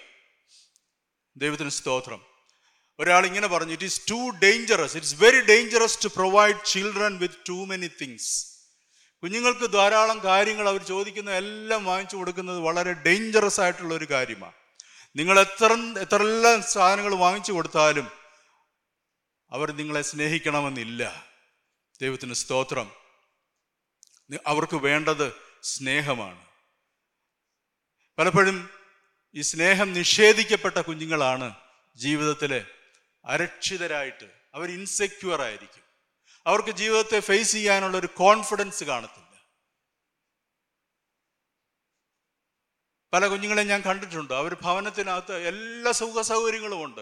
ദൈവത്തിന് 1.37 1.69
സ്തോത്രം. 1.69 2.21
ഒരാൾ 2.99 3.27
ഇങ്ങനെ 3.27 3.47
പറഞ്ഞു 3.47 3.73
it 3.73 3.85
is 3.85 4.01
too 4.11 4.31
dangerous 4.31 4.97
it's 4.97 5.17
very 5.25 5.41
dangerous 5.41 6.05
to 6.05 6.09
provide 6.17 6.57
children 6.67 7.19
with 7.19 7.35
too 7.49 7.65
many 7.65 7.91
things 8.03 8.56
കുഞ്ഞുങ്ങൾക്ക് 9.23 9.73
ധാരാളം 9.73 10.25
കാര്യങ്ങൾ 10.25 10.69
അവർ 10.69 10.83
ചോദിക്കുന്ന 10.83 11.31
എല്ലാം 11.31 11.85
വാങ്ങിച്ചു 11.85 12.17
കൊടുക്കുന്നത് 12.17 12.59
വളരെ 12.59 12.93
ഡേഞ്ചറസ് 12.93 13.61
ആയിട്ടുള്ള 13.61 13.95
ഒരു 13.95 14.05
കാര്യമാണ്. 14.05 14.53
നിങ്ങൾ 15.17 15.41
എത്ര 15.41 15.73
എത്രയെല്ലാം 15.99 16.63
സാധനങ്ങൾ 16.63 17.15
വാങ്ങിച്ചു 17.15 17.53
കൊടുത്താലും 17.53 18.11
അവർ 19.51 19.73
നിങ്ങളെ 19.73 20.03
സ്നേഹിക്കണമെന്നില്ല. 20.03 21.27
ദൈവത്തിന് 22.03 22.33
സ്തോത്രം. 22.33 22.93
അവർക്ക് 24.47 24.77
വേണ്ടത് 24.77 25.33
സ്നേഹമാണ്. 25.63 26.47
പലപ്പോഴും 28.19 28.71
ഈ 29.35 29.41
സ്നേഹം 29.41 29.93
നിഷേധിക്കപ്പെട്ട 29.93 30.79
കുഞ്ഞുങ്ങളാണ് 30.79 31.55
ജീവിതത്തിലെ 31.97 32.67
അരക്ഷിതരായിട്ട് 33.25 34.31
അവർ 34.55 34.71
ഇൻസെക്യൂർ 34.71 35.43
ആയിരിക്കും. 35.43 35.86
അവർക്ക് 36.47 36.71
ജീവിതത്തെ 36.71 37.21
ഫേസ് 37.21 37.53
ചെയ്യാനുള്ള 37.53 37.97
ഒരു 37.97 38.07
കോൺഫിഡൻസ് 38.07 38.85
കാണത്തില്ല. 38.85 39.27
പല 43.13 43.27
കുഞ്ഞുങ്ങളെ 43.27 43.63
ഞാൻ 43.63 43.81
കണ്ടിട്ടുണ്ട്. 43.81 44.35
അവർ 44.35 44.57
ഭവനത്തിനകത്ത് 44.63 45.49
എല്ലാ 45.49 45.93
സുഖ 45.93 46.21
സൗകര്യങ്ങളും 46.21 46.85
ഉണ്ട്. 46.85 47.01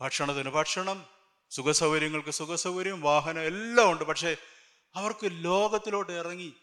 ഭക്ഷണത്തിന് 0.00 0.50
ഭക്ഷണം 0.50 1.06
സുഖ 1.50 1.70
സൗകര്യങ്ങൾക്ക് 1.70 2.30
സുഖ 2.30 2.54
സൗകര്യം 2.54 3.00
വാഹനം 3.00 3.42
എല്ലാം 3.42 3.90
ഉണ്ട്. 3.90 4.04
പക്ഷേ 4.04 4.36
അവർക്ക് 4.94 5.24
ലോകത്തിലോട്ട് 5.24 6.12
ഇറങ്ങി 6.12 6.54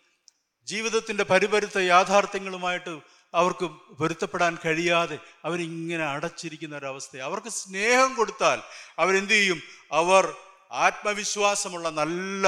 ജീവിതത്തിന്റെ 0.64 1.24
പരിപരുത്ത 1.24 1.78
യാഥാർത്ഥ്യങ്ങളുമായിട്ട് 1.78 3.00
അവർക്ക് 3.34 3.66
പൊരുത്തപ്പെടാൻ 3.70 4.58
കഴിയാതെ 4.66 5.20
അവരിങ്ങനെ 5.46 6.06
അടച്ചിരിക്കുന്ന 6.06 6.78
ഒരവസ്ഥ 6.78 7.18
അവർക്ക് 7.18 7.48
സ്നേഹം 7.48 8.16
കൊടുത്താൽ 8.16 8.62
അവരെന്ത് 9.00 9.32
ചെയ്യും? 9.32 9.62
അവർ 9.92 10.36
ആത്മവിശ്വാസമുള്ള 10.72 11.90
നല്ല 11.90 12.48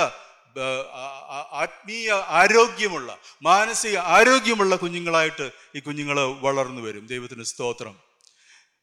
ആത്മീയ 1.63 2.11
ആരോഗ്യമുള്ള 2.13 3.19
മാനസിക 3.43 3.97
ആരോഗ്യമുള്ള 3.97 4.75
കുഞ്ഞുങ്ങളായിട്ട് 4.75 5.51
ഈ 5.75 5.79
കുഞ്ഞുങ്ങൾ 5.79 6.17
വളർന്നു 6.47 6.81
വരും. 6.81 7.05
ദൈവത്തിന് 7.05 7.43
സ്തോത്രം. 7.43 7.95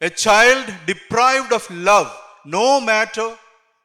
A 0.03 0.09
child 0.09 0.72
deprived 0.86 1.55
of 1.55 1.72
love 1.72 2.11
no 2.47 2.78
matter 2.78 3.36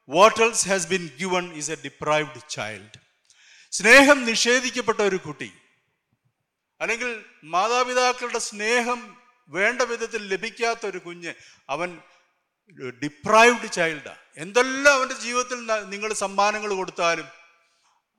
what 0.10 0.44
else 0.44 0.68
has 0.70 0.88
been 0.88 1.10
given 1.20 1.54
is 1.54 1.72
a 1.72 1.76
deprived 1.76 2.42
child 2.50 2.98
സ്നേഹം 3.72 4.26
നിഷേധിക്കപ്പെട്ട 4.26 5.00
ഒരു 5.00 5.16
കുട്ടി 5.16 5.52
അല്ലെങ്കിൽ 6.82 7.24
മാതാപിതാക്കളുടെ 7.44 8.40
സ്നേഹം 8.40 9.18
വേണ്ട 9.50 9.82
വിധത്തിൽ 9.82 10.28
ലഭിക്കാത്ത 10.28 10.86
ഒരു 10.86 10.98
കുഞ്ഞ് 10.98 11.34
അവൻ 11.70 12.02
ഡിപ്രൈവ്ഡ് 13.04 13.72
ചൈൽഡാണ് 13.72 14.18
എന്തെല്ലാം 14.38 14.96
അവന്റെ 14.96 15.16
ജീവിതത്തിൽ 15.16 15.90
നിങ്ങൾ 15.90 16.14
സമ്മാനങ്ങൾ 16.14 16.74
കൊടുത്താലും 16.74 17.26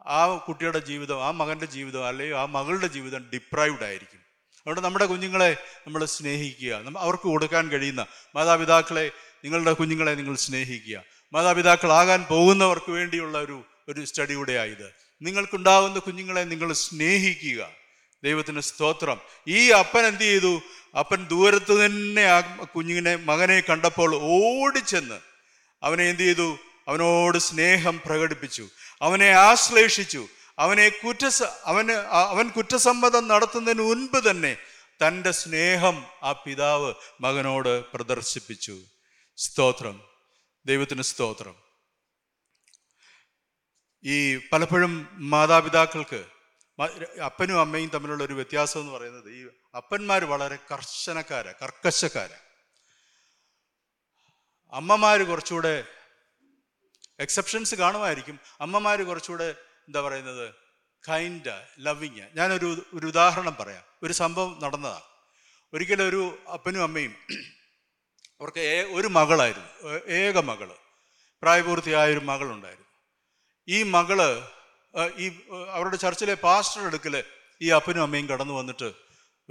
ആ 0.06 0.36
കുട്ടിയുടെ 0.36 0.78
ജീവിതം 0.78 1.24
ആ 1.24 1.30
മകന്റെ 1.30 1.66
ജീവിതം 1.66 2.06
അല്ലെങ്കിൽ 2.06 2.36
ആ 2.36 2.44
മകളുടെ 2.44 2.86
ജീവിതം 2.86 3.30
ഡിപ്രൈവ്ഡ് 3.34 3.84
ആയിരിക്കും. 3.84 4.18
അതുകൊണ്ട് 4.58 4.80
നമ്മുടെ 4.80 5.06
കുഞ്ഞുങ്ങളെ 5.06 5.56
നമ്മൾ 5.86 6.04
സ്നേഹിക്കുക. 6.04 6.98
അവർക്ക് 6.98 7.22
കൊടുക്കാൻ 7.22 7.68
കഴിയുന്ന 7.68 8.06
മാതാപിതാക്കളെ 8.36 9.10
നിങ്ങളുടെ 9.44 9.72
കുഞ്ഞുങ്ങളെ 9.72 10.14
നിങ്ങൾ 10.14 10.36
സ്നേഹിക്കുക. 10.36 11.02
മാതാപിതാക്കളാകാൻ 11.32 12.22
പോകുന്നവർക്ക് 12.22 12.90
വേണ്ടിയുള്ള 12.90 13.38
ഒരു 13.38 13.64
ഒരു 13.88 14.04
സ്റ്റഡിയുടെ 14.04 14.52
ആയത് 14.52 14.94
നിങ്ങൾക്കുണ്ടാകുന്ന 15.22 15.98
കുഞ്ഞുങ്ങളെ 15.98 16.44
നിങ്ങൾ 16.44 16.72
സ്നേഹിക്കുക. 16.72 17.83
ദൈവത്തിന് 18.24 18.60
സ്തോത്രം. 18.60 19.20
ഈ 19.48 19.70
അപ്പൻ 19.70 20.06
എന്ത് 20.06 20.20
ചെയ്തു? 20.20 20.60
അപ്പൻ 20.98 21.26
ദൂരത്ത് 21.26 21.86
തന്നെ 21.86 22.24
ആ 22.24 22.40
കുഞ്ഞിനെ 22.40 23.16
മകനെ 23.16 23.60
കണ്ടപ്പോൾ 23.60 24.14
ഓടിച്ചെന്ന് 24.14 25.20
അവനെ 25.82 26.04
എന്ത് 26.04 26.22
ചെയ്തു? 26.22 26.58
അവനോട് 26.88 27.38
സ്നേഹം 27.38 28.00
പ്രകടിപ്പിച്ചു. 28.06 28.68
അവനെ 29.02 29.30
ആശ്ലേഷിച്ചു. 29.30 30.28
അവനെ 30.58 30.88
കുറ്റ 30.88 31.42
അവന് 31.64 31.92
അവൻ 32.08 32.48
കുറ്റസമ്മതം 32.48 33.28
നടത്തുന്നതിന് 33.28 33.82
മുൻപ് 33.82 34.30
തന്നെ 34.30 34.56
തന്റെ 35.06 35.30
സ്നേഹം 35.30 36.04
ആ 36.22 36.32
പിതാവ് 36.32 36.94
മകനോട് 37.20 37.84
പ്രദർശിപ്പിച്ചു. 37.84 38.78
സ്തോത്രം. 39.36 40.02
ദൈവത്തിന് 40.66 41.02
സ്തോത്രം. 41.02 41.54
ഈ 44.04 44.36
പലപ്പോഴും 44.52 45.08
മാതാപിതാക്കൾക്ക് 45.12 46.33
അപ്പനും 47.24 47.60
അമ്മയും 47.60 47.88
തമ്മിലുള്ള 47.88 48.24
ഒരു 48.24 48.32
വ്യത്യാസം 48.32 48.80
എന്ന് 48.80 48.92
പറയുന്നത് 48.92 49.30
ഈ 49.30 49.48
അപ്പന്മാർ 49.74 50.24
വളരെ 50.24 50.58
കർശനക്കാര 50.72 51.52
കർക്കശക്കാര. 51.52 52.28
അമ്മമാർ 54.72 55.22
കുറച്ചുകൂടെ 55.22 55.84
എക്സെപ്ഷൻസ് 57.20 57.74
കാണുമായിരിക്കും. 57.74 58.40
അമ്മമാർ 58.60 59.02
കുറച്ചുകൂടെ 59.02 59.54
എന്താ 59.88 60.00
പറയുന്നത്? 60.00 60.54
കൈൻഡ് 61.08 61.66
ലവിങ് 61.78 62.26
ഞാനൊരു 62.34 62.86
ഒരു 62.94 63.06
ഉദാഹരണം 63.06 63.56
പറയാം. 63.60 63.84
ഒരു 64.02 64.12
സംഭവം 64.12 64.58
നടന്നതാണ് 64.62 65.02
ഒരിക്കലും 65.74 66.08
ഒരു 66.08 66.38
അപ്പനും 66.52 66.82
അമ്മയും 66.82 67.14
അവർക്ക് 68.40 68.58
ഏ- 68.58 68.94
ഒരു 68.94 69.08
മകളായിരുന്നു. 69.08 69.88
ഏക 70.06 70.38
മകൾ. 70.38 70.74
പ്രായപൂർത്തിയായ 71.42 72.12
ഒരു 72.12 72.18
മകളുണ്ടായിരുന്നു. 72.18 72.88
ഈ 73.68 73.82
മകൾ 73.82 74.48
ഈ 75.16 75.40
അവരുടെ 75.70 75.96
ചർച്ചിലെ 75.96 76.34
പാസ്റ്റർ 76.34 76.86
അടുക്കൽ 76.86 77.24
ഈ 77.62 77.68
അപ്പനും 77.68 78.02
അമ്മയും 78.02 78.28
കടന്നു 78.28 78.54
വന്നിട്ട് 78.54 78.92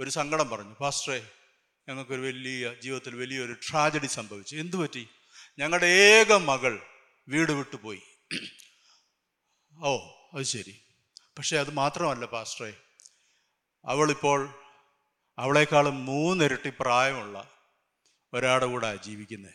ഒരു 0.00 0.10
സങ്കടം 0.10 0.50
പറഞ്ഞു. 0.50 0.74
പാസ്റ്ററെ 0.74 1.30
ഞങ്ങൾക്കൊരു 1.88 2.20
വലിയ 2.20 2.74
ജീവിതത്തിൽ 2.82 3.16
വലിയൊരു 3.16 3.52
ട്രാജഡി 3.52 4.06
സംഭവിച്ചു. 4.06 4.56
എന്തു 4.56 4.76
പറ്റി? 4.76 5.08
ഞങ്ങളുടെ 5.58 5.86
ഏക 5.86 6.32
മകൾ 6.32 6.82
വീട് 7.28 7.52
വിട്ടു 7.52 7.76
പോയി. 7.76 8.02
ഓ 9.78 10.10
അത് 10.34 10.42
ശരി. 10.42 10.80
പക്ഷേ 11.38 11.56
അത് 11.56 11.70
മാത്രമല്ല 11.70 12.24
പാസ്റ്ററെ. 12.24 12.74
അവളിപ്പോൾ 13.84 14.54
അവളെക്കാളും 15.38 16.06
മൂന്നിരട്ടി 16.06 16.72
പ്രായമുള്ള 16.80 17.50
ഒരാളുടെ 18.34 18.66
കൂടെ 18.66 18.96
ജീവിക്കുന്നത് 18.96 19.54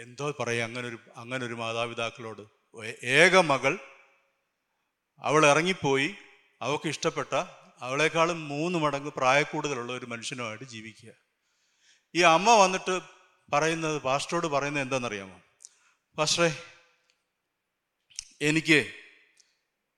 എന്തോ 0.00 0.30
പറയാം 0.40 0.66
അങ്ങനൊരു 0.66 0.98
അങ്ങനൊരു 1.16 1.54
മാതാപിതാക്കളോട് 1.54 2.57
ഏക 3.02 3.38
മകൾ. 3.38 3.78
അവൾ 5.18 5.46
ഇറങ്ങിപ്പോയി. 5.46 6.14
അവൾക്ക് 6.62 6.88
ഇഷ്ടപ്പെട്ട 6.88 7.34
അവളെക്കാളും 7.80 8.48
മൂന്ന് 8.48 8.78
മടങ്ങ് 8.78 9.10
പ്രായക്കൂടുതലുള്ള 9.16 9.92
ഒരു 9.92 10.06
മനുഷ്യനുമായിട്ട് 10.06 10.64
ജീവിക്കുക. 10.64 11.12
ഈ 12.14 12.22
അമ്മ 12.22 12.56
വന്നിട്ട് 12.56 13.00
പറയുന്നത് 13.52 14.02
പാസ്റ്ററോട് 14.02 14.46
പറയുന്നത് 14.46 14.82
എന്താണെന്നറിയാമോ? 14.82 15.42
പാസ്റ്ററെ 16.18 16.62
എനിക്ക് 18.42 18.92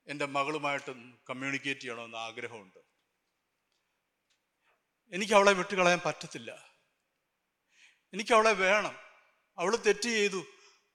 എന്റെ 0.07 0.27
മകളുമായിട്ട് 0.27 0.91
കമ്മ്യൂണിക്കേറ്റ് 1.31 1.81
ചെയ്യണമെന്ന് 1.81 2.17
ആഗ്രഹമുണ്ട്. 2.17 2.79
എനിക്ക് 5.15 5.33
അവളെ 5.33 5.53
വിട്ടുകളയാൻ 5.53 6.01
പറ്റത്തില്ല. 6.07 6.71
എനിക്ക് 8.15 8.35
അവളെ 8.35 8.53
വേണം. 8.53 8.97
അവൾ 9.59 9.77
തെറ്റ് 9.77 10.03
ചെയ്തു. 10.03 10.45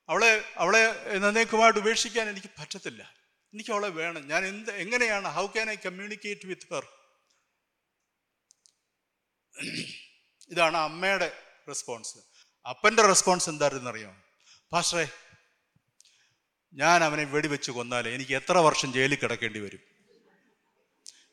അവളെ 0.10 0.54
അവളെ 0.56 1.12
എന്നേക്കുമായിട്ട് 1.12 1.80
ഉപേക്ഷിക്കാൻ 1.80 2.30
എനിക്ക് 2.30 2.48
പറ്റത്തില്ല. 2.60 3.16
എനിക്ക് 3.54 3.72
അവളെ 3.72 3.90
വേണം. 3.90 4.28
ഞാൻ 4.28 4.46
എന്ത് 4.46 4.72
എങ്ങനെയാണ് 4.72 5.28
how 5.28 5.48
can 5.48 5.70
I 5.70 5.76
communicate 5.76 6.48
with 6.48 6.74
her 6.74 6.86
ഇതാണ് 10.50 10.78
അമ്മയുടെ 10.78 11.44
റെസ്പോൺസ് 11.68 12.18
അപ്പന്റെ 12.68 13.02
റെസ്പോൺസ് 13.02 13.50
എന്തായിരുന്നു 13.50 13.90
അറിയോ 13.90 14.16
പാസ്റ്ററെ 14.72 15.08
ഞാൻ 16.74 17.04
അവനെ 17.04 17.24
വെടിവെച്ച് 17.24 17.72
കൊന്നാൽ 17.72 18.08
എനിക്ക് 18.10 18.36
എത്ര 18.36 18.58
വർഷം 18.58 18.94
ജയിലിൽ 18.94 19.18
കിടക്കേണ്ടി 19.20 19.60
വരും? 19.60 19.80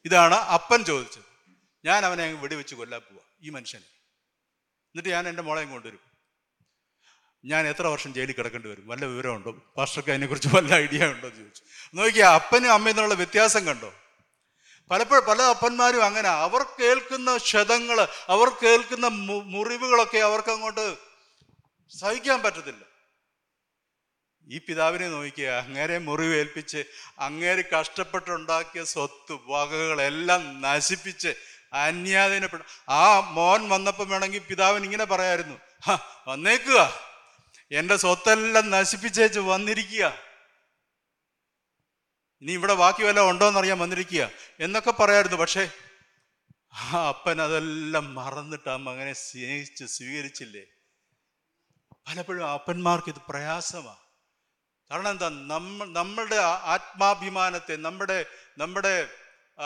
ഇതാണ് 0.04 0.34
അപ്പൻ 0.34 0.84
ചോദിച്ചത്. 0.84 1.24
ഞാൻ 1.84 2.06
അവനെ 2.06 2.32
വെടിവെച്ച് 2.32 2.74
കൊല്ലാൻ 2.74 3.00
പോവാ 3.00 3.24
ഈ 3.40 3.50
മനുഷ്യനെ. 3.50 3.84
എന്നിട്ട് 3.84 5.08
ഞാൻ 5.08 5.28
എന്റെ 5.28 5.42
മോളെയും 5.42 5.70
കൊണ്ടുവരും. 5.70 6.11
ഞാൻ 7.44 7.66
എത്ര 7.66 7.86
വർഷം 7.86 8.14
ജയിലിൽ 8.14 8.34
കിടക്കേണ്ടി 8.34 8.68
വരും? 8.68 8.86
വല്ല 8.86 9.04
വിവരമുണ്ടോ? 9.04 9.50
പാസ്റ്റർക്ക് 9.76 10.10
അതിനെക്കുറിച്ച് 10.10 10.48
വല്ല 10.54 10.74
ഐഡിയ 10.74 11.06
ഉണ്ടോ 11.06 11.26
എന്ന് 11.28 11.40
ചോദിച്ചു. 11.40 11.62
നോക്കിയാൽ 11.94 12.30
അപ്പനും 12.30 12.72
അമ്മയും 12.72 12.94
എന്നുള്ള 12.94 13.14
വ്യത്യാസം 13.14 13.66
കണ്ടോ? 13.66 13.90
പലപ്പോഴും 14.90 15.24
പല 15.24 15.42
അപ്പന്മാരും 15.42 16.04
അങ്ങനെ 16.04 16.28
അവർ 16.28 16.62
കേൾക്കുന്ന 16.62 17.36
ക്ഷതങ്ങൾ 17.36 17.98
അവർ 18.28 18.48
കേൾക്കുന്ന 18.62 19.06
മുറിവുകളൊക്കെ 19.54 20.18
അവർക്ക് 20.18 20.50
അങ്ങോട്ട് 20.50 20.96
സഹിക്കാൻ 21.98 22.42
പറ്റത്തില്ല. 22.42 22.82
ഈ 24.48 24.58
പിതാവിനെ 24.58 25.08
നോക്കിയ 25.08 25.48
അങ്ങേരെ 25.48 25.98
മുറിവേൽപ്പിച്ച് 25.98 26.84
അങ്ങേര് 27.18 27.62
കഷ്ടപ്പെട്ടുണ്ടാക്കിയ 27.74 28.84
സ്വത്ത് 28.84 29.32
വകകളെല്ലാം 29.32 30.60
നശിപ്പിച്ച് 30.60 31.34
അന്യാധീനപ്പെട്ട 31.72 32.62
ആ 32.88 33.20
മോൻ 33.20 33.68
വന്നപ്പം 33.68 34.08
വേണമെങ്കിൽ 34.08 34.38
പിതാവിന് 34.38 34.84
ഇങ്ങനെ 34.84 35.04
പറയായിരുന്നു. 35.04 35.56
വന്നേക്കുക. 36.28 37.11
എന്റെ 37.78 37.96
സ്വത്തെല്ലാം 37.96 38.70
നശിപ്പിച്ചേച്ച് 38.70 39.40
വന്നിരിക്കുക. 39.40 40.04
ഇനി 42.42 42.52
ഇവിടെ 42.52 42.74
ബാക്കി 42.74 43.02
വല്ലതും 43.02 43.30
ഉണ്ടോയെന്നറിയാൻ 43.30 43.78
വന്നിരിക്കുക. 43.78 44.30
എന്നൊക്കെ 44.60 44.90
പറയായിരുന്നു. 44.90 45.38
പക്ഷേ 45.38 45.70
ആ 46.72 47.08
അപ്പൻ 47.08 47.42
അതെല്ലാം 47.42 48.14
മറന്നിട്ട് 48.14 48.68
ആ 48.68 48.76
മകനെ 48.76 49.12
സ്നേഹിച്ച് 49.12 49.84
സ്വീകരിച്ചില്ലേ? 49.84 50.64
പലപ്പോഴും 52.06 52.46
അപ്പന്മാർക്ക് 52.50 53.10
ഇത് 53.10 53.20
പ്രയാസമാണ് 53.28 54.02
കാരണം 54.90 55.10
എന്താ? 55.10 55.28
നമ്മ 55.28 55.84
നമ്മളുടെ 55.84 56.36
ആത്മാഭിമാനത്തെ 56.74 57.76
നമ്മുടെ 57.76 58.26
നമ്മുടെ 58.58 58.94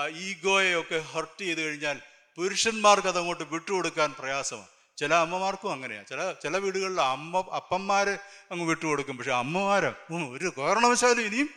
ഈഗോയെ 0.09 0.75
ഒക്കെ 0.81 0.99
ഹർട്ട് 0.99 1.41
ചെയ്ത് 1.41 1.61
കഴിഞ്ഞാൽ 1.61 2.01
പുരുഷന്മാർക്ക് 2.39 3.09
അതങ്ങോട്ട് 3.09 3.43
വിട്ടുകൊടുക്കാൻ 3.43 4.15
പ്രയാസമാണ് 4.19 4.76
ചില 4.97 5.15
അമ്മമാർക്കും 5.15 5.73
അങ്ങനെയാണ് 5.73 6.07
ചില 6.07 6.33
ചില 6.33 6.57
വീടുകളിൽ 6.57 7.01
അമ്മ 7.01 7.51
അപ്പന്മാർ 7.55 8.09
അങ്ങ് 8.51 8.65
വിട്ടുകൊടുക്കും. 8.65 9.17
പക്ഷെ 9.17 9.33
അമ്മമാരെ 9.33 9.89
ഒരു 10.31 10.53
കാരണവശാലും 10.59 11.21
ഇനിയും 11.21 11.51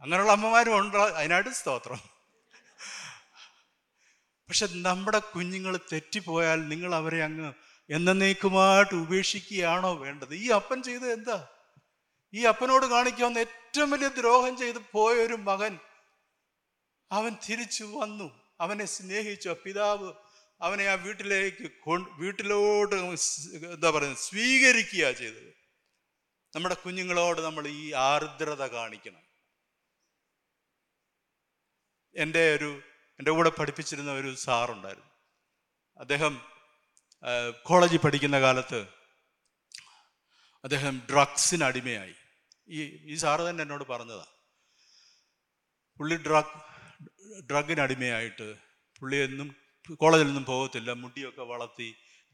അങ്ങനെയുള്ള 0.00 0.32
അമ്മമാരും 0.32 0.78
ഉണ്ട്. 0.78 0.96
അതിനായിട്ട് 0.96 1.50
സ്തോത്രം. 1.50 2.14
പക്ഷെ 4.48 4.68
നമ്മുടെ 4.72 5.18
കുഞ്ഞുങ്ങൾ 5.18 5.76
തെറ്റിപ്പോയാൽ 5.76 6.68
നിങ്ങൾ 6.68 6.94
അവരെ 6.94 7.24
അങ്ങ് 7.24 7.52
എന്നേക്കുമായിട്ട് 7.90 8.94
ഉപേക്ഷിക്കുകയാണോ 8.94 9.94
വേണ്ടത്? 9.94 10.34
ഈ 10.34 10.48
അപ്പൻ 10.48 10.82
ചെയ്തത് 10.82 11.12
എന്താ? 11.12 11.48
ഈ 12.34 12.44
അപ്പനോട് 12.44 12.86
കാണിക്കാവുന്ന 12.86 13.38
ഏറ്റവും 13.38 13.90
വലിയ 13.90 14.08
ദ്രോഹം 14.08 14.56
ചെയ്ത് 14.56 14.78
പോയ 14.92 15.14
ഒരു 15.14 15.34
മകൻ 15.34 15.78
അവൻ 17.12 17.36
തിരിച്ചു 17.50 17.84
വന്നു. 17.84 18.40
അവനെ 18.60 18.84
സ്നേഹിച്ചു. 18.84 19.56
പിതാവ് 19.64 20.12
അവനെ 20.60 20.84
ആ 20.92 20.94
വീട്ടിലേക്ക് 20.94 21.64
വീട്ടിലോട്ട് 22.22 22.94
എന്താ 23.74 23.90
പറയുന്നത് 23.90 24.22
സ്വീകരിക്കുക 24.28 25.04
ചെയ്തത്. 25.20 25.50
നമ്മുടെ 26.56 26.74
കുഞ്ഞുങ്ങളോട് 26.74 27.40
നമ്മൾ 27.40 27.64
ഈ 27.68 27.92
ആർദ്രത 27.92 28.62
കാണിക്കണം. 28.76 29.22
എന്റെ 32.16 32.42
ഒരു 32.56 32.70
എന്റെ 33.20 33.30
കൂടെ 33.30 33.50
പഠിപ്പിച്ചിരുന്ന 33.50 34.12
ഒരു 34.12 34.34
സാറുണ്ടായിരുന്നു. 34.34 35.10
അദ്ദേഹം 35.96 36.34
കോളേജിൽ 37.68 38.00
പഠിക്കുന്ന 38.04 38.40
കാലത്ത് 38.40 38.80
അദ്ദേഹം 40.64 40.94
ഡ്രഗ്സിന് 41.10 41.64
അടിമയായി. 41.64 42.14
ഈ 42.68 42.80
ഈ 43.12 43.14
സാറ് 43.14 43.40
തന്നെ 43.40 43.62
എന്നോട് 43.62 43.84
പറഞ്ഞതാ 43.84 44.26
പുള്ളി 46.00 46.16
ഡ്രഗ് 46.16 46.54
ഡ്രഗിന് 47.50 47.80
അടിമയായിട്ട് 47.80 48.46
പുള്ളി 49.00 49.16
എന്നും 49.16 49.63
കോളേജിൽ 50.02 50.26
നിന്നും 50.26 50.44
പോകത്തില്ല. 50.52 50.90
മുടിയൊക്കെ 51.02 51.44
വളർത്തി 51.52 51.88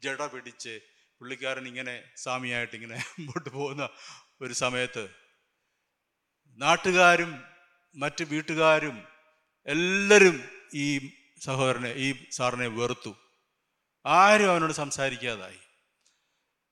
ജട 0.04 0.26
പിടിച്ച് 0.32 0.74
പുള്ളിക്കാരൻ 1.20 1.64
ഇങ്ങനെ 1.70 1.94
സ്വാമിയായിട്ട് 2.16 2.74
ഇങ്ങനെ 2.78 2.98
മുമ്പോട്ട് 3.14 3.48
പോകുന്ന 3.56 3.88
ഒരു 4.44 4.54
സമയത്ത് 4.64 5.04
നാട്ടുകാരും 6.58 7.32
മറ്റ് 7.96 8.24
വീട്ടുകാരും 8.32 8.96
എല്ലാവരും 9.68 10.36
ഈ 10.74 10.86
സഹോദരനെ 11.46 11.90
ഈ 12.04 12.06
സാറിനെ 12.36 12.68
വെറുത്തു. 12.78 13.12
ആരും 14.04 14.50
അവനോട് 14.50 14.72
സംസാരിക്കാതായി. 14.72 15.60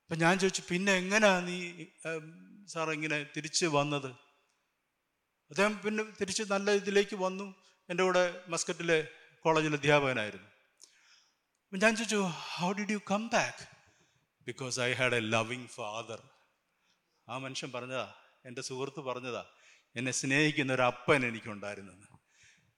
അപ്പൊ 0.02 0.16
ഞാൻ 0.24 0.34
ചോദിച്ചു 0.38 0.62
പിന്നെ 0.70 0.92
എങ്ങനെയാ 1.02 1.40
നീ 1.48 1.56
സാർ 2.72 2.88
ഇങ്ങനെ 2.90 3.18
തിരിച്ച് 3.36 3.66
വന്നത്? 3.78 4.10
അദ്ദേഹം 5.50 5.74
പിന്നെ 5.84 6.02
തിരിച്ച് 6.20 6.42
നല്ല 6.52 6.70
ഇതിലേക്ക് 6.80 7.16
വന്നു. 7.16 7.46
എന്റെ 7.90 8.02
കൂടെ 8.02 8.22
മസ്കറ്റിലെ 8.48 8.98
കോളേജിൽ 9.44 9.74
അധ്യാപകനായിരുന്നു. 9.78 10.47
ഞാൻ 11.72 11.96
ചോദിച്ചു 11.96 12.16
how 12.52 12.72
did 12.72 12.92
you 12.92 13.00
come 13.10 13.28
back 13.28 13.64
because 14.46 14.80
I 14.80 14.92
had 14.92 15.14
a 15.14 15.20
loving 15.20 15.66
father 15.66 16.20
ആ 17.28 17.38
മനുഷ്യൻ 17.38 17.72
പറഞ്ഞതാ 17.72 18.14
എന്റെ 18.46 18.62
സുഹൃത്ത് 18.62 19.00
പറഞ്ഞതാ 19.00 19.42
എന്നെ 19.96 20.12
സ്നേഹിക്കുന്ന 20.12 20.72
ഒരു 20.72 20.82
അപ്പൻ 20.82 21.26
എനിക്കുണ്ടായിരുന്നെന്ന് 21.26 22.06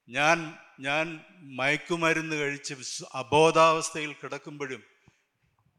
ഞാൻ 0.09 0.37
ഞാൻ 0.79 1.05
മയക്കുമരുന്ന് 1.41 2.35
കഴിച്ച് 2.35 2.75
അബോധാവസ്ഥയിൽ 3.13 4.13
കിടക്കുമ്പോഴും 4.13 4.83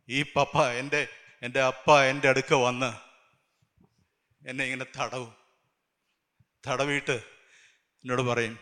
ഈ 0.08 0.22
പപ്പ 0.22 0.66
എന്റെ 0.72 1.08
എന്റെ 1.42 1.62
അപ്പ 1.62 2.00
എന്റെ 2.02 2.28
അടുക്ക 2.28 2.54
വന്ന് 2.54 2.90
എന്നെ 4.42 4.64
ഇങ്ങനെ 4.64 4.84
തടവും. 4.96 5.32
തടവിയിട്ട് 6.64 7.16
എന്നോട് 8.04 8.22
പറയും 8.22 8.58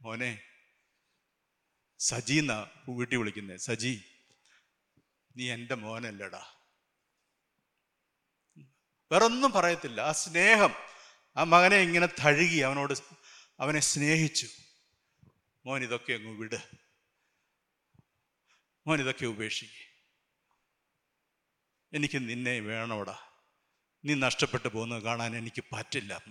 മോനെ 0.00 0.30
സജി 1.98 2.34
എന്നാ 2.34 2.70
വീട്ടിൽ 2.88 3.16
വിളിക്കുന്നത് 3.16 3.56
സജി 3.56 4.04
നീ 5.36 5.50
എന്റെ 5.50 5.74
മോനല്ലടാ. 5.74 6.46
വേറൊന്നും 9.12 9.52
പറയത്തില്ല. 9.52 10.00
ആ 10.00 10.12
സ്നേഹം 10.12 10.74
ആ 11.36 11.44
മകനെ 11.44 11.76
ഇങ്ങനെ 11.76 12.06
തഴുകി 12.06 12.56
അവനോട് 12.56 12.94
അവനെ 13.60 13.80
സ്നേഹിച്ചു. 13.80 14.48
മോൻ 15.66 15.82
ഇതൊക്കെ 15.82 16.12
അങ്ങ് 16.12 16.38
വിട്. 16.38 16.56
മോൻ 18.86 19.00
ഇതൊക്കെ 19.00 19.26
ഉപേക്ഷിക്കുക 19.26 19.94
എനിക്ക് 21.96 22.28
നിന്നെ 22.28 22.60
വേണോടാ. 22.60 23.18
നീ 24.04 24.14
നഷ്ടപ്പെട്ടു 24.14 24.68
പോകുന്നത് 24.68 25.02
കാണാൻ 25.02 25.36
എനിക്ക് 25.36 25.64
പറ്റില്ല. 25.72 26.22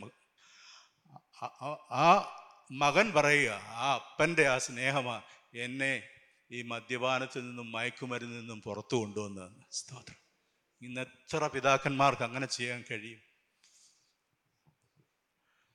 ആ- 1.92 2.44
മകൻ 2.72 3.14
പറയുക 3.14 3.52
ആ 3.52 3.94
അപ്പന്റെ 3.94 4.48
ആ 4.48 4.58
സ്നേഹമാ 4.58 5.24
എന്നെ 5.56 6.10
ഈ 6.52 6.62
മദ്യപാനത്തിൽ 6.62 7.48
നിന്നും 7.48 7.72
മയക്കുമരുന്നിൽ 7.72 8.40
നിന്നും 8.40 8.62
പുറത്തു 8.62 8.96
കൊണ്ടുവന്നതെന്ന് 8.96 9.64
സ്തോത്രം. 9.72 10.16
ഇന്ന് 10.82 11.02
എത്ര 11.02 11.48
പിതാക്കന്മാർക്ക് 11.48 12.22
അങ്ങനെ 12.22 12.46
ചെയ്യാൻ 12.46 12.84
കഴിയും? 12.92 13.20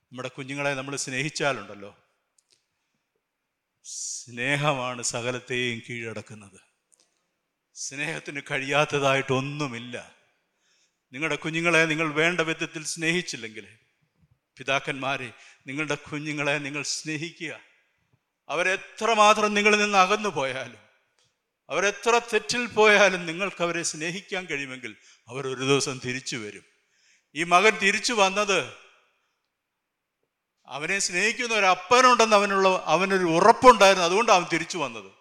നമ്മുടെ 0.03 0.27
കുഞ്ഞുങ്ങളെ 0.27 0.73
നമ്മൾ 0.73 0.95
സ്നേഹിച്ചാലുണ്ടല്ലോ. 0.95 1.97
സ്നേഹമാണ് 3.83 5.01
സകലത്തെയും 5.01 5.81
കീഴടക്കുന്നത്. 5.89 6.59
സ്നേഹത്തിന് 7.73 8.41
കഴിയാത്തതായിട്ടൊന്നുമില്ല. 8.51 10.15
നിങ്ങളുടെ 11.13 11.35
കുഞ്ഞുങ്ങളെ 11.35 11.85
നിങ്ങൾ 11.85 12.13
വേണ്ട 12.13 12.41
വിധത്തിൽ 12.41 12.83
സ്നേഹിച്ചില്ലെങ്കിൽ 12.83 13.67
പിതാക്കന്മാരെ 14.57 15.33
നിങ്ങളുടെ 15.67 15.95
കുഞ്ഞുങ്ങളെ 15.95 16.57
നിങ്ങൾ 16.57 16.83
സ്നേഹിക്കുക. 16.83 17.68
അവരെത്രമാത്രം 18.49 19.53
നിങ്ങളിൽ 19.53 19.77
നിന്ന് 19.77 19.97
അകന്നു 19.97 20.29
പോയാലും 20.29 20.89
അവരെത്ര 21.69 22.21
തെറ്റിൽ 22.33 22.65
പോയാലും 22.65 23.25
നിങ്ങൾക്ക് 23.25 23.63
അവരെ 23.63 23.83
സ്നേഹിക്കാൻ 23.83 24.45
കഴിയുമെങ്കിൽ 24.45 24.95
അവർ 25.27 25.47
ഒരു 25.47 25.63
ദിവസം 25.63 25.99
തിരിച്ചു 26.05 26.35
വരും. 26.35 26.63
ഈ 27.35 27.43
മകൻ 27.43 27.77
തിരിച്ചു 27.77 28.13
വന്നത് 28.13 28.73
അവനെ 30.65 30.99
സ്നേഹിക്കുന്ന 30.99 31.55
ഒരു 31.55 31.65
അപ്പനുണ്ടെന്ന് 31.65 32.35
അവനുള്ള 32.35 32.83
അവനൊരു 32.85 33.23
ഉറപ്പുണ്ടായിരുന്നു 33.23 34.05
അതുകൊണ്ട് 34.05 34.31
അവൻ 34.31 34.45
തിരിച്ചു 34.53 34.77
വന്നത്. 34.77 35.11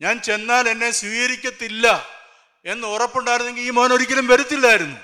ഞാൻ 0.00 0.20
ചെന്നാൽ 0.20 0.68
എന്നെ 0.68 0.90
സ്വീകരിക്കത്തില്ല 0.90 2.08
എന്ന് 2.64 2.86
ഉറപ്പുണ്ടായിരുന്നെങ്കിൽ 2.86 3.62
ഈ 3.62 3.70
മോൻ 3.70 3.92
ഒരിക്കലും 3.92 4.26
വരത്തില്ലായിരുന്നു. 4.26 5.00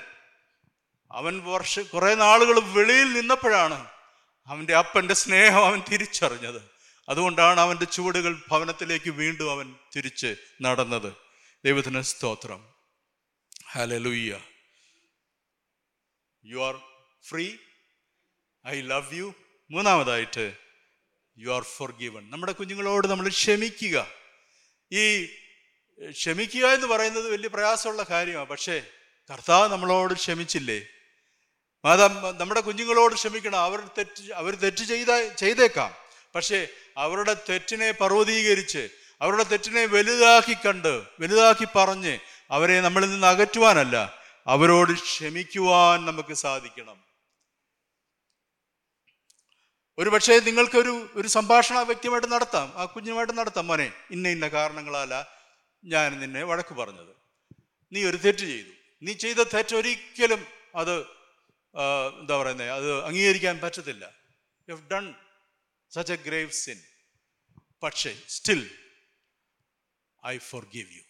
അവൻ 1.11 1.43
വർഷ 1.43 1.79
കുറെ 1.79 2.15
നാളുകൾ 2.15 2.59
വെളിയിൽ 2.59 3.13
നിന്നപ്പോഴാണ് 3.13 3.87
അവന്റെ 4.47 4.75
അപ്പന്റെ 4.75 5.13
സ്നേഹം 5.13 5.65
അവൻ 5.65 5.81
തിരിച്ചറിഞ്ഞത്. 5.91 6.72
അതുകൊണ്ടാണ് 7.09 7.59
അവന്റെ 7.59 7.85
ചുവടുകൾ 7.85 8.41
ഭവനത്തിലേക്ക് 8.47 9.09
വീണ്ടും 9.09 9.51
അവൻ 9.51 9.75
തിരിച്ച് 9.95 10.35
നടന്നത്. 10.61 11.13
ദൈവത്തിന് 11.65 12.01
സ്തോത്രം. 12.01 12.73
Hallelujah 13.71 14.39
you 16.45 16.67
are 16.67 16.81
free 17.27 17.55
I 18.67 18.81
love 18.81 19.15
you 19.15 19.33
മൂന്നാമതായിട്ട് 19.71 20.57
യു 21.37 21.49
ആർ 21.49 21.63
ഫോർ 21.63 21.91
ഗിവൺ 21.91 22.29
നമ്മുടെ 22.29 22.51
കുഞ്ഞുങ്ങളോട് 22.51 23.07
നമ്മൾ 23.07 23.29
ക്ഷമിക്കുക. 23.29 24.07
ഈ 24.93 25.25
ക്ഷമിക്കുക 26.09 26.65
എന്ന് 26.65 26.87
പറയുന്നത് 26.87 27.31
വലിയ 27.31 27.47
പ്രയാസമുള്ള 27.47 28.05
കാര്യമാണ്. 28.09 28.47
പക്ഷേ 28.47 28.83
കർത്താവ് 29.31 29.71
നമ്മളോട് 29.71 30.13
ക്ഷമിച്ചില്ലേ? 30.13 30.87
മാതാ 31.85 32.33
നമ്മുടെ 32.37 32.59
കുഞ്ഞുങ്ങളോട് 32.59 33.13
ക്ഷമിക്കണം. 33.13 33.59
അവർ 33.59 33.89
തെറ്റ് 33.97 34.33
അവർ 34.33 34.55
തെറ്റ് 34.55 34.83
ചെയ്ത 34.83 35.33
ചെയ്തേക്കാം. 35.33 36.02
പക്ഷേ 36.35 36.67
അവരുടെ 36.97 37.33
തെറ്റിനെ 37.49 37.91
പർവതീകരിച്ച് 37.91 38.89
അവരുടെ 39.21 39.43
തെറ്റിനെ 39.43 39.85
വലുതാക്കി 39.85 40.55
കണ്ട് 40.65 41.07
വലുതാക്കി 41.21 41.67
പറഞ്ഞ് 41.75 42.19
അവരെ 42.51 42.81
നമ്മളിൽ 42.81 43.09
നിന്ന് 43.09 43.27
അകറ്റുവാനല്ല 43.27 44.19
അവരോട് 44.47 44.93
ക്ഷമിക്കുവാൻ 44.93 46.05
നമുക്ക് 46.05 46.33
സാധിക്കണം. 46.33 46.97
ഒരു 49.97 50.09
പക്ഷേ 50.09 50.39
നിങ്ങൾക്കൊരു 50.39 51.09
ഒരു 51.15 51.27
സംഭാഷണം 51.27 51.87
വ്യക്തിയുമായിട്ട് 51.87 52.31
നടത്താം 52.31 52.73
ആ 52.75 52.85
കുഞ്ഞുമായിട്ട് 52.85 53.37
നടത്താം 53.37 53.67
മോനെ 53.67 53.91
ഇന്ന 54.11 54.29
ഇന്ന 54.29 54.47
കാരണങ്ങളാല 54.47 55.23
ഞാൻ 55.83 56.19
നിന്നെ 56.19 56.43
വഴക്ക് 56.43 56.73
പറഞ്ഞത്. 56.73 57.13
നീ 57.91 58.09
ഒരു 58.09 58.17
തെറ്റ് 58.17 58.39
ചെയ്തു. 58.39 58.71
നീ 59.01 59.13
ചെയ്ത 59.13 59.37
തെറ്റ് 59.37 59.75
ഒരിക്കലും 59.75 60.47
അത് 60.75 60.95
എന്താ 62.21 62.41
പറയുന്നത് 62.41 62.69
അത് 62.69 63.03
അംഗീകരിക്കാൻ 63.05 63.59
പറ്റത്തില്ല. 63.59 64.11
You 64.69 64.75
have 64.75 64.89
done 64.91 65.15
such 65.93 66.13
a 66.15 66.17
grave 66.27 66.51
sin 66.63 66.79
പക്ഷേ 67.83 68.11
still 68.35 68.61
I 70.23 70.35
four 70.49 70.63
give 70.75 70.89
you 70.97 71.03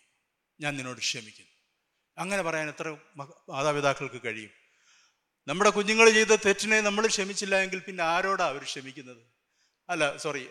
ഞാൻ 0.60 0.72
നിന്നോട് 0.78 1.02
ക്ഷമിക്കുന്നു. 1.08 1.52
അങ്ങനെ 2.18 2.42
പറയാൻ 2.48 2.68
എത്ര 2.74 2.88
മാതാപിതാക്കൾക്ക് 3.52 4.20
കഴിയും? 4.26 4.52
നമ്മുടെ 5.48 5.72
കുഞ്ഞുങ്ങൾ 5.78 6.08
ചെയ്ത 6.18 6.34
തെറ്റിനെ 6.46 6.78
നമ്മൾ 6.88 7.04
ക്ഷമിച്ചില്ല 7.14 7.56
എങ്കിൽ 7.66 7.80
പിന്നെ 7.88 8.04
ആരോടാ 8.16 8.46
അവർ 8.52 8.64
ക്ഷമിക്കുന്നത്? 8.72 9.24
അല്ല 9.90 10.04
സോറി 10.24 10.44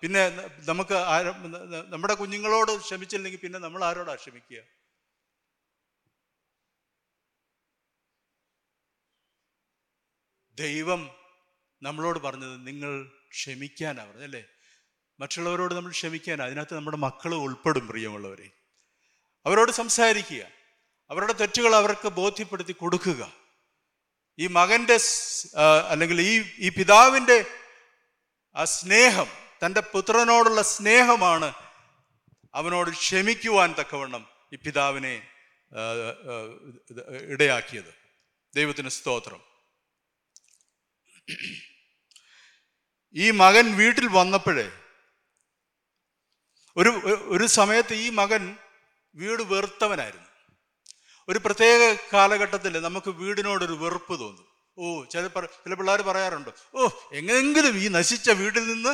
പിന്നെ 0.00 0.22
നമുക്ക് 0.70 0.96
നമ്മുടെ 1.94 2.14
കുഞ്ഞുങ്ങളോട് 2.20 2.72
ക്ഷമിച്ചില്ലെങ്കിൽ 2.86 3.40
പിന്നെ 3.44 3.58
നമ്മൾ 3.66 3.80
ആരോടാ 3.88 4.14
ക്ഷമിക്കുക? 4.22 4.60
ദൈവം 10.58 11.02
നമ്മളോട് 11.82 12.18
പറഞ്ഞത് 12.26 12.56
നിങ്ങൾ 12.68 12.92
ക്ഷമിക്കാനാ 13.30 14.04
അല്ലേ? 14.04 14.44
മറ്റുള്ളവരോട് 15.20 15.74
നമ്മൾ 15.74 15.90
ക്ഷമിക്കാൻ 15.90 16.42
അതിനകത്ത് 16.42 16.74
നമ്മുടെ 16.74 16.96
മക്കൾ 16.96 17.34
ഉൾപ്പെടും 17.34 17.88
പ്രിയമുള്ളവരെ. 17.88 18.50
അവരോട് 19.46 19.72
സംസാരിക്കുക. 19.72 20.42
അവരുടെ 21.10 21.32
തെറ്റുകൾ 21.32 21.74
അവർക്ക് 21.74 22.08
ബോധ്യപ്പെടുത്തി 22.08 22.72
കൊടുക്കുക. 22.72 23.32
ഈ 24.38 24.46
മകന്റെ 24.46 24.98
അല്ലെങ്കിൽ 25.88 26.20
ഈ 26.20 26.44
ഈ 26.58 26.68
പിതാവിന്റെ 26.68 27.44
ആ 28.56 28.64
സ്നേഹം 28.64 29.26
തന്റെ 29.64 29.80
പുത്രനോടുള്ള 29.80 30.62
സ്നേഹമാണ് 30.62 31.52
അവനോട് 32.54 32.90
ക്ഷമിക്കുവാൻ 32.90 33.74
തക്കവണ്ണം 33.80 34.26
ഈ 34.52 34.56
പിതാവിനെ 34.56 35.14
ഇടയാക്കിയത്. 37.28 37.94
ദൈവത്തിന് 38.54 38.88
സ്തോത്രം. 38.88 39.40
ഈ 43.14 43.30
മകൻ 43.30 43.76
വീട്ടിൽ 43.76 44.06
വന്നപ്പോഴേ 44.06 44.70
ഒരു 46.76 46.90
ഒരു 47.34 47.46
സമയത്ത് 47.46 47.94
ഈ 47.94 48.10
മകൻ 48.10 48.56
വീട് 49.14 49.42
വെറുത്തവനായിരുന്നു. 49.42 50.28
ഒരു 51.28 51.38
പ്രത്യേക 51.38 51.96
കാലഘട്ടത്തിൽ 52.12 52.80
നമുക്ക് 52.80 53.10
വീടിനോടൊരു 53.10 53.72
വെറുപ്പ് 53.72 54.20
തോന്നും. 54.20 54.46
ഓ 54.78 55.04
ചില 55.04 55.28
ചില 55.64 55.74
പിള്ളേർ 55.74 56.02
പറയാറുണ്ട് 56.02 56.50
ഓ 56.74 56.88
എങ്ങനെങ്കിലും 57.12 57.78
ഈ 57.78 57.88
നശിച്ച 57.88 58.30
വീട്ടിൽ 58.30 58.64
നിന്ന് 58.66 58.92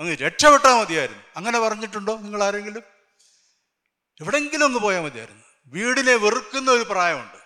അങ്ങ് 0.00 0.16
രക്ഷപ്പെട്ടാൽ 0.16 0.80
മതിയായിരുന്നു. 0.80 1.22
അങ്ങനെ 1.36 1.58
പറഞ്ഞിട്ടുണ്ടോ 1.58 2.18
നിങ്ങൾ 2.18 2.42
ആരെങ്കിലും 2.42 2.82
എവിടെങ്കിലും 4.20 4.66
ഒന്ന് 4.66 4.78
പോയാൽ 4.78 5.02
മതിയായിരുന്നു. 5.02 5.44
വീടിനെ 5.66 6.14
വെറുക്കുന്ന 6.14 6.70
ഒരു 6.70 6.82
പ്രായമുണ്ട്. 6.82 7.43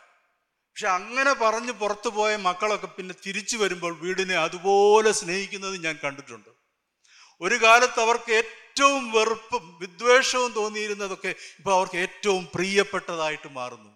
പക്ഷെ 0.79 0.89
അങ്ങനെ 0.89 1.33
പറഞ്ഞ് 1.33 1.73
പുറത്തു 1.73 2.09
പോയ 2.09 2.37
മക്കളൊക്കെ 2.37 2.87
പിന്നെ 2.87 3.15
തിരിച്ചു 3.27 3.57
വരുമ്പോൾ 3.57 3.99
വീടിനെ 3.99 4.37
അതുപോലെ 4.37 5.13
സ്നേഹിക്കുന്നത് 5.13 5.85
ഞാൻ 5.85 5.99
കണ്ടിട്ടുണ്ട്. 6.05 6.49
ഒരു 7.41 7.63
കാലത്ത് 7.63 8.01
അവർക്ക് 8.01 8.33
ഏറ്റവും 8.33 9.13
വെറുപ്പും 9.13 9.79
വിദ്വേഷവും 9.81 10.53
തോന്നിയിരുന്നതൊക്കെ 10.53 11.29
ഇപ്പൊ 11.29 11.73
അവർക്ക് 11.73 11.97
ഏറ്റവും 11.97 12.49
പ്രിയപ്പെട്ടതായിട്ട് 12.55 13.49
മാറുന്നു. 13.49 13.91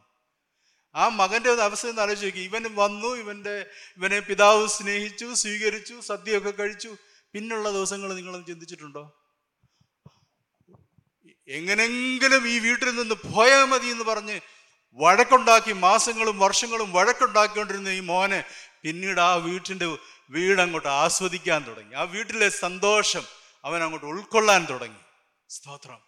ആ 0.94 1.08
മകന്റെ 1.08 1.50
ഒരു 1.50 1.60
അവസ്ഥ 1.60 1.86
എന്ന് 1.86 2.02
ആലോചിച്ച് 2.02 2.26
നോക്കി. 2.26 2.40
ഇവൻ 2.40 2.74
വന്നു 2.74 3.08
ഇവന്റെ 3.08 3.66
ഇവനെ 3.96 4.20
പിതാവ് 4.20 4.66
സ്നേഹിച്ചു 4.66 5.34
സ്വീകരിച്ചു 5.34 6.00
സദ്യയൊക്കെ 6.00 6.50
കഴിച്ചു. 6.50 6.96
പിന്നുള്ള 7.32 7.70
ദിവസങ്ങൾ 7.70 8.14
നിങ്ങളൊന്ന് 8.14 8.46
ചിന്തിച്ചിട്ടുണ്ടോ? 8.46 9.04
എങ്ങനെങ്കിലും 11.48 12.48
ഈ 12.48 12.58
വീട്ടിൽ 12.58 12.90
നിന്ന് 12.94 13.14
പോയാൽ 13.14 13.64
മതി 13.64 13.86
എന്ന് 13.86 14.04
പറഞ്ഞ് 14.04 14.40
വഴക്കുണ്ടാക്കി 14.94 15.72
മാസങ്ങളും 15.72 16.38
വർഷങ്ങളും 16.38 16.92
വഴക്കുണ്ടാക്കിക്കൊണ്ടിരുന്ന 16.92 17.88
ഈ 17.88 18.00
മോനെ 18.00 18.44
പിന്നീട് 18.82 19.20
ആ 19.20 19.34
വീട്ടിന്റെ 19.34 19.96
വീട് 20.30 20.60
അങ്ങോട്ട് 20.60 20.88
ആസ്വദിക്കാൻ 20.88 21.66
തുടങ്ങി. 21.66 21.94
ആ 21.94 22.02
വീട്ടിലെ 22.02 22.48
സന്തോഷം 22.48 23.22
അവൻ 23.64 23.82
അങ്ങോട്ട് 23.82 24.06
ഉൾക്കൊള്ളാൻ 24.06 24.66
തുടങ്ങി. 24.70 24.98
സ്തോത്രം. 25.48 25.98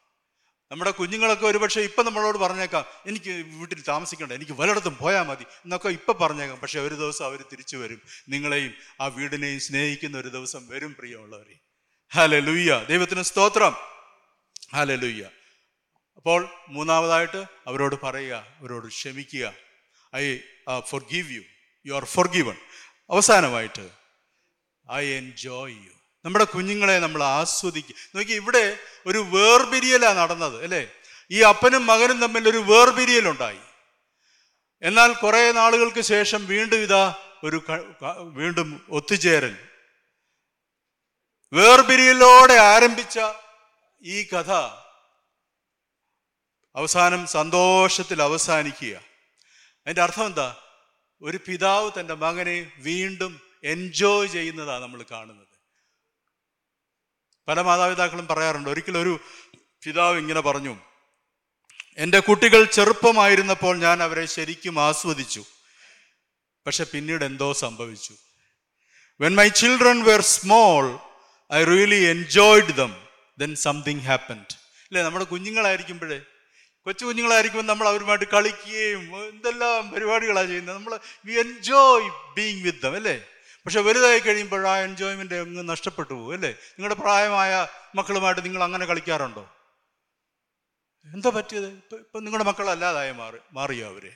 നമ്മുടെ 0.72 0.90
കുഞ്ഞുങ്ങളൊക്കെ 0.90 1.46
ഒരുപക്ഷെ 1.46 1.80
ഇപ്പൊ 1.80 2.02
നമ്മളോട് 2.02 2.38
പറഞ്ഞേക്കാം 2.38 2.84
എനിക്ക് 3.06 3.30
വീട്ടിൽ 3.30 3.82
താമസിക്കണ്ട 3.88 4.32
എനിക്ക് 4.32 4.52
പലയിടത്തും 4.52 4.96
പോയാൽ 4.96 5.22
മതി 5.22 5.42
എന്നൊക്കെ 5.42 5.88
ഇപ്പൊ 5.88 6.12
പറഞ്ഞേക്കാം. 6.12 6.60
പക്ഷെ 6.60 6.80
ഒരു 6.80 6.94
ദിവസം 6.94 7.24
അവർ 7.24 7.44
തിരിച്ചു 7.52 7.76
വരും. 7.76 8.00
നിങ്ങളെയും 8.28 8.74
ആ 9.00 9.06
വീടിനെയും 9.06 9.60
സ്നേഹിക്കുന്ന 9.60 10.18
ഒരു 10.18 10.28
ദിവസം 10.28 10.68
വരും 10.68 10.94
പ്രിയമുള്ളവരെ. 10.98 11.56
ഹാലെ 12.14 12.40
ലുയ്യ 12.40 12.86
ദൈവത്തിന് 12.88 13.22
സ്തോത്രം. 13.22 13.76
ഹാലെ 14.72 14.96
ലുയ്യ 14.96 15.24
അപ്പോൾ 16.24 16.48
മൂന്നാമതായിട്ട് 16.68 17.44
അവരോട് 17.66 17.94
പറയുക 18.02 18.34
അവരോട് 18.60 18.86
ക്ഷമിക്കുക. 18.88 19.46
I 20.16 20.38
forgive 21.10 21.34
you 21.34 21.42
you 21.86 21.94
are 21.94 22.04
forgiven 22.36 22.56
അവസാനമായിട്ട് 23.10 23.84
ഐ 24.92 25.02
എൻജോയ് 25.16 25.74
യു 25.86 25.90
നമ്മുടെ 26.24 26.44
കുഞ്ഞുങ്ങളെ 26.44 26.98
നമ്മൾ 26.98 27.22
ആസ്വദിക്കുക. 27.22 27.94
നോക്കി 28.16 28.32
ഇവിടെ 28.32 28.78
ഒരു 29.06 29.18
വേർപിരിയലാ 29.18 30.12
നടന്നത് 30.12 30.56
അല്ലേ? 30.62 30.80
ഈ 31.30 31.40
അപ്പനും 31.42 31.86
മകനും 31.86 32.20
തമ്മിൽ 32.20 32.48
ഒരു 32.48 32.60
വേർപിരിയലുണ്ടായി. 32.70 33.60
എന്നാൽ 34.82 35.12
കുറെ 35.12 35.52
നാളുകൾക്ക് 35.52 36.00
ശേഷം 36.00 36.46
വീണ്ടും 36.46 36.80
ഇതാ 36.86 37.14
ഒരു 37.44 37.62
വീണ്ടും 38.40 38.86
ഒത്തുചേരൽ. 38.88 39.54
വേർപിരിയലോടെ 41.52 42.54
ആരംഭിച്ച 42.54 43.18
ഈ 44.02 44.22
കഥ 44.32 44.83
അവസാനം 46.76 47.26
സന്തോഷത്തിൽ 47.26 48.22
അവസാനിക്കുക. 48.22 48.96
അതിന്റെ 49.86 50.02
അർത്ഥം 50.02 50.26
എന്താ? 50.26 50.56
ഒരു 51.22 51.40
പിതാവ് 51.48 51.90
തന്റെ 52.00 52.14
മകനെ 52.14 52.72
വീണ്ടും 52.76 53.40
എൻജോയ് 53.64 54.28
ചെയ്യുന്നതാണ് 54.28 54.82
നമ്മൾ 54.82 55.04
കാണുന്നത്. 55.10 55.46
പല 57.48 57.60
മാതാപിതാക്കളും 57.60 58.26
പറയാറുണ്ട് 58.26 58.68
ഒരിക്കലൊരു 58.68 59.08
ഒരു 59.08 59.18
പിതാവ് 59.86 60.18
ഇങ്ങനെ 60.18 60.40
പറഞ്ഞു 60.40 60.78
എന്റെ 61.96 62.20
കുട്ടികൾ 62.20 62.64
ചെറുപ്പമായിരുന്നപ്പോൾ 62.64 63.78
ഞാൻ 63.78 64.02
അവരെ 64.02 64.26
ശരിക്കും 64.26 64.80
ആസ്വദിച്ചു. 64.80 65.44
പക്ഷെ 66.66 66.84
പിന്നീട് 66.84 67.24
എന്തോ 67.24 67.52
സംഭവിച്ചു. 67.52 68.14
When 69.20 69.34
my 69.34 69.48
children 69.48 70.02
were 70.02 70.20
small 70.20 70.98
I 71.52 71.64
really 71.64 72.04
enjoyed 72.04 72.74
them 72.74 73.06
then 73.38 73.54
something 73.54 74.00
happened 74.00 74.54
അല്ലേ 74.60 75.02
നമ്മുടെ 75.02 75.24
കുഞ്ഞുങ്ങളായിരിക്കുമ്പോഴേ 75.24 76.22
കൊച്ചു 76.86 77.04
കുഞ്ഞുങ്ങളായിരിക്കുമ്പോൾ 77.04 77.66
നമ്മൾ 77.72 77.88
അവരുമായിട്ട് 77.88 78.24
കളിക്കുകയും 78.24 79.28
എന്തെല്ലാം 79.28 79.90
പരിപാടികളാണ് 79.90 80.48
ചെയ്യുന്നത്. 80.48 80.76
നമ്മൾ 80.76 80.98
we 81.24 81.32
enjoy 81.32 82.34
being 82.36 82.64
with 82.64 82.82
them 82.82 82.94
അല്ലേ? 82.94 83.24
പക്ഷെ 83.66 83.80
വലുതായി 83.80 84.18
കഴിയുമ്പോൾ 84.18 84.68
ആ 84.68 84.78
എൻജോയ്മെന്റ് 84.78 85.34
അങ്ങ് 85.34 85.68
നഷ്ടപ്പെട്ടു 85.68 86.14
പോകും 86.14 86.32
അല്ലേ? 86.32 86.50
നിങ്ങളുടെ 86.50 86.94
പ്രായമായ 86.94 87.68
മക്കളുമായിട്ട് 87.94 88.44
നിങ്ങൾ 88.44 88.62
അങ്ങനെ 88.62 88.86
കളിക്കാറുണ്ടോ? 88.86 89.50
എന്താ 91.14 91.30
പറ്റിയത്? 91.30 91.66
ഇപ്പൊ 91.66 91.96
ഇപ്പൊ 91.96 92.20
നിങ്ങളുടെ 92.20 92.44
മക്കളല്ലാതായി 92.44 93.12
മാറി 93.12 93.38
മാറിയോ 93.52 93.86
അവർ? 93.88 94.10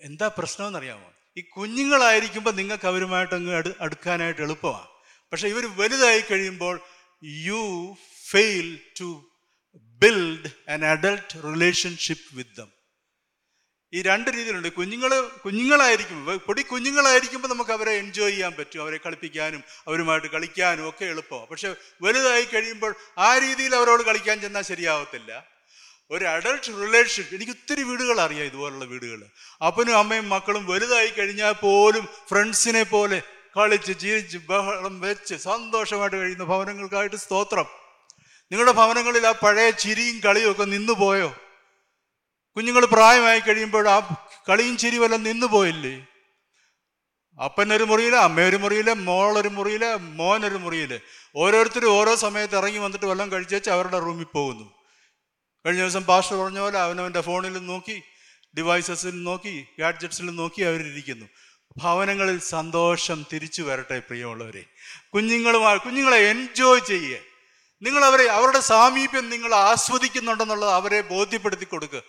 എന്താ 0.00 0.28
പ്രശ്നമെന്നറിയാമോ 0.28 1.10
ഈ 1.36 1.40
കുഞ്ഞുങ്ങളായിരിക്കുമ്പോൾ 1.40 2.50
നിങ്ങൾക്ക് 2.50 2.86
അവരുമായിട്ട് 2.86 3.34
അങ്ങ് 3.34 3.54
അടു 3.54 3.70
അടുക്കാനായിട്ട് 3.80 4.40
എളുപ്പമാണ്. 4.40 4.88
പക്ഷെ 5.32 5.48
ഇവർ 5.48 5.76
വലുതായി 5.76 6.20
കഴിയുമ്പോൾ 6.20 6.80
you 7.22 7.96
fail 8.30 8.80
to 9.00 9.30
build 9.74 10.70
an 10.70 10.84
adult 10.84 11.54
relationship 11.54 12.36
with 12.36 12.56
them 12.56 12.68
ഈ 13.94 14.02
രണ്ട് 14.02 14.30
രീതിയിലുണ്ട്. 14.30 14.68
കുഞ്ഞുങ്ങൾ 14.68 15.28
കുഞ്ഞുങ്ങളായിരിക്കും 15.44 16.40
പൊടി 16.46 16.62
കുഞ്ഞുങ്ങളായിരിക്കുമ്പോൾ 16.62 17.48
നമുക്ക് 17.48 17.70
അവരെ 17.70 17.90
എൻജോയ് 17.90 18.32
ചെയ്യാൻ 18.32 18.52
പറ്റും. 18.52 18.80
അവരെ 18.80 18.96
കളിപ്പിക്കാനും 18.96 19.62
അവരുമായിട്ട് 19.88 20.26
കളിക്കാനും 20.26 20.88
ഒക്കെ 20.88 21.04
എളുപ്പമാണ്. 21.04 21.46
പക്ഷെ 21.46 21.74
വലുതായി 22.02 22.44
കഴിയുമ്പോൾ 22.44 22.94
ആ 23.18 23.38
രീതിയിൽ 23.38 23.76
അവരോട് 23.76 24.02
കളിക്കാൻ 24.02 24.40
ചെന്നാൽ 24.40 24.62
ശരിയാവത്തില്ല. 24.62 25.46
ഒരു 26.10 26.24
അഡൾട്ട് 26.24 26.66
റിലേഷൻഷിപ്പ് 26.66 27.34
എനിക്ക് 27.34 27.52
ഒത്തിരി 27.52 27.82
വീടുകൾ 27.82 28.20
അറിയാം 28.20 28.46
ഇതുപോലുള്ള 28.46 28.84
വീടുകൾ. 28.84 29.24
അപ്പനും 29.66 29.98
അമ്മയും 29.98 30.28
മക്കളും 30.28 30.66
വലുതായി 30.66 31.08
കഴിഞ്ഞാൽ 31.08 31.52
പോലും 31.52 32.08
ഫ്രണ്ട്സിനെ 32.30 32.82
പോലെ 32.82 33.22
കളിച്ച് 33.56 34.00
ചിരിച്ച് 34.00 34.38
ബഹളം 34.38 35.00
വെച്ച് 35.00 35.34
സന്തോഷമായിട്ട് 35.34 36.16
കഴിയുന്ന 36.16 36.44
ഭവനങ്ങൾക്കായിട്ട് 36.44 37.16
സ്തോത്രം. 37.16 37.83
നിങ്ങളുടെ 38.54 38.72
ഭവനങ്ങളിൽ 38.72 39.26
ആ 39.26 39.30
പഴയ 39.32 39.70
ചിരിയും 39.70 40.20
കളിയും 40.24 40.50
ഒക്കെ 40.50 40.64
നിന്നു 40.64 40.92
പോയോ 40.92 41.36
കുഞ്ഞുങ്ങൾ 42.56 42.84
പ്രായമായി 42.84 43.40
കഴിയുമ്പോൾ 43.40 43.88
ആ 43.88 44.26
കളിയും 44.48 44.76
ചിരി 44.76 44.98
വല്ല 44.98 45.16
നിന്നു 45.16 45.46
പോയില്ലേ 45.46 46.06
അപ്പനൊരു 47.38 47.84
മുറിയിൽ 47.84 48.16
അമ്മയൊരു 48.16 48.56
മുറിയിൽ 48.56 48.92
മോളൊരു 48.92 49.48
മുറിയിൽ 49.48 49.84
മോനൊരു 49.96 50.54
മുറിയിൽ. 50.54 51.00
ഓരോരുത്തരും 51.36 51.90
ഓരോ 51.90 52.14
സമയത്ത് 52.14 52.56
ഇറങ്ങി 52.56 52.78
വന്നിട്ട് 52.78 53.06
വല്ലതും 53.06 53.32
കഴിച്ചേച്ച് 53.32 53.70
അവരുടെ 53.70 53.98
റൂമിൽ 53.98 54.24
പോകുന്നു. 54.24 54.66
കഴിഞ്ഞ 55.66 55.80
ദിവസം 55.80 56.04
പാസ്റ്റർ 56.04 56.36
പറഞ്ഞ 56.36 56.58
പോലെ 56.58 56.78
അവനവന്റെ 56.78 57.20
ഫോണിൽ 57.20 57.58
നോക്കി 57.66 58.02
ഡിവൈസസിൽ 58.58 59.22
നോക്കി 59.22 59.66
ഗാഡ്ജറ്റ്സിൽ 59.78 60.30
നോക്കി 60.30 60.62
അവരിരിക്കുന്നു. 60.62 61.26
ഭവനങ്ങളിൽ 61.82 62.40
സന്തോഷം 62.40 63.26
തിരിച്ചു 63.32 63.62
വരട്ടെ 63.62 63.98
പ്രിയമുള്ളവരെ. 63.98 64.64
കുഞ്ഞുങ്ങളുമായി 65.14 65.78
കുഞ്ഞുങ്ങളെ 65.78 66.16
എൻജോയ് 66.16 66.80
ചെയ്യുക 66.80 67.33
നിങ്ങൾ 67.84 68.02
അവരെ 68.08 68.26
അവരുടെ 68.38 68.60
സാമീപ്യം 68.72 69.26
നിങ്ങൾ 69.34 69.54
ആസ്വദിക്കുന്നുണ്ടെന്നുള്ളത് 69.54 70.74
അവരെ 70.78 71.00
ബോധ്യപ്പെടുത്തി 71.14 71.66
കൊടുക്കുക 71.70 72.02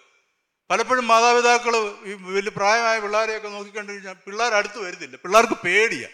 പലപ്പോഴും 0.69 1.07
മാതാപിതാക്കൾ 1.07 1.73
ഈ 2.09 2.13
വലിയ 2.35 2.51
പ്രായമായ 2.59 2.99
പിള്ളേരെയൊക്കെ 3.05 3.49
നോക്കിക്കണ്ടു 3.55 3.91
കഴിഞ്ഞാൽ 3.91 4.15
പിള്ളേർ 4.27 4.53
അടുത്ത് 4.59 4.79
വരുന്നില്ല 4.85 5.15
പിള്ളേർക്ക് 5.23 5.57
പേടിയാ. 5.65 6.09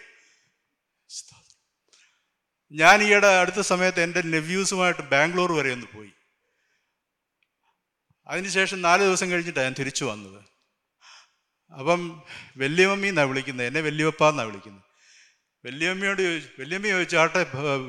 ഞാൻ 2.81 2.97
ഈയിടെ 3.03 3.29
അടുത്ത 3.41 3.61
സമയത്ത് 3.71 4.01
എന്റെ 4.05 4.21
നെവ്യൂസുമായിട്ട് 4.33 5.03
ബാംഗ്ലൂർ 5.13 5.51
വരെ 5.59 5.71
ഒന്ന് 5.77 5.87
പോയി. 5.95 6.11
അതിനുശേഷം 8.27 8.81
നാല് 8.81 9.03
ദിവസം 9.09 9.27
കഴിഞ്ഞിട്ടാണ് 9.31 9.65
ഞാൻ 9.67 9.75
തിരിച്ചു 9.79 10.03
വന്നത്. 10.05 10.39
അപ്പം 11.79 12.01
വല്യമ്മീന്നാണ് 12.61 13.29
വിളിക്കുന്നത് 13.31 13.67
എന്നെ 13.67 13.81
വല്യപ്പ 13.87 14.29
എന്നാണ് 14.29 14.49
വിളിക്കുന്നത്. 14.51 14.85
വല്യമ്മയോട് 15.65 16.21
ചോദിച്ചു 16.21 16.49
വല്യമ്മ 16.61 16.87
ചോദിച്ചു 16.87 17.17
ആട്ടെ 17.17 17.41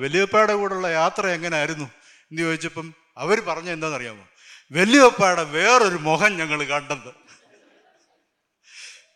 വലിയപ്പയുടെ 0.05 0.55
കൂടെയുള്ള 0.55 0.89
യാത്ര 0.89 1.27
എങ്ങനെയായിരുന്നു 1.27 1.87
എന്ന് 2.31 2.43
ചോദിച്ചപ്പം 2.43 2.87
അവർ 3.16 3.41
പറഞ്ഞ 3.41 3.70
എന്താണെന്നറിയാമോ? 3.70 4.25
വല്യപ്പയുടെ 4.73 5.43
വേറൊരു 5.43 5.99
മുഖം 6.09 6.33
ഞങ്ങൾ 6.41 6.61
കണ്ടത്. 6.73 7.11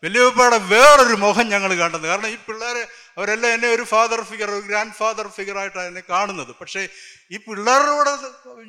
വല്യപ്പയുടെ 0.04 0.58
വേറൊരു 0.72 1.16
മുഖം 1.24 1.46
ഞങ്ങൾ 1.48 1.70
കണ്ടത്. 1.74 2.06
കാരണം 2.06 2.28
ഈ 2.28 2.36
പിള്ളേരെ 2.46 2.82
അവരെല്ലാം 3.18 3.52
എന്നെ 3.52 3.68
ഒരു 3.68 3.82
ഫാദർ 3.82 4.20
ഫിഗർ 4.30 4.50
ഒരു 4.50 4.66
ഗ്രാൻഡ് 4.66 4.92
ഫാദർ 4.92 5.28
ഫിഗർ 5.36 5.58
ആയിട്ടാണ് 5.58 5.86
എന്നെ 5.86 6.02
കാണുന്നത്. 6.10 6.52
പക്ഷേ 6.60 6.82
ഈ 7.30 7.36
പിള്ളേരുടെ 7.36 8.12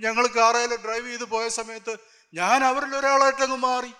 ഞങ്ങൾ 0.06 0.28
കാറയിൽ 0.38 0.76
ഡ്രൈവ് 0.86 1.08
ചെയ്ത് 1.08 1.24
പോയ 1.24 1.50
സമയത്ത് 1.50 1.96
ഞാൻ 2.34 2.64
അവരിൽ 2.64 2.96
ഒരാളായിട്ടങ്ങ് 2.96 3.58
മാറി. 3.58 3.92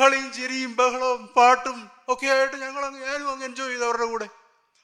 കളിയും 0.00 0.32
ചിരിയും 0.32 0.72
ബഹളവും 0.74 1.26
പാട്ടും 1.36 1.78
ഒക്കെ 2.08 2.26
ആയിട്ട് 2.26 2.56
ഞങ്ങൾ 2.56 2.84
അങ്ങ് 2.84 3.00
ഞാനും 3.08 3.30
അങ്ങ് 3.32 3.44
എൻജോയ് 3.44 3.70
ചെയ്തു 3.72 3.84
അവരുടെ 3.84 4.04
കൂടെ. 4.04 4.28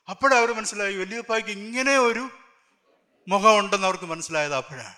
അപ്പോഴാണ് 0.08 0.40
അവർ 0.40 0.52
മനസ്സിലായി 0.52 0.94
വലിയപ്പായ്ക്ക് 0.94 1.50
ഇങ്ങനെ 1.50 1.98
ഒരു 1.98 2.24
മുഖം 3.28 3.58
ഉണ്ടെന്ന് 3.58 3.86
അവർക്ക് 3.86 4.04
മനസ്സിലായത് 4.04 4.54
അപ്പോഴാണ്. 4.54 4.96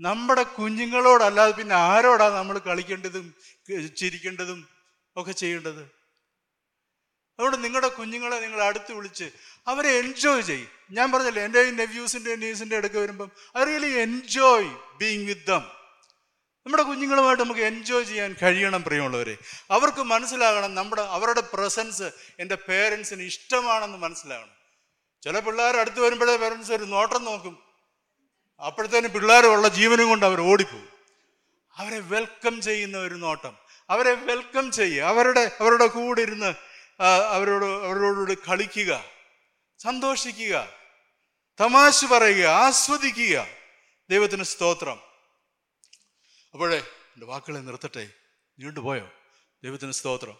നമ്മുടെ 0.00 0.42
കുഞ്ഞുങ്ങളോടല്ലാതെ 0.42 1.52
പിന്നെ 1.52 1.74
ആരോടാ 1.74 2.30
നമ്മൾ 2.30 2.58
കളിക്കേണ്ടതും 2.58 3.34
ചിരിക്കേണ്ടതും 3.96 4.68
ഒക്കെ 5.16 5.32
ചെയ്യേണ്ടത്? 5.32 5.82
അതുകൊണ്ട് 7.38 7.64
നിങ്ങളുടെ 7.64 7.88
കുഞ്ഞുങ്ങളെ 7.88 8.40
നിങ്ങൾ 8.40 8.62
അടുത്ത് 8.62 8.92
വിളിച്ച് 8.92 9.26
അവരെ 9.66 9.90
എൻജോയ് 9.98 10.42
ചെയ്യും. 10.42 10.68
ഞാൻ 10.90 11.12
പറഞ്ഞല്ലേ 11.12 11.42
എന്റെ 11.44 11.70
നെവ്യൂസിന്റെ 11.70 12.36
നീസിന്റെ 12.36 12.76
അടുക്ക 12.76 12.96
വരുമ്പം 12.96 13.30
I 13.58 13.64
really 13.64 13.92
enjoy 13.98 14.70
being 15.00 15.26
with 15.26 15.46
them 15.46 15.75
നമ്മുടെ 16.66 16.82
കുഞ്ഞുങ്ങളുമായിട്ട് 16.82 17.42
നമുക്ക് 17.42 17.60
എൻജോയ് 17.60 18.04
ചെയ്യാൻ 18.04 18.36
കഴിയണം 18.42 18.82
പ്രിയമുള്ളവരെ. 18.82 19.36
അവർക്ക് 19.70 20.02
മനസ്സിലാകണം 20.02 20.74
നമ്മുടെ 20.74 21.02
അവരുടെ 21.02 21.40
പ്രസൻസ് 21.40 22.02
എന്റെ 22.38 22.54
പേരൻസിന് 22.54 23.22
ഇഷ്ടമാണെന്ന് 23.22 23.98
മനസ്സിലാകണം. 23.98 24.50
ചില 25.22 25.40
പിള്ളേർ 25.40 25.76
അടുത്ത് 25.76 26.00
വരുമ്പോഴേ 26.00 26.36
പേരൻസ് 26.36 26.72
ഒരു 26.72 26.84
നോട്ടം 26.84 27.24
നോക്കും. 27.24 27.58
അപ്പോഴത്തേനും 28.66 29.12
പിള്ളേരുള്ള 29.12 29.68
ജീവനും 29.68 30.08
കൊണ്ട് 30.08 30.26
അവർ 30.26 30.40
ഓടിപ്പോകും. 30.40 30.88
അവരെ 31.76 31.98
വെൽക്കം 31.98 32.60
ചെയ്യുന്ന 32.60 32.98
ഒരു 32.98 33.14
നോട്ടം. 33.14 33.56
അവരെ 33.90 34.12
വെൽക്കം 34.12 34.72
ചെയ്യുക 34.72 35.04
അവരുടെ 35.04 35.50
അവരുടെ 35.60 35.86
കൂടെ 35.86 36.22
ഇരുന്ന് 36.22 36.54
അവരോട് 37.30 37.64
അവരോട് 37.64 38.38
കളിക്കുക. 38.48 39.04
സന്തോഷിക്കുക. 39.78 40.68
തമാശ 41.60 42.04
പറയുക. 42.04 42.46
ആസ്വദിക്കുക. 42.46 43.46
ദൈവത്തിന് 44.10 44.42
സ്തോത്രം. 44.42 45.05
അപ്പോഴേ 46.56 46.78
എന്റെ 47.14 47.26
വാക്കുകളെ 47.26 47.60
നിർത്തട്ടെ. 47.60 48.12
നീണ്ടു 48.58 48.80
പോയോ? 48.80 49.10
ദൈവത്തിന് 49.64 49.92
സ്തോത്രം. 49.92 50.38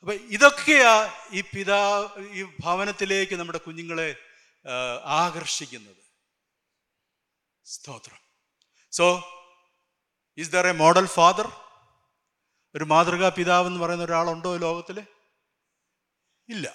അപ്പൊ 0.00 0.12
ഇതൊക്കെയാ 0.12 0.90
ഈ 1.30 1.40
പിതാ 1.40 2.10
ഈ 2.30 2.42
ഭവനത്തിലേക്ക് 2.42 3.34
നമ്മുടെ 3.34 3.58
കുഞ്ഞുങ്ങളെ 3.58 4.16
ആകർഷിക്കുന്നത്. 5.04 5.96
സ്തോത്രം. 7.64 8.18
So 8.90 9.24
is 10.38 10.52
there 10.52 10.66
a 10.66 10.72
model 10.72 11.06
father 11.06 11.46
ഒരു 12.74 12.84
മാതൃകാ 12.84 13.28
പിതാവ് 13.28 13.66
എന്ന് 13.66 13.80
പറയുന്ന 13.80 14.04
ഒരാളുണ്ടോ 14.04 14.56
ഈ 14.56 14.58
ലോകത്തിൽ 14.58 15.00
ഇല്ല. 16.48 16.74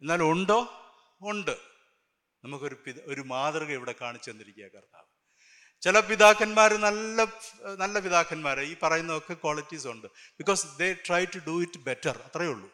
എന്നാൽ 0.00 0.22
ഉണ്ടോ? 0.22 0.60
ഉണ്ട്. 1.20 1.58
നമുക്കൊരു 2.44 2.74
പിത 2.86 3.00
ഒരു 3.00 3.20
മാതൃക 3.20 3.70
ഇവിടെ 3.70 3.94
കാണിച്ചു 4.00 4.30
തന്നിരിക്കുക 4.30 4.64
കർത്താവ്. 4.64 5.13
ചില 5.84 6.00
പിതാക്കന്മാർ 6.00 6.74
നല്ല 6.74 7.24
നല്ല 7.78 7.98
പിതാക്കന്മാർ 7.98 8.60
ഈ 8.60 8.76
പറയുന്നതൊക്കെ 8.82 9.34
ക്വാളിറ്റീസ് 9.34 9.86
ഉണ്ട്. 9.86 10.06
Because 10.06 10.66
they 10.78 10.92
try 10.92 11.24
to 11.24 11.38
do 11.38 11.62
it 11.62 11.78
better 11.78 12.18
അത്രയേ 12.24 12.48
ഉള്ളൂ. 12.48 12.70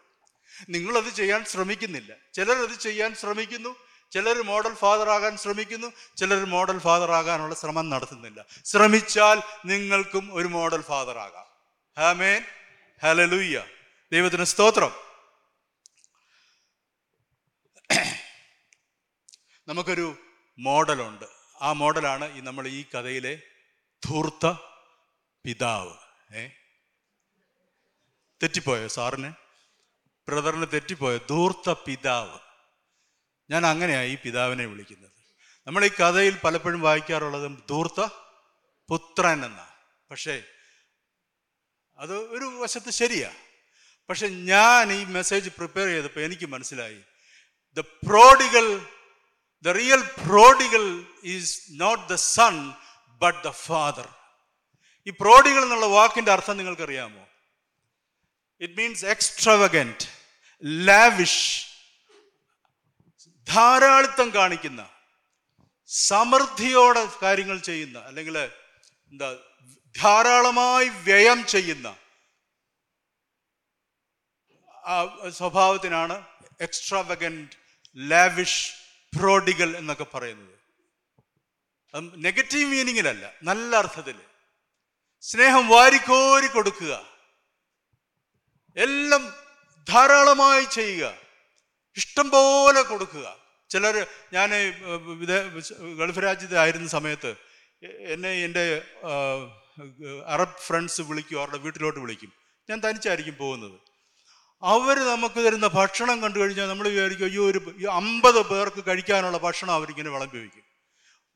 നിങ്ങളത് 0.69 1.15
ചെയ്യാൻ 1.15 1.45
ശ്രമിക്കുന്നില്ല. 1.45 2.17
ചിലർ 2.35 2.57
അത് 2.57 2.79
ചെയ്യാൻ 2.79 3.15
ശ്രമിക്കുന്നു. 3.15 3.77
ചിലർ 4.13 4.43
മോഡൽ 4.43 4.75
ഫാദർ 4.75 5.11
ആകാൻ 5.11 5.37
ശ്രമിക്കുന്നു. 5.37 5.93
ചിലർ 6.17 6.45
മോഡൽ 6.45 6.79
ഫാദർ 6.79 7.11
ആകാനുള്ള 7.11 7.55
ശ്രമം 7.55 7.91
നടത്തുന്നില്ല. 7.91 8.47
ശ്രമിച്ചാൽ 8.65 9.43
നിങ്ങൾക്കും 9.65 10.35
ഒരു 10.35 10.49
മോഡൽ 10.49 10.83
ഫാദർ 10.83 11.19
ആകാം. 11.19 11.47
ഹാമേൻ 11.99 12.43
ഹലലൂയ്യ 13.03 13.65
ദൈവത്തിന് 14.13 14.45
സ്തോത്രം. 14.45 14.91
നമുക്കൊരു 19.69 20.17
മോഡലുണ്ട് 20.59 21.40
ആ 21.63 21.73
മോഡലാണ് 21.73 22.37
ഈ 22.37 22.41
നമ്മൾ 22.41 22.69
ഈ 22.69 22.85
കഥയിലെ 22.85 23.43
ധൂർത്ത 24.07 24.47
പിതാവ്. 25.45 25.95
ഏ? 26.35 26.49
തെറ്റിപ്പോയോ 28.43 28.89
സാറിന്? 28.89 29.33
ബ്രദറിന് 30.29 30.67
തെറ്റിപ്പോയോ? 30.73 31.21
ധൂർത്ത 31.31 31.75
പിതാവ്. 31.87 32.39
ഞാൻ 33.51 33.67
അങ്ങനെയാണ് 33.67 34.07
ഈ 34.07 34.19
പിതാവിനെ 34.25 34.65
വിളിക്കുന്നത്. 34.65 35.11
നമ്മൾ 35.67 35.85
ഈ 35.85 35.89
കഥയിൽ 35.89 36.39
പലപ്പോഴും 36.45 36.81
വായിക്കാറുള്ളത് 36.81 37.59
ധൂർത്ത 37.71 38.09
പുത്രൻ 38.89 39.45
എന്നാണ് 39.45 39.71
പക്ഷേ 40.11 40.45
അത് 41.97 42.17
ഒരു 42.17 42.45
വശത്ത് 42.45 42.91
ശരിയാ. 42.91 43.33
പക്ഷെ 44.11 44.27
ഞാൻ 44.27 44.93
ഈ 44.93 45.05
മെസ്സേജ് 45.05 45.51
പ്രിപ്പയർ 45.51 45.87
ചെയ്തപ്പോൾ 45.87 46.21
എനിക്ക് 46.21 46.47
മനസ്സിലായി. 46.47 47.01
The 47.75 47.81
prodigal 47.81 48.87
the 49.65 49.69
real 49.69 50.03
prodigal 50.27 50.85
is 51.25 51.73
not 51.81 52.03
the 52.09 52.15
son 52.15 52.55
but 53.21 53.39
the 53.45 53.51
father 53.67 54.07
ഈ 55.07 55.11
പ്രോഡികൾ 55.21 55.63
എന്നുള്ള 55.63 55.87
വാക്കിന്റെ 55.87 56.33
അർത്ഥം 56.33 56.57
നിങ്ങൾക്കറിയാമോ? 56.57 57.23
ഇറ്റ് 58.61 58.75
മീൻസ് 58.77 59.05
എക്സ്ട്രവഗന്റ് 59.07 60.07
ലാവിഷ് 60.85 61.45
ധാരാളിത്തം 63.47 64.35
കാണിക്കുന്ന 64.35 64.83
സമൃദ്ധിയോടെ 65.91 67.05
കാര്യങ്ങൾ 67.23 67.59
ചെയ്യുന്ന 67.61 67.99
അല്ലെങ്കിൽ 67.99 68.37
എന്താ 69.13 69.29
ധാരാളമായി 69.95 70.89
വ്യയം 70.89 71.47
ചെയ്യുന്ന 71.47 71.89
സ്വഭാവത്തിനാണ് 75.31 76.17
എക്സ്ട്രാവഗന്റ് 76.61 77.57
ലാവിഷ് 77.97 78.63
പ്രോഡിഗൽ 79.19 79.77
എന്നൊക്കെ 79.77 80.07
പറയുന്നത്. 80.15 80.57
നെഗറ്റീവ് 82.17 82.71
മീനിങ്ങിലല്ല 82.71 83.33
നല്ല 83.43 83.77
അർത്ഥത്തിൽ 83.77 84.17
സ്നേഹം 85.21 85.69
വാരിക്കോരി 85.69 86.47
കൊടുക്കുക. 86.47 86.93
എല്ലാം 88.77 89.23
ധാരാളമായി 89.89 90.65
ചെയ്യുക. 90.65 91.19
ഇഷ്ടം 91.97 92.31
പോലെ 92.31 92.83
കൊടുക്കുക. 92.83 93.27
ചിലർ 93.71 94.07
ഞാൻ 94.33 94.51
ഗൾഫ് 95.99 96.19
രാജ്യത്തായിരുന്ന 96.19 96.89
സമയത്ത് 96.89 97.35
എന്നെ 98.13 98.33
എന്റെ 98.45 98.65
അറബ് 100.27 100.59
ഫ്രണ്ട്സ് 100.59 101.03
വിളിക്കും 101.03 101.39
അവരുടെ 101.39 101.59
വീട്ടിലോട്ട് 101.59 102.01
വിളിക്കും. 102.01 102.33
ഞാൻ 102.71 102.81
തനിച്ചായിരിക്കും 102.81 103.37
പോകുന്നത്. 103.37 103.90
അവർ 104.63 104.99
നമുക്ക് 104.99 105.47
തരുന്ന 105.47 105.67
ഭക്ഷണം 105.67 106.23
കണ്ടു 106.23 106.39
കഴിഞ്ഞാൽ 106.39 106.67
നമ്മൾ 106.67 106.89
വിചാരിക്കും 106.89 107.25
അയ്യോ 107.25 107.45
ഒരു 107.45 107.87
അമ്പത് 107.91 108.41
പേർക്ക് 108.47 108.85
കഴിക്കാനുള്ള 108.89 109.39
ഭക്ഷണം 109.39 109.75
അവരിങ്ങനെ 109.75 110.11
വിളമ്പി 110.11 110.39
വയ്ക്കും. 110.39 110.63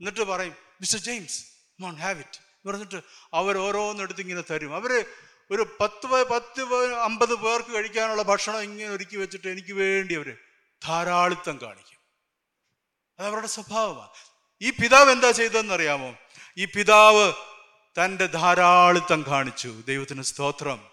എന്നിട്ട് 0.00 0.20
പറയും 0.20 0.54
mister 0.80 1.00
James 1.00 1.44
mon 1.80 1.96
have 1.96 2.18
it 2.18 2.68
പറഞ്ഞിട്ട് 2.68 3.00
അവർ 3.34 3.58
ഓരോന്നെടുത്ത് 3.58 4.20
ഇങ്ങനെ 4.20 4.42
തരും. 4.52 4.74
അവർ 4.74 5.04
ഒരു 5.50 5.76
പത്ത് 5.80 6.06
പത്ത് 6.06 6.62
അമ്പത് 6.94 7.34
പേർക്ക് 7.34 7.74
കഴിക്കാനുള്ള 7.74 8.22
ഭക്ഷണം 8.22 8.60
ഇങ്ങനെ 8.60 8.90
ഒരുക്കി 8.90 9.16
വെച്ചിട്ട് 9.16 9.48
എനിക്ക് 9.48 9.72
വേണ്ടി 9.72 10.14
അവർ 10.14 10.36
ധാരാളിത്തം 10.84 11.58
കാണിക്കും. 11.62 11.98
അത് 13.18 13.26
അവരുടെ 13.26 13.46
സ്വഭാവമാണ്. 13.46 14.08
ഈ 14.62 14.70
പിതാവ് 14.70 15.10
എന്താ 15.10 15.30
ചെയ്തതെന്ന് 15.30 15.74
അറിയാമോ? 15.74 16.16
ഈ 16.58 16.64
പിതാവ് 16.64 17.32
തന്റെ 18.04 18.26
ധാരാളിത്തം 18.26 19.24
കാണിച്ചു. 19.28 19.82
ദൈവത്തിന് 19.86 20.22
സ്തോത്രം. 20.22 20.86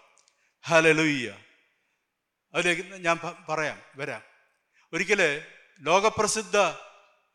ഹലലുയ്യ 0.64 1.36
അതിലേക്ക് 2.54 2.82
ഞാൻ 2.82 3.18
പറയാം 3.48 3.82
വരാം. 3.96 4.22
ഒരിക്കലെ 4.92 5.44
ലോകപ്രസിദ്ധ 5.80 6.56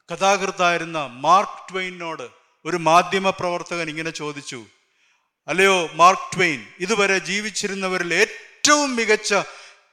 കഥാകൃത്തായിരുന്ന 0.09 1.05
മാർക്ക് 1.05 1.73
ട്വെയിനോട് 1.73 2.29
ഒരു 2.65 2.77
മാധ്യമ 2.77 3.29
പ്രവർത്തകൻ 3.29 3.89
ഇങ്ങനെ 3.89 4.09
ചോദിച്ചു 4.09 4.65
അല്ലയോ 5.47 5.87
മാർക്ക് 5.93 6.35
ട്വെയിൻ 6.35 6.67
ഇതുവരെ 6.79 7.17
ജീവിച്ചിരുന്നവരിൽ 7.17 8.13
ഏറ്റവും 8.13 8.95
മികച്ച 8.95 9.33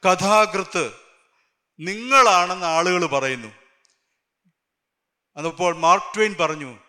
കഥാകൃത്ത് 0.05 0.93
നിങ്ങളാണെന്ന് 1.79 2.65
ആളുകൾ 2.65 3.05
പറയുന്നു. 3.05 3.51
അതപ്പോൾ 5.37 5.75
മാർക്ക് 5.75 6.15
ട്വെയിൻ 6.15 6.35
പറഞ്ഞു 6.39 6.79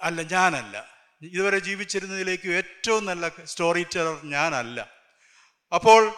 അല്ല 0.00 0.22
ഞാനല്ല. 0.22 0.76
ഇതുവരെ 1.22 1.58
ജീവിച്ചിരുന്നതിലേക്ക് 1.58 2.48
ഏറ്റവും 2.48 3.06
നല്ല 3.06 3.28
സ്റ്റോറി 3.44 3.86
ടെലർ 3.96 4.16
ഞാനല്ല. 4.24 4.78
അപ്പോൾ 5.74 6.14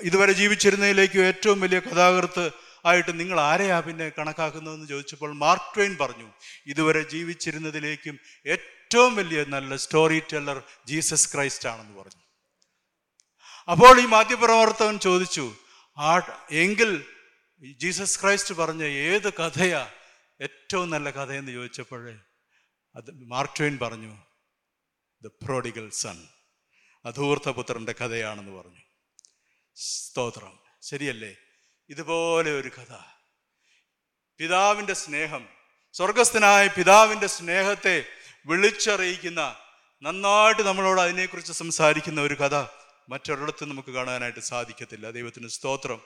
ഇതുവരെ 0.00 0.32
ജീവിച്ചിരുന്നതിലേക്ക് 0.32 1.18
ഏറ്റവും 1.18 1.60
വലിയ 1.60 1.78
കഥാകൃത്ത് 1.78 2.44
ആയിട്ട് 2.84 3.20
നിങ്ങൾ 3.20 3.40
ആരെയാ 3.40 3.80
പിന്നെ 3.80 4.06
കണക്കാക്കുന്നതെന്ന് 4.18 4.88
ചോദിച്ചപ്പോൾ 4.88 5.32
മാർക്ക് 5.34 5.74
ട്വെയിൻ 5.74 5.96
പറഞ്ഞു 5.96 6.28
ഇതുവരെ 6.66 7.02
ജീവിച്ചിരുന്നതിലേക്കും 7.02 8.16
ഏറ്റവും 8.46 9.16
വലിയ 9.16 9.44
നല്ല 9.44 9.76
സ്റ്റോറി 9.76 10.22
ടെല്ലർ 10.32 10.62
ജീസസ് 10.86 11.28
ക്രൈസ്റ്റ് 11.32 11.68
ആണെന്ന് 11.68 11.94
പറഞ്ഞു. 12.00 12.22
അപ്പോൾ 13.68 14.00
ഈ 14.00 14.06
മാധ്യമപ്രവർത്തകൻ 14.06 14.98
ചോദിച്ചു 14.98 15.46
ആ 15.98 16.12
എങ്കിൽ 16.50 16.90
ജീസസ് 17.80 18.20
ക്രൈസ്റ്റ് 18.20 18.54
പറഞ്ഞ 18.54 18.82
ഏത് 18.82 19.28
കഥയാ 19.40 19.82
ഏറ്റവും 20.40 20.90
നല്ല 20.90 21.10
കഥയെന്ന് 21.10 21.52
ചോദിച്ചപ്പോഴേ 21.52 22.14
അത് 22.94 23.10
മാർക്ക് 23.26 23.56
ട്വെയിൻ 23.58 23.78
പറഞ്ഞു 23.78 24.12
ദ 25.22 25.30
പ്രോഡിഗൽ 25.44 25.90
സൺ 25.90 26.18
അധൂർത്തപുത്രന്റെ 27.04 27.94
കഥയാണെന്ന് 28.00 28.52
പറഞ്ഞു. 28.52 28.81
സ്തോത്രം. 29.76 30.58
ശരിയല്ലേ? 30.82 31.36
ഇതുപോലെ 31.90 32.50
ഒരു 32.50 32.68
കഥ. 32.68 32.94
പിതാവിന്റെ 34.38 34.94
സ്നേഹം 34.94 35.48
സ്വർഗസ്ഥനായ 35.92 36.68
പിതാവിന്റെ 36.68 37.26
സ്നേഹത്തെ 37.26 38.04
വിളിച്ചറിയിക്കുന്ന 38.46 39.56
നന്നായിട്ട് 40.02 40.62
നമ്മളോട് 40.62 41.00
അതിനെക്കുറിച്ച് 41.00 41.52
സംസാരിക്കുന്ന 41.52 42.20
ഒരു 42.20 42.34
കഥ 42.34 42.66
മറ്റൊരിടത്തും 43.08 43.68
നമുക്ക് 43.68 43.90
കാണാനായിട്ട് 43.90 44.40
സാധിക്കത്തില്ല. 44.40 45.10
ദൈവത്തിന് 45.10 45.48
സ്തോത്രം. 45.48 46.00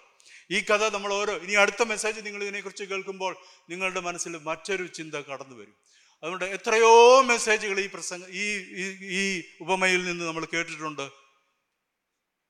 ഈ 0.51 0.61
കഥ 0.61 0.89
നമ്മൾ 0.89 1.14
ഓരോ 1.14 1.37
ഇനി 1.37 1.53
അടുത്ത 1.53 1.83
മെസ്സേജ് 1.83 2.27
നിങ്ങൾ 2.27 2.43
ഇതിനെക്കുറിച്ച് 2.43 2.85
കേൾക്കുമ്പോൾ 2.85 3.37
നിങ്ങളുടെ 3.71 4.01
മനസ്സിൽ 4.01 4.39
മറ്റൊരു 4.39 4.87
ചിന്ത 4.87 5.14
കടന്നു 5.14 5.57
വരും. 5.57 5.75
അതുകൊണ്ട് 6.23 6.45
എത്രയോ 6.45 7.23
മെസ്സേജുകൾ 7.23 7.81
ഈ 7.81 7.87
പ്രസംഗ 7.87 8.27
ഈ 8.29 8.57
ഈ- 9.11 9.43
ഉപമയിൽ 9.61 10.05
നിന്ന് 10.05 10.25
നമ്മൾ 10.25 10.47
കേട്ടിട്ടുണ്ട്. 10.55 11.26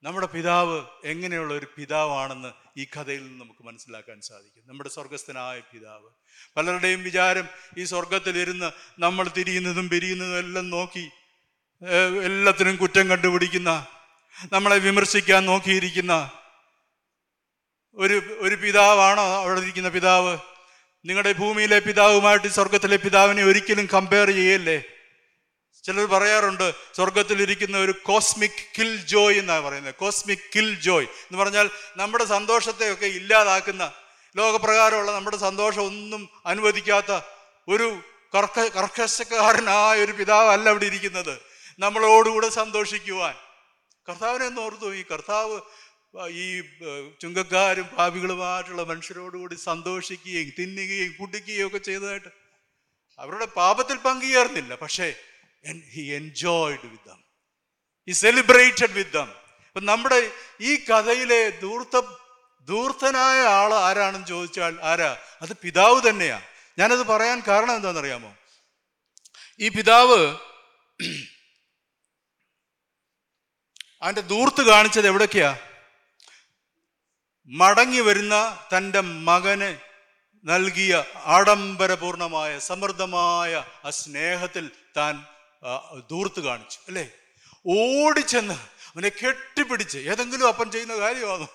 നമ്മുടെ 0.02 0.26
പിതാവ് 0.26 0.84
എങ്ങനെയുള്ള 1.04 1.54
ഒരു 1.54 1.66
പിതാവാണെന്ന് 1.76 2.80
ഈ 2.80 2.84
കഥയിൽ 2.84 3.22
നിന്ന് 3.22 3.40
നമുക്ക് 3.40 3.64
മനസ്സിലാക്കാൻ 3.64 4.20
സാധിക്കും. 4.20 4.62
നമ്മുടെ 4.66 4.90
സ്വർഗസ്ഥനായ 4.90 5.60
പിതാവ്. 5.60 6.10
പലരുടെയും 6.56 7.02
വിചാരം 7.02 7.48
ഈ 7.78 7.84
സ്വർഗത്തിലിരുന്ന് 7.84 8.70
നമ്മൾ 8.98 9.28
തിരിയുന്നതും 9.28 9.88
പിരിയുന്നതും 9.88 10.38
എല്ലാം 10.38 10.70
നോക്കി 10.70 11.10
എല്ലാത്തിനും 12.24 12.76
കുറ്റം 12.76 13.08
കണ്ടുപിടിക്കുന്ന 13.08 13.86
നമ്മളെ 14.52 14.78
വിമർശിക്കാൻ 14.78 15.46
നോക്കിയിരിക്കുന്ന 15.46 16.30
ഒരു 17.94 18.36
ഒരു 18.38 18.54
പിതാവാണോ 18.54 19.22
അവിടെ 19.22 19.60
ഇരിക്കുന്ന 19.60 19.88
പിതാവ്? 19.88 20.38
നിങ്ങളുടെ 21.04 21.32
ഭൂമിയിലെ 21.32 21.78
പിതാവുമായിട്ട് 21.78 22.46
സ്വർഗത്തിലെ 22.46 22.96
പിതാവിനെ 22.96 23.42
ഒരിക്കലും 23.42 23.86
കമ്പയർ 23.86 24.30
ചെയ്യല്ലേ? 24.30 24.82
ചിലർ 25.86 26.04
പറയാറുണ്ട് 26.04 26.74
സ്വർഗത്തിലിരിക്കുന്ന 26.96 27.78
ഒരു 27.78 27.94
കോസ്മിക് 28.04 28.62
കിൽ 28.78 28.96
ജോയ് 28.96 29.38
എന്നാണ് 29.38 29.64
പറയുന്നത്. 29.64 29.94
കോസ്മിക് 29.94 30.46
കിൽ 30.56 30.80
ജോയ് 30.80 31.06
എന്ന് 31.06 31.38
പറഞ്ഞാൽ 31.38 31.70
നമ്മുടെ 31.96 32.24
സന്തോഷത്തെയൊക്കെ 32.24 33.06
ഇല്ലാതാക്കുന്ന 33.06 33.92
ലോകപ്രകാരമുള്ള 34.36 35.12
നമ്മുടെ 35.12 35.36
സന്തോഷം 35.36 35.82
ഒന്നും 35.82 36.28
അനുവദിക്കാത്ത 36.46 37.20
ഒരു 37.68 38.00
കർക്ക 38.34 38.60
കർക്കശക്കാരനായ 38.60 40.04
ഒരു 40.04 40.12
പിതാവ് 40.12 40.48
അല്ല 40.48 40.68
അവിടെ 40.68 40.84
ഇരിക്കുന്നത്. 40.84 41.40
നമ്മളോടുകൂടെ 41.78 42.48
സന്തോഷിക്കുവാൻ. 42.48 43.34
കർത്താവിനെ 44.08 44.60
ഓർത്തു 44.60 44.94
ഈ 44.94 45.04
കർത്താവ് 45.12 45.60
ഈ 46.30 46.62
ചുങ്കക്കാരും 47.20 47.86
പാപികളുമായിട്ടുള്ള 47.86 48.82
മനുഷ്യരോടുകൂടി 48.82 49.54
സന്തോഷിക്കുകയും 49.54 50.52
തിന്നുകയും 50.58 51.12
കുടിക്കുകയും 51.20 51.66
ഒക്കെ 51.66 51.78
ചെയ്തതായിട്ട് 51.78 52.28
അവരുടെ 53.18 53.44
പാപത്തിൽ 53.44 53.96
പങ്കുചേർന്നില്ല. 53.96 54.74
പക്ഷേ 54.74 55.14
he 55.66 56.02
enjoyed 56.02 56.86
with 56.86 57.04
them 57.06 57.24
he 58.06 58.12
celebrated 58.12 58.92
with 58.92 59.10
them 59.10 59.32
അപ്പം 59.68 59.86
നമ്മുടെ 59.86 60.32
ഈ 60.60 60.76
കഥയിലെ 60.76 61.50
ദൂർത്ത 61.50 62.00
ദൂർത്തനായ 62.68 63.40
ആൾ 63.40 63.74
ആരാണെന്ന് 63.74 64.26
ചോദിച്ചാൽ 64.26 64.78
ആരാ? 64.82 65.16
അത് 65.42 65.56
പിതാവ് 65.56 66.08
തന്നെയാ. 66.08 66.42
ഞാനത് 66.78 66.98
പറയാൻ 66.98 67.42
കാരണം 67.48 67.76
എന്താണെന്നറിയാമോ? 67.76 68.36
ഈ 69.60 69.68
പിതാവ് 69.68 70.38
അവന്റെ 74.02 74.20
ദൂർത്ത് 74.20 74.62
കാണിച്ചത് 74.62 75.06
എവിടൊക്കെയാ? 75.06 75.58
മടങ്ങി 77.46 78.00
വരുന്ന 78.00 78.66
തന്റെ 78.76 79.00
മകന് 79.00 79.78
നൽകിയ 80.44 81.04
ആഡംബരപൂർണമായ 81.16 82.58
സമൃദ്ധമായ 82.58 83.64
ആ 83.84 83.90
സ്നേഹത്തിൽ 83.90 84.70
താൻ 84.96 85.26
ദൂർത്ത് 86.10 86.40
കാണിച്ചു 86.40 86.78
അല്ലേ? 86.88 87.08
ഓടിച്ചെന്ന് 87.66 88.54
അവനെ 88.54 89.08
കെട്ടിപ്പിടിച്ച് 89.08 89.98
ഏതെങ്കിലും 89.98 90.48
അപ്പൻ 90.48 90.70
ചെയ്യുന്ന 90.70 90.96
കാര്യമാണോ? 90.96 91.48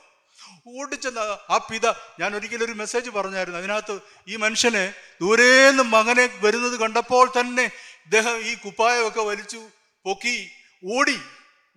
ഓടിച്ചെന്ന് 0.68 1.22
ആ 1.52 1.58
പിത 1.72 1.88
ഞാൻ 2.20 2.36
ഒരിക്കലും 2.36 2.66
ഒരു 2.66 2.72
മെസ്സേജ് 2.72 3.10
പറഞ്ഞായിരുന്നു. 3.10 3.60
അതിനകത്ത് 3.60 4.00
ഈ 4.28 4.36
മനുഷ്യനെ 4.36 4.94
ദൂരേന്ന് 5.22 5.84
മകനെ 5.84 6.30
വരുന്നത് 6.42 6.80
കണ്ടപ്പോൾ 6.80 7.32
തന്നെ 7.40 7.64
ഇദ്ദേഹം 8.06 8.38
ഈ 8.38 8.56
കുപ്പായമൊക്കെ 8.56 9.22
വലിച്ചു 9.22 9.62
പൊക്കി 10.06 10.50
ഓടി. 10.86 11.20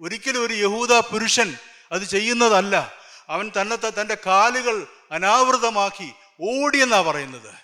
ഒരിക്കലും 0.00 0.46
ഒരു 0.46 0.54
യഹൂദ 0.54 0.92
പുരുഷൻ 0.92 1.56
അത് 1.92 2.02
ചെയ്യുന്നതല്ല. 2.02 2.92
അവൻ 3.28 3.52
തന്നെ 3.60 3.76
തന്റെ 3.76 4.16
കാലുകൾ 4.26 4.86
അനാവൃതമാക്കി 5.10 6.12
ഓടിയെന്നാണ് 6.40 7.06
പറയുന്നത്. 7.06 7.54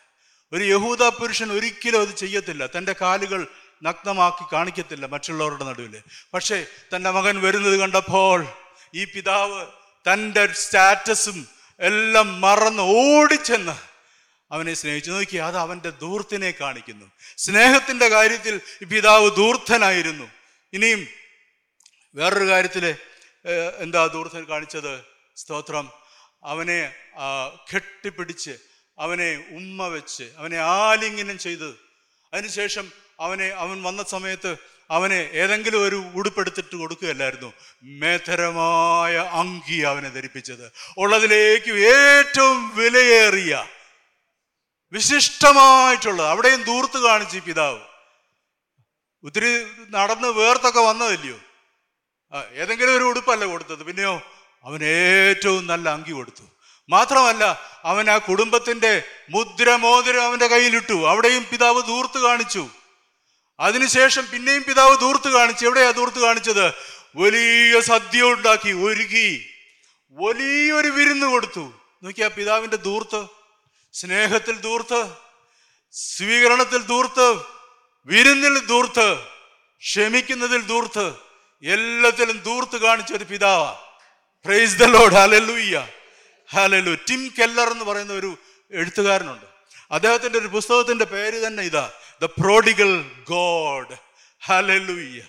ഒരു 0.52 0.64
യഹൂദ 0.64 1.02
പുരുഷൻ 1.02 1.52
ഒരിക്കലും 1.52 2.00
അത് 2.00 2.16
ചെയ്യത്തില്ല. 2.16 2.66
തന്റെ 2.66 2.94
കാലുകൾ 3.00 3.48
നഗ്നമാക്കി 3.82 4.44
കാണിക്കത്തില്ല 4.52 5.06
മറ്റുള്ളവരുടെ 5.06 5.64
നടുവിൽ 5.64 6.02
പക്ഷേ 6.34 6.66
തന്റെ 6.94 7.10
മകൻ 7.10 7.42
വരുന്നത് 7.42 7.76
കണ്ടപ്പോൾ 7.76 8.46
ഈ 8.94 9.04
പിതാവ് 9.04 9.66
തന്റെ 10.12 10.52
സ്റ്റാറ്റസും 10.52 11.48
എല്ലാം 11.80 12.40
മറന്ന് 12.40 12.82
ഓടിച്ചെന്ന് 12.82 13.76
അവനെ 14.50 14.74
സ്നേഹിച്ചു. 14.74 15.10
നോക്കി 15.10 15.36
അത് 15.36 15.56
അവന്റെ 15.56 15.90
ദൂർത്തിനെ 15.90 16.50
കാണിക്കുന്നു. 16.50 17.06
സ്നേഹത്തിന്റെ 17.36 18.08
കാര്യത്തിൽ 18.08 18.60
പിതാവ് 18.84 19.30
ദൂർത്തനായിരുന്നു 19.36 20.26
ഇനിയും 20.72 21.06
വേറൊരു 22.14 22.46
കാര്യത്തിൽ 22.48 22.96
എന്താ 23.78 24.06
ദൂർത്തൻ 24.06 24.44
കാണിച്ചത്? 24.44 25.04
സ്തോത്രം. 25.36 25.90
അവനെ 26.44 26.94
കെട്ടിപ്പിടിച്ച് 27.74 28.58
അവനെ 28.98 29.28
ഉമ്മ 29.50 29.86
വെച്ച് 29.86 30.24
അവനെ 30.36 30.58
ആലിംഗനം 30.58 31.38
ചെയ്ത് 31.38 31.68
അതിനുശേഷം 32.32 32.92
അവനെ 33.20 33.46
അവൻ 33.46 33.82
വന്ന 33.82 34.02
സമയത്ത് 34.02 34.56
അവനെ 34.90 35.30
ഏതെങ്കിലും 35.32 35.88
ഒരു 35.88 36.04
ഉടുപ്പെടുത്തിട്ട് 36.14 36.76
കൊടുക്കുകയല്ലായിരുന്നു. 36.76 37.52
മേധരമായ 37.82 39.16
അങ്കി 39.16 39.80
അവനെ 39.80 40.08
ധരിപ്പിച്ചത്. 40.08 40.72
ഉള്ളതിലേക്ക് 40.98 41.72
ഏറ്റവും 41.72 42.76
വിലയേറിയ 42.76 43.66
വിശിഷ്ടമായിട്ടുള്ളത് 44.92 46.26
അവിടെയും 46.26 46.62
ദൂർത്ത് 46.62 46.98
കാണിച്ച് 46.98 47.38
പിതാവ്. 47.38 47.78
ഒത്തിരി 49.24 49.66
നടന്ന് 49.90 50.28
വേർത്തൊക്കെ 50.28 50.80
വന്നതല്ലയോ? 50.80 51.38
ഏതെങ്കിലും 52.52 52.96
ഒരു 52.96 53.04
ഉടുപ്പല്ല 53.04 53.44
കൊടുത്തത്. 53.44 53.82
പിന്നെയോ 53.82 54.22
അവൻ 54.64 54.84
ഏറ്റവും 54.84 55.66
നല്ല 55.66 55.88
അങ്കി 55.88 56.12
കൊടുത്തു. 56.12 56.42
മാത്രമല്ല 56.88 57.44
അവൻ 57.84 58.10
ആ 58.10 58.18
കുടുംബത്തിന്റെ 58.18 59.02
മുദ്രമോതിരം 59.30 60.22
അവന്റെ 60.22 60.46
കയ്യിലിട്ടു. 60.46 61.08
അവിടെയും 61.08 61.46
പിതാവ് 61.52 61.82
ദൂർത്ത് 61.82 62.18
കാണിച്ചു. 62.18 62.68
അതിനുശേഷം 63.60 64.30
പിന്നെയും 64.30 64.64
പിതാവ് 64.68 64.98
ദൂർത്ത് 65.00 65.28
കാണിച്ചു 65.28 65.66
എവിടെയാ 65.66 65.90
ദൂർത്ത് 65.90 66.18
കാണിച്ചത്? 66.18 66.72
വലിയ 67.16 67.80
സദ്യ 67.80 68.22
ഉണ്ടാക്കി 68.22 68.72
ഒരുക്കി. 68.72 69.46
വലിയൊരു 70.10 70.88
വിരുന്ന് 70.88 71.26
കൊടുത്തു. 71.26 71.72
നോക്കിയാ 72.02 72.28
പിതാവിന്റെ 72.28 72.76
ദൂർത്ത് 72.76 73.26
സ്നേഹത്തിൽ 73.92 74.56
ദൂർത്ത് 74.60 75.10
സ്വീകരണത്തിൽ 75.92 76.82
ദൂർത്ത് 76.82 77.42
വിരുന്നിൽ 78.06 78.58
ദൂർത്ത് 78.58 79.18
ക്ഷമിക്കുന്നതിൽ 79.78 80.60
ദൂർത്ത് 80.60 81.14
എല്ലാത്തിലും 81.64 82.42
ദൂർത്ത് 82.42 82.76
കാണിച്ച 82.76 83.12
ഒരു 83.12 83.24
പിതാവാ. 83.24 83.80
പ്രൈസ് 84.44 84.76
ദ 84.76 84.84
ലോഡ് 84.84 85.12
ഹാലലൂയ്യ 85.12 85.88
ഹാലലു 86.54 86.94
ടിം 86.94 87.34
കെല്ലർ 87.38 87.70
എന്ന് 87.70 87.84
പറയുന്ന 87.84 88.12
ഒരു 88.12 88.38
എഴുത്തുകാരനുണ്ട്. 88.70 89.46
അദ്ദേഹത്തിന്റെ 89.90 90.38
ഒരു 90.38 90.46
പുസ്തകത്തിന്റെ 90.46 91.04
പേര് 91.04 91.46
തന്നെ 91.46 91.62
ഇതാ. 91.62 91.92
The 92.22 92.24
prodigal 92.24 93.02
God 93.28 93.96
hallelujah 94.44 95.22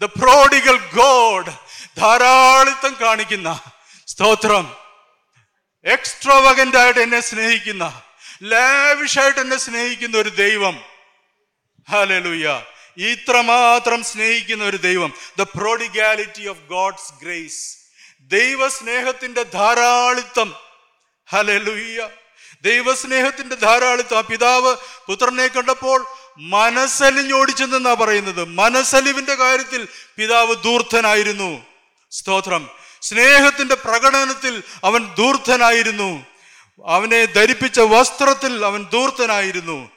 the 0.00 0.04
prodigal 0.04 0.76
God 0.76 1.52
ധാരാളിത്തം 2.00 2.96
കാണിക്കുന്ന 3.00 3.60
സ്തോത്രം. 4.06 4.76
എക്സ്ട്രോവകന്റ് 5.84 6.76
ആയിട്ട് 6.76 7.00
എന്നെ 7.00 7.20
സ്നേഹിക്കുന്ന 7.20 8.02
ലാവിഷായിട്ട് 8.42 9.40
എന്നെ 9.40 9.56
സ്നേഹിക്കുന്ന 9.56 10.18
ഒരു 10.18 10.28
ദൈവം. 10.28 10.82
ഹലലൂയ്യ 11.90 12.62
ഇത്രമാത്രം 12.96 14.04
സ്നേഹിക്കുന്ന 14.04 14.64
ഒരു 14.64 14.76
ദൈവം. 14.76 15.12
The 15.38 15.42
prodigality 15.42 16.46
of 16.46 16.58
God's 16.58 17.24
grace 17.24 17.76
ദൈവസ്നേഹത്തിന്റെ 18.20 19.42
ധാരാളിത്തം. 19.42 20.54
ഹലലൂയ്യ 21.30 22.10
ദൈവസ്നേഹത്തിന്റെ 22.62 23.54
ധാരാളിത്തം. 23.54 24.18
ആ 24.18 24.20
പിതാവ് 24.20 24.76
പുത്രനെ 25.06 25.46
കണ്ടപ്പോൾ 25.46 26.06
മനസ്സലിഞ്ഞോടിച്ചെന്നാ 26.38 27.94
പറയുന്നത്. 27.94 28.44
മനസ്സലിവിന്റെ 28.44 29.34
കാര്യത്തിൽ 29.34 29.88
പിതാവ് 30.16 30.54
ദൂർത്തനായിരുന്നു 30.54 31.66
സ്തോത്രം. 32.10 32.70
സ്നേഹത്തിന്റെ 33.02 33.74
പ്രകടനത്തിൽ 33.74 34.62
അവൻ 34.84 35.14
ദൂർത്തനായിരുന്നു 35.14 36.26
അവനെ 36.86 37.24
ധരിപ്പിച്ച 37.24 37.80
വസ്ത്രത്തിൽ 37.80 38.64
അവൻ 38.64 38.86
ദൂർത്തനായിരുന്നു 38.92 39.90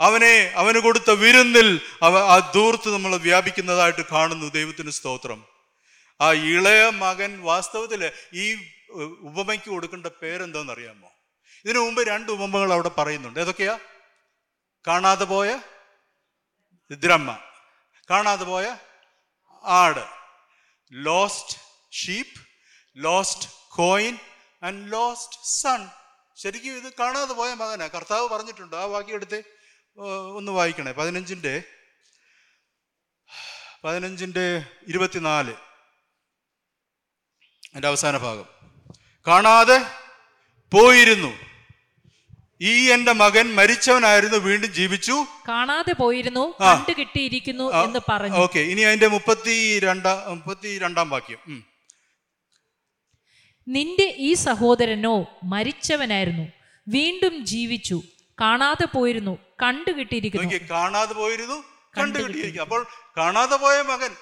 അവനെ 0.00 0.52
അവന് 0.56 0.78
കൊടുത്ത 0.78 1.10
വിരുന്നിൽ 1.10 1.80
അവ 2.02 2.18
ആ 2.18 2.52
ദൂർത്ത് 2.54 2.88
നമ്മൾ 2.92 3.16
വ്യാപിക്കുന്നതായിട്ട് 3.16 4.04
കാണുന്നു 4.12 4.46
ദൈവത്തിന് 4.46 4.90
സ്തോത്രം. 4.90 5.44
ആ 6.20 6.32
ഇളയ 6.32 6.90
മകൻ 6.90 7.40
വാസ്തവത്തിൽ 7.42 8.10
ഈ 8.34 8.56
ഉപമയ്ക്ക് 9.20 9.70
കൊടുക്കേണ്ട 9.70 10.06
പേരെന്തോന്ന് 10.06 10.72
അറിയാമോ 10.72 11.08
ഇതിനു 11.64 11.78
മുമ്പ് 11.78 12.08
രണ്ട് 12.08 12.32
ഉപമകൾ 12.32 12.72
അവിടെ 12.72 12.90
പറയുന്നുണ്ട്. 12.98 13.40
ഏതൊക്കെയാ? 13.40 13.78
കാണാതെ 14.88 15.24
പോയ 15.24 15.58
ദ്രമ്മ. 16.94 17.38
കാണാതെ 18.10 18.44
പോയ 18.44 18.76
ആട്. 19.64 20.04
Lost 20.92 21.58
sheep 21.94 22.46
lost 22.96 23.48
coin 23.68 24.18
and 24.62 24.92
lost 24.92 25.38
son 25.44 25.88
ശരിക്കും 26.36 26.72
ഇത് 26.72 26.92
കാണാതെ 27.00 27.32
പോയ 27.32 27.54
മകനാ. 27.54 27.86
കർത്താവ് 27.86 28.28
പറഞ്ഞിട്ടുണ്ട് 28.28 28.76
ആ 28.76 28.84
വാക്യം 28.84 29.14
എടുത്ത് 29.14 29.42
ഒന്ന് 30.36 30.52
വായിക്കണേ. 30.52 30.92
പതിനഞ്ചിന്റെ 30.92 31.62
പതിനഞ്ചിന്റെ 33.84 34.64
ഇരുപത്തിനാല്. 34.88 35.54
എന്റെ 37.74 37.88
അവസാന 37.88 38.16
ഭാഗം. 38.16 38.46
കാണാതെ 39.26 39.78
പോയിരുന്നു. 40.72 41.51
ഈ 42.62 42.74
എന്റെ 42.90 43.12
മകൻ 43.14 43.46
മരിച്ചവനായിരുന്നു 43.54 44.38
വീണ്ടും 44.38 44.70
ജീവിച്ചു. 44.72 45.16
കാണാതെ 45.48 45.92
പോയിരുന്നു. 45.92 46.44
കണ്ടു 46.60 46.92
കിട്ടിയിരിക്കുന്നു 46.98 47.66
എന്ന് 47.80 48.00
പറഞ്ഞു. 48.10 48.38
ഓക്കെ 48.38 48.60
ഇനി 48.72 48.82
അതിന്റെ 48.82 49.08
മുപ്പത്തി 49.08 49.54
രണ്ടാം 49.78 50.18
മുപ്പത്തി 50.32 50.72
രണ്ടാം 50.78 51.08
വാക്യം 51.10 51.40
നിന്റെ 53.66 54.06
ഈ 54.18 54.30
സഹോദരനോ 54.44 55.14
മരിച്ചവനായിരുന്നു 55.44 56.46
വീണ്ടും 56.86 57.34
ജീവിച്ചു 57.44 57.98
കാണാതെ 58.38 58.86
പോയിരുന്നു 58.94 59.34
കണ്ടുകിട്ടിയിരിക്കുന്നു 59.62 60.58
കാണാതെ 60.70 61.14
പോയിരുന്നു 61.14 61.58
കണ്ടു 61.94 62.18
കിട്ടിയിരിക്കും 62.18 62.62
അപ്പോൾ 62.62 62.82
കാണാതെ 63.16 63.56
പോയ 63.56 63.78
മകൻ 63.90 64.12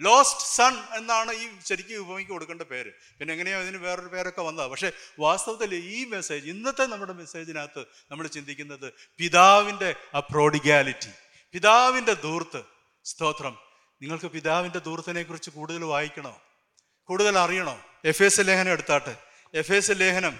ലോസ്റ്റ് 0.00 0.56
സൺ 0.56 0.96
എന്നാണ് 0.96 1.32
ഈ 1.32 1.48
ശരിക്കും 1.66 1.96
ഉപമയ്ക്ക് 1.96 2.32
കൊടുക്കേണ്ട 2.32 2.62
പേര്. 2.62 2.92
പിന്നെ 3.18 3.32
എങ്ങനെയോ 3.32 3.60
ഇതിന് 3.60 3.76
വേറൊരു 3.76 4.06
പേരൊക്കെ 4.06 4.42
വന്നത്. 4.42 4.70
പക്ഷേ 4.70 4.90
വാസ്തവത്തിൽ 5.20 5.74
ഈ 5.74 6.04
മെസ്സേജ് 6.04 6.50
ഇന്നത്തെ 6.50 6.86
നമ്മുടെ 6.86 7.12
മെസ്സേജിനകത്ത് 7.12 7.84
നമ്മൾ 8.10 8.26
ചിന്തിക്കുന്നത് 8.26 8.92
പിതാവിന്റെ 9.18 9.94
ആ 10.14 10.18
പ്രോഡിഗാലിറ്റി 10.18 11.10
പിതാവിന്റെ 11.52 12.12
ദൂർത്ത് 12.12 12.62
സ്തോത്രം. 13.04 13.58
നിങ്ങൾക്ക് 14.02 14.26
പിതാവിന്റെ 14.26 14.78
ദൂർത്തിനെ 14.78 15.22
കുറിച്ച് 15.22 15.50
കൂടുതൽ 15.50 15.84
വായിക്കണോ? 15.84 16.42
കൂടുതൽ 17.04 17.38
അറിയണോ? 17.38 17.80
എഫ് 18.04 18.22
എസ് 18.22 18.40
ലേഖനം 18.40 18.72
എടുത്താട്ടെ. 18.72 19.16
എഫ് 19.54 19.72
എസ് 19.72 19.92
ലേഖനം 19.94 20.38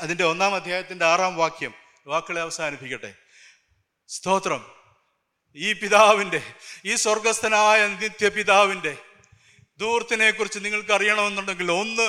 അതിന്റെ 0.00 0.24
ഒന്നാം 0.24 0.54
അധ്യായത്തിന്റെ 0.54 1.04
ആറാം 1.04 1.36
വാക്യം 1.36 1.74
വാക്കുകളെ 2.06 2.40
അവസാനിപ്പിക്കട്ടെ. 2.40 3.14
സ്തോത്രം. 4.08 4.85
ഈ 5.56 5.72
പിതാവിന്റെ 5.72 6.40
ഈ 6.84 6.94
സ്വർഗസ്ഥനായ 6.94 7.86
നിത്യപിതാവിന്റെ 7.86 8.96
ദൂർത്തിനെ 9.80 10.30
കുറിച്ച് 10.30 10.58
നിങ്ങൾക്ക് 10.64 10.92
അറിയണമെന്നുണ്ടെങ്കിൽ 10.92 11.72
ഒന്ന് 11.72 12.06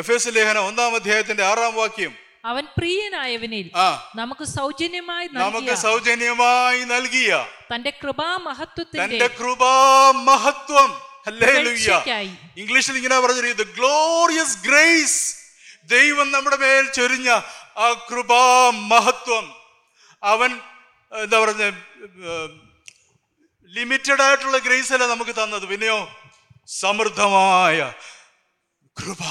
എഫ് 0.00 0.12
എസ് 0.12 0.28
ലേഖനം 0.36 0.62
ഒന്നാം 0.66 0.94
അധ്യായത്തിന്റെ 0.94 1.44
ആറാം 1.44 1.74
വാക്യം. 1.74 2.12
അവൻ 2.44 2.64
പ്രിയനായവനിൽ 2.78 3.70
നമുക്ക് 4.16 4.44
സൗജന്യമായി 4.44 5.28
നമുക്ക് 5.32 5.74
സൗജന്യമായി 5.74 6.80
നൽകിയ 6.84 7.30
തന്റെ 7.74 7.92
കൃപാമഹത്വത്തിന്റെ 8.02 9.04
തന്റെ 9.04 9.26
കൃപാമഹത്വം. 9.26 10.90
ഇംഗ്ലീഷിൽ 12.56 12.96
ഇങ്ങനെ 12.96 13.18
പറഞ്ഞത് 13.20 13.64
ഗ്ലോറിയസ് 13.76 14.56
ഗ്രേസ് 14.68 15.36
ദൈവം 15.84 16.32
നമ്മുടെ 16.32 16.56
മേൽ 16.56 16.84
ചൊരിഞ്ഞ 16.92 17.28
ആ 17.76 17.86
കൃപാമഹത്വം. 18.10 19.46
അവൻ 20.22 20.50
എന്താ 21.12 21.38
പറഞ്ഞ 21.40 21.64
ലിമിറ്റഡ് 23.74 24.22
ആയിട്ടുള്ള 24.22 24.58
ഗ്രേസ് 24.58 24.92
അല്ല 24.92 25.06
നമുക്ക് 25.06 25.30
തന്നത്? 25.30 25.66
പിന്നെയോ 25.66 25.98
സമൃദ്ധമായ 26.66 27.94
കൃപ. 29.00 29.22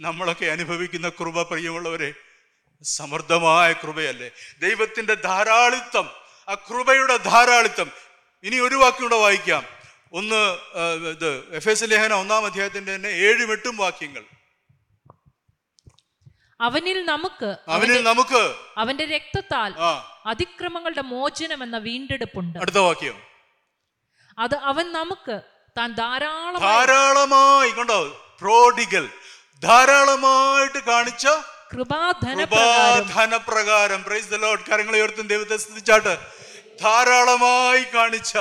നമ്മളൊക്കെ 0.00 0.46
അനുഭവിക്കുന്ന 0.46 1.08
കൃപ 1.08 1.42
പ്രിയമുള്ളവരെ 1.42 2.14
സമൃദ്ധമായ 2.82 3.72
കൃപയല്ലേ? 3.72 4.30
ദൈവത്തിന്റെ 4.60 5.14
ധാരാളിത്വം 5.14 6.10
ആ 6.48 6.54
കൃപയുടെ 6.54 7.16
ധാരാളിത്വം. 7.16 7.90
ഇനി 8.44 8.56
ഒരു 8.56 8.74
വാക്യൂടെ 8.74 9.16
വായിക്കാം. 9.16 9.64
ഒന്ന് 10.12 10.40
ഇത് 11.08 11.54
എഫ് 11.54 11.68
എസ് 11.68 11.84
ലേഖന 11.88 12.12
ഒന്നാം 12.12 12.46
അധ്യായത്തിന്റെ 12.46 12.96
തന്നെ 12.96 13.08
ഏഴും 13.08 13.52
എട്ടും 13.52 13.76
വാക്യങ്ങൾ. 13.76 14.24
അവനിൽ 16.60 17.04
നമുക്ക് 17.04 17.56
അവനിൽ 17.68 18.02
നമുക്ക് 18.02 18.54
അവന്റെ 18.76 19.04
രക്തത്താൽ 19.04 19.74
അതിക്രമങ്ങളുടെ 20.26 21.00
മോചനം 21.00 21.62
എന്ന 21.62 21.78
വീണ്ടെടുപ്പുണ്ട്. 21.78 22.58
അടുത്ത 22.58 22.76
വാക്യം. 22.76 23.22
അത് 24.38 24.56
അവൻ 24.56 24.92
നമുക്ക് 24.92 25.40
താൻ 25.78 25.94
ധാരാളം 25.94 26.60
ധാരാളമായി 26.60 27.70
കണ്ടോ? 27.70 28.04
പ്രോഡിഗൽ. 28.40 29.08
ധാരാളമായിട്ട് 29.62 30.84
കാണിച്ച 30.84 31.26
കൃപാധനപ്രകാരം. 31.72 33.08
ധനപ്രകാരം 33.08 34.04
പ്രൈസ് 34.04 34.30
ദ 34.30 34.34
ലോർഡ് 34.34 34.70
കരങ്ങളെ 34.70 34.98
ഉയർത്തും 34.98 35.26
ദൈവത്തെ 35.26 35.56
സ്തുതിച്ചാട്ട്. 35.56 36.18
ധാരാളമായി 36.82 37.84
കാണിച്ച 37.94 38.38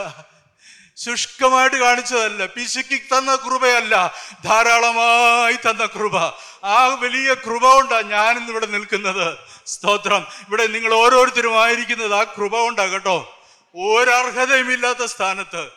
ശുഷ്കമായിട്ട് 0.95 1.77
കാണിച്ചതല്ല. 1.77 2.45
പിശുക്കി 2.45 2.97
തന്ന 2.97 3.35
കൃപയല്ല. 3.35 4.13
ധാരാളമായി 4.43 5.55
തന്ന 5.55 5.85
കൃപ. 5.85 6.17
ആ 6.65 6.87
വലിയ 6.87 7.33
കൃപ 7.33 7.73
കൊണ്ടാണ് 7.73 8.11
ഞാനിന്ന് 8.11 8.49
ഇവിടെ 8.49 8.65
നിൽക്കുന്നത്. 8.65 9.50
സ്തോത്രം. 9.65 10.27
ഇവിടെ 10.47 10.67
നിങ്ങൾ 10.67 10.93
ഓരോരുത്തരും 10.93 11.63
ആയിരിക്കുന്നത് 11.63 12.13
ആ 12.13 12.23
കൃപ 12.23 12.57
കൊണ്ടാകട്ടോ 12.59 13.37
ഒരർഹതയും 13.75 13.91
ഒരർഹതയുമില്ലാത്ത 13.93 15.05
സ്ഥാനത്ത്. 15.05 15.69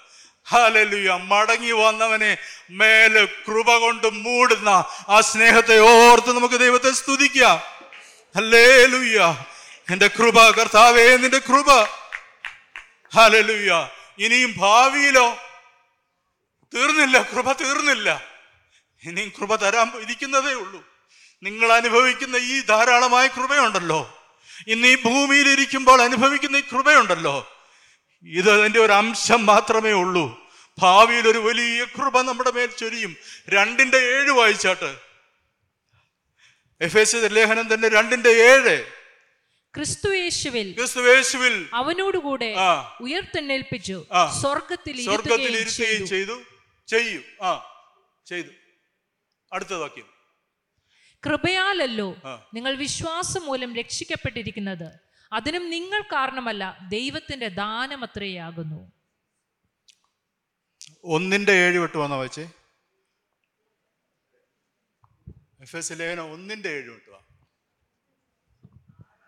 ഹാലലുയ 0.49 1.11
മടങ്ങി 1.13 1.73
വന്നവനെ 1.73 2.39
മേലെ 2.71 3.25
കൃപ 3.25 3.77
കൊണ്ട് 3.77 4.07
മൂടുന്ന 4.13 4.85
ആ 5.09 5.21
സ്നേഹത്തെ 5.21 5.79
ഓർത്ത് 5.79 6.37
നമുക്ക് 6.37 6.61
ദൈവത്തെ 6.61 6.91
സ്തുതിക്കാം. 6.91 7.61
ഹല്ലേലൂയ. 8.37 9.45
എന്റെ 9.91 10.07
കൃപ 10.07 10.51
കർത്താവേ 10.51 11.17
നിന്റെ 11.17 11.39
കൃപ. 11.39 11.83
ഹല്ലേലൂയ. 13.15 13.89
ഇനിയും 14.19 14.55
ഭാവിയിലോ? 14.57 15.37
തീർന്നില്ല. 16.75 17.23
കൃപ 17.23 17.53
തീർന്നില്ല. 17.53 18.25
ഇനിയും 19.05 19.33
കൃപ 19.41 19.55
തരാൻ 19.55 19.93
ഇരിക്കുന്നതേ 20.01 20.53
ഉള്ളൂ. 20.53 20.94
നിങ്ങൾ 21.45 21.73
അനുഭവിക്കുന്ന 21.73 22.37
ഈ 22.37 22.61
ധാരാളമായ 22.61 23.27
കൃപയുണ്ടല്ലോ. 23.27 24.19
ഇന്ന് 24.69 24.89
ഈ 24.89 25.03
ഭൂമിയിൽ 25.03 25.49
ഇരിക്കുമ്പോൾ 25.49 26.03
അനുഭവിക്കുന്ന 26.03 26.57
ഈ 26.57 26.61
കൃപയുണ്ടല്ലോ. 26.61 27.53
ഇത് 28.23 28.51
അതിന്റെ 28.51 28.81
ഒരു 28.81 28.93
അംശം 28.93 29.47
മാത്രമേ 29.47 29.93
ഉള്ളൂ. 29.93 30.49
ഭാവിയിൽ 30.79 31.29
ഒരു 31.29 31.39
വലിയ 31.39 31.85
കൃപ 31.85 32.21
നമ്മുടെ 32.21 32.51
മേൽ 32.51 32.67
ചൊരിയും. 32.67 33.17
രണ്ടിന്റെ 33.49 33.99
ഏഴ് 33.99 34.31
വായിച്ചാട്ട്. 34.31 34.97
എഫ് 36.81 36.99
എസ് 36.99 37.17
ലേഖനം 37.17 37.75
തന്നെ 37.75 37.89
രണ്ടിന്റെ 37.89 38.31
ഏഴ്. 38.31 38.87
ക്രിസ്തുയേശുവിൽ 39.77 40.73
ക്രിസ്തുവേശുവിൽ 40.73 41.69
അവനോടുകൂടെ. 41.75 42.55
ഉയർത്തെണ്ണേൽപ്പിച്ചു. 43.01 44.05
സ്വർഗത്തിൽ 44.41 45.05
സ്വർഗത്തിൽ 45.05 45.57
ഇരുത്തുകയും. 45.57 46.07
ചെയ്തു. 46.07 46.43
ചെയ്യും. 46.89 47.25
ആ. 47.43 47.65
ചെയ്തു. 48.27 48.49
അടുത്ത 49.53 49.75
വാക്യം. 49.75 50.14
കൃപയാലല്ലോ 51.27 52.09
നിങ്ങൾ 52.55 52.75
വിശ്വാസം 52.75 53.43
മൂലം 53.47 53.77
രക്ഷിക്കപ്പെട്ടിരിക്കുന്നത്. 53.77 54.89
അതിനും 55.33 55.71
നിങ്ങൾ 55.71 56.01
കാരണമല്ല 56.01 56.79
ദൈവത്തിന്റെ 56.89 57.49
ദാനം 57.49 58.05
അത്രയാകുന്നു. 58.05 58.93
ഒന്നിന്റെ 61.05 61.53
ഏഴ് 61.53 61.79
വിട്ട് 61.79 61.97
വന്ന 61.97 62.15
വായിച്ചേ 62.15 62.47
ലേഖനം 65.95 66.33
ഒന്നിന്റെ 66.33 66.69
ഏഴ് 66.69 66.91
വിട്ട് 66.91 67.11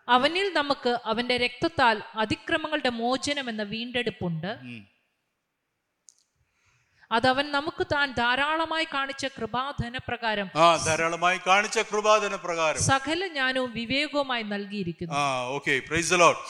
അവനിൽ 0.07 0.53
നമുക്ക് 0.53 0.99
അവന്റെ 1.05 1.37
രക്തത്താൽ 1.37 2.01
അതിക്രമങ്ങളുടെ 2.15 2.89
മോചനം 2.89 3.49
എന്ന 3.49 3.63
വീണ്ടെടുപ്പുണ്ട്. 3.63 4.51
അതവൻ 7.11 7.51
നമുക്ക് 7.51 7.83
താൻ 7.91 8.07
ധാരാളമായി 8.13 8.87
കാണിച്ച 8.93 9.25
കൃപാധനപ്രകാരം 9.27 10.47
ആ 10.55 10.77
ധാരാളമായി 10.77 11.39
കാണിച്ച 11.47 11.79
കൃപാധന 11.91 12.35
പ്രകാരം 12.35 12.81
സകല 12.83 13.27
ജ്ഞാനവും 13.27 13.71
വിവേകവുമായി 13.71 14.43
നൽകിയിരിക്കുന്നു. 14.43 15.13
ആ 15.13 15.23
ഓക്കെ 15.47 15.75
പ്രൈസ് 15.87 16.13
ലോഡ് 16.13 16.41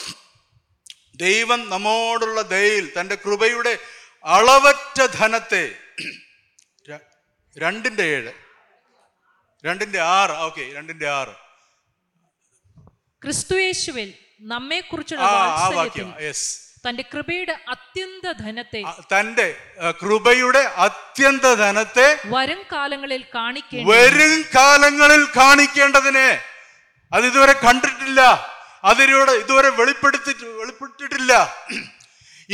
ദൈവം 1.15 1.69
നമ്മോടുള്ള 1.69 2.41
ദയയിൽ 2.47 2.85
തന്റെ 2.97 3.15
കൃപയുടെ 3.15 3.73
അളവറ്റ 4.25 4.99
ധനത്തെ 5.17 5.65
രണ്ടിന്റെ 6.85 6.97
രണ്ടിന്റെ 7.55 8.03
ഏഴ് 8.15 8.33
രണ്ടിന്റെ 9.63 10.01
ആറ് 10.13 10.31
ഓക്കെ 10.37 10.63
രണ്ടിന്റെ 10.73 11.07
ആറ്. 11.11 11.33
ക്രിസ്തുയേശുവിൽ 13.21 14.09
നമ്മെക്കുറിച്ചുള്ള 14.45 15.23
ആ 15.29 15.45
തന്റെ 16.85 17.03
കൃപയുടെ 17.13 17.55
അത്യന്ത 17.73 18.25
ധനത്തെ 18.43 18.81
തന്റെ 19.13 19.47
കൃപയുടെ 20.01 20.61
അത്യന്ത 20.85 21.45
ധനത്തെ 21.63 22.07
വരും 22.35 22.61
കാലങ്ങളിൽ 22.71 23.23
കാണിക്കേണ്ട 23.35 23.87
വരും 23.91 24.33
കാലങ്ങളിൽ 24.55 25.23
കാണിക്കേണ്ടതിനെ. 25.37 26.29
അത് 27.11 27.25
ഇതുവരെ 27.25 27.55
കണ്ടിട്ടില്ല. 27.65 28.21
അതിലൂടെ 28.83 29.33
ഇതുവരെ 29.43 29.69
വെളിപ്പെടുത്തി 29.79 30.33
വെളിപ്പെട്ടിട്ടില്ല. 30.61 31.31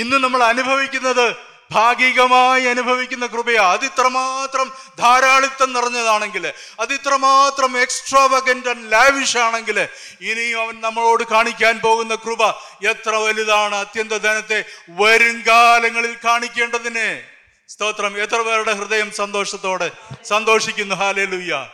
ഇന്ന് 0.02 0.18
നമ്മൾ 0.24 0.42
അനുഭവിക്കുന്നത് 0.44 1.26
ഭാഗികമായി 1.72 2.64
അനുഭവിക്കുന്ന 2.64 3.26
കൃപയാ 3.26 3.72
അത് 3.72 3.86
ഇത്രമാത്രം 3.86 4.74
ധാരാളിത്തം 5.00 5.74
നിറഞ്ഞതാണെങ്കിൽ 5.74 6.54
അത് 6.80 6.94
ഇത്രമാത്രം 6.94 7.82
എക്സ്ട്രാവഗന്റ് 7.82 8.70
ആൻഡ് 8.70 8.92
ലാവിഷ് 8.92 9.38
ആണെങ്കിൽ 9.38 9.88
ഇനിയും 10.22 10.62
അവൻ 10.62 10.82
നമ്മളോട് 10.82 11.24
കാണിക്കാൻ 11.24 11.80
പോകുന്ന 11.80 12.16
കൃപ 12.16 12.50
എത്ര 12.90 13.10
വലുതാണ്. 13.10 13.76
അത്യന്ത 13.76 14.14
ധനത്തെ 14.14 14.66
വരും 14.90 15.44
കാലങ്ങളിൽ 15.48 16.18
കാണിക്കേണ്ടതിനെ. 16.26 17.24
സ്തോത്രം. 17.68 18.18
എത്ര 18.18 18.42
പേരുടെ 18.42 18.74
ഹൃദയം 18.74 19.12
സന്തോഷത്തോടെ 19.12 19.92
സന്തോഷിക്കുന്നു. 20.24 20.96
ഹാലേലുയ്യ 20.96 21.70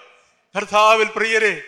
കർത്താവിൽ 0.55 1.07
പ്രിയരെ 1.15 1.61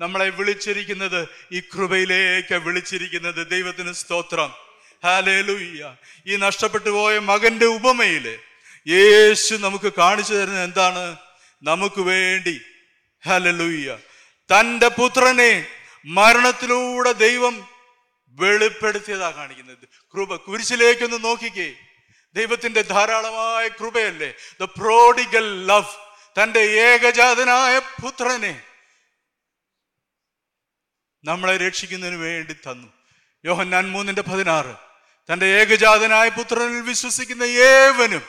നമ്മളെ 0.00 0.28
വിളിച്ചിരിക്കുന്നത് 0.28 1.28
ഈ 1.52 1.60
കൃപയിലേക്ക് 1.60 2.54
വിളിച്ചിരിക്കുന്നത് 2.54 3.50
ദൈവത്തിന് 3.50 3.92
സ്തോത്രം. 3.92 4.67
ഹാലേലുയ്യ 5.04 5.96
ഈ 6.26 6.36
നഷ്ടപ്പെട്ടു 6.36 6.90
പോയ 6.90 7.18
മകന്റെ 7.18 7.66
ഉപമയിൽ 7.66 8.38
യേശു 8.88 9.54
നമുക്ക് 9.54 9.92
കാണിച്ചു 9.92 10.34
തരുന്നത് 10.34 10.64
എന്താണ്? 10.64 11.16
നമുക്ക് 11.62 12.00
വേണ്ടി. 12.00 12.60
ഹലലുയ്യ 13.26 13.98
തന്റെ 14.36 14.88
പുത്രനെ 14.88 15.66
മരണത്തിലൂടെ 16.04 17.12
ദൈവം 17.12 17.68
വെളിപ്പെടുത്തിയതാ 18.28 19.30
കാണിക്കുന്നത്. 19.30 19.78
കൃപ. 20.14 20.36
കുരിശിലേക്കൊന്ന് 20.36 21.24
നോക്കിക്കേ. 21.24 21.74
ദൈവത്തിന്റെ 22.34 22.82
ധാരാളമായ 22.82 23.68
കൃപയല്ലേ? 23.68 24.34
ദ 24.60 24.64
പ്രോഡിഗൽ 24.64 25.66
ലവ് 25.66 26.08
തന്റെ 26.42 26.60
ഏകജാതനായ 26.60 27.78
പുത്രനെ 27.78 28.62
നമ്മളെ 31.24 31.56
രക്ഷിക്കുന്നതിന് 31.56 32.16
വേണ്ടി 32.16 32.52
തന്നു. 32.52 32.88
യോഹന്നാൻ 33.44 33.90
മൂന്നിന്റെ 33.90 34.22
പതിനാറ്. 34.22 34.87
തന്റെ 35.32 35.46
ഏകജാതനായ 35.46 36.28
പുത്രനിൽ 36.28 36.80
വിശ്വസിക്കുന്ന 36.80 37.42
ഏവനും 37.44 38.22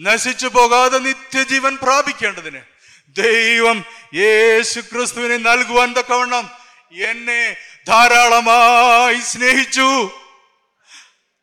നശിച്ചു 0.00 0.46
പോകാതെ 0.46 0.98
നിത്യജീവൻ 0.98 1.76
പ്രാപിക്കേണ്ടതിന് 1.76 2.60
ദൈവം 3.08 3.84
യേശു 4.14 4.80
ക്രിസ്തുവിനെ 4.80 5.36
നൽകുവാൻ 5.36 5.92
തക്കവണ്ണം 5.92 6.50
എന്നെ 6.92 7.56
ധാരാളമായി 7.88 9.20
സ്നേഹിച്ചു 9.20 10.10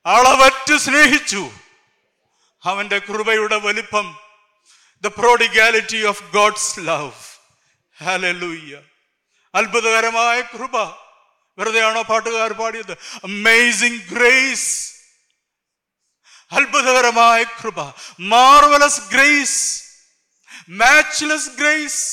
അളവറ്റ് 0.05 0.77
സ്നേഹിച്ചു. 0.77 1.51
അവന്റെ 2.63 2.99
കൃപയുടെ 2.99 3.55
വലിപ്പം 3.55 4.15
the 5.01 5.07
prodigality 5.07 6.05
of 6.05 6.23
God's 6.23 6.79
love 6.79 7.11
ഹലൂയ്യ 8.03 8.81
അത്ഭുതകരമായ 9.55 10.41
കൃപ. 10.41 10.77
വെറുതെയാണോ 11.57 12.01
പാട്ടുകാർ 12.01 12.53
പാടിയത്? 12.53 12.91
അമേസിംഗ് 13.23 14.13
ഗ്രേസ് 14.13 14.94
അത്ഭുതകരമായ 16.51 17.43
കൃപ 17.61 17.79
marvellous 18.33 19.01
grace 19.09 19.59
matchless 20.81 21.49
grace 21.59 22.03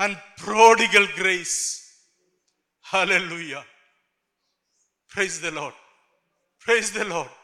and 0.00 0.18
prodigal 0.44 1.06
grace 1.20 1.58
ഹലൂയ്യ 2.84 3.54
praise 5.12 5.40
the 5.40 5.50
lord 5.58 5.78
praise 6.66 6.92
the 6.92 7.02
lord 7.12 7.34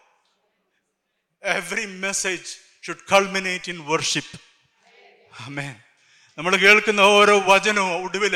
every 1.42 1.86
message 1.86 2.46
should 2.84 3.04
culminate 3.12 3.70
in 3.72 3.78
worship 3.86 4.38
amen 5.46 5.74
നമ്മൾ 6.38 6.52
കേൾക്കുന്ന 6.56 7.00
ഓരോ 7.00 7.34
വചനവും 7.40 7.92
ഒടുവിൽ 8.06 8.34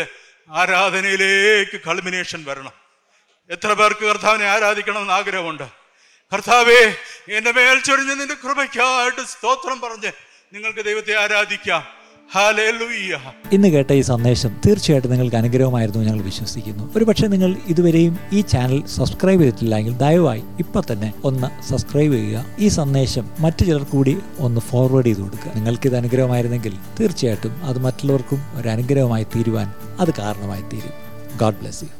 ആരാധനയിലേക്ക് 0.50 1.78
കൾമിനേഷൻ 1.88 2.40
വരണം. 2.44 2.74
എത്ര 3.49 3.72
പേർക്ക് 3.72 4.05
കർത്താവിനെ 4.05 4.45
ആരാധിക്കണമെന്ന് 4.45 5.12
ആഗ്രഹമുണ്ട്? 5.12 5.62
കർത്താവേ 6.32 6.95
എന്റെ 7.36 7.53
മേൽ 7.53 7.80
ചൊരിഞ്ഞ 7.80 8.14
നിന്റെ 8.14 8.34
കൃപയ്ക്കായിട്ട് 8.34 9.26
സ്തോത്രം 9.26 9.80
പറഞ്ഞ് 9.80 10.12
നിങ്ങൾക്ക് 10.55 10.84
ദൈവത്തെ 10.84 11.16
ആരാധിക്കാം. 11.22 12.01
ഇന്ന് 13.53 13.68
കേട്ട 13.68 13.93
ഈ 13.93 14.01
സന്ദേശം 14.01 14.61
തീർച്ചയായിട്ടും 14.66 15.11
നിങ്ങൾക്ക് 15.11 15.36
അനുഗ്രഹമായിരുന്നു 15.36 16.05
ഞങ്ങൾ 16.05 16.22
വിശ്വസിക്കുന്നു. 16.22 16.93
ഒരുപക്ഷെ 16.97 17.26
നിങ്ങൾ 17.26 17.57
ഇതുവരെയും 17.66 18.18
ഈ 18.32 18.41
ചാനൽ 18.41 18.86
സബ്സ്ക്രൈബ് 18.86 19.41
ചെയ്തിട്ടില്ലെങ്കിൽ 19.41 19.97
ദയവായി 19.97 20.43
ഇപ്പം 20.59 20.82
തന്നെ 20.93 21.14
ഒന്ന് 21.24 21.62
സബ്സ്ക്രൈബ് 21.68 22.12
ചെയ്യുക. 22.12 22.57
ഈ 22.59 22.68
സന്ദേശം 22.68 23.30
മറ്റു 23.38 23.64
ചിലർ 23.64 23.82
കൂടി 23.82 24.18
ഒന്ന് 24.38 24.61
ഫോർവേഡ് 24.61 25.07
ചെയ്ത് 25.07 25.20
കൊടുക്കുക. 25.20 25.53
നിങ്ങൾക്ക് 25.55 25.86
ഇത് 25.86 25.97
അനുഗ്രഹമായിരുന്നെങ്കിൽ 25.97 26.76
തീർച്ചയായിട്ടും 27.01 27.64
അത് 27.64 27.78
മറ്റുള്ളവർക്കും 27.78 28.61
ഒരു 28.61 28.68
അനുഗ്രഹമായി 28.68 29.24
തീരുവാൻ 29.24 29.74
അത് 30.01 30.14
കാരണമായി 30.18 30.62
തീരും. 30.62 30.93
God 31.38 31.57
bless 31.57 31.84
you. 31.84 31.99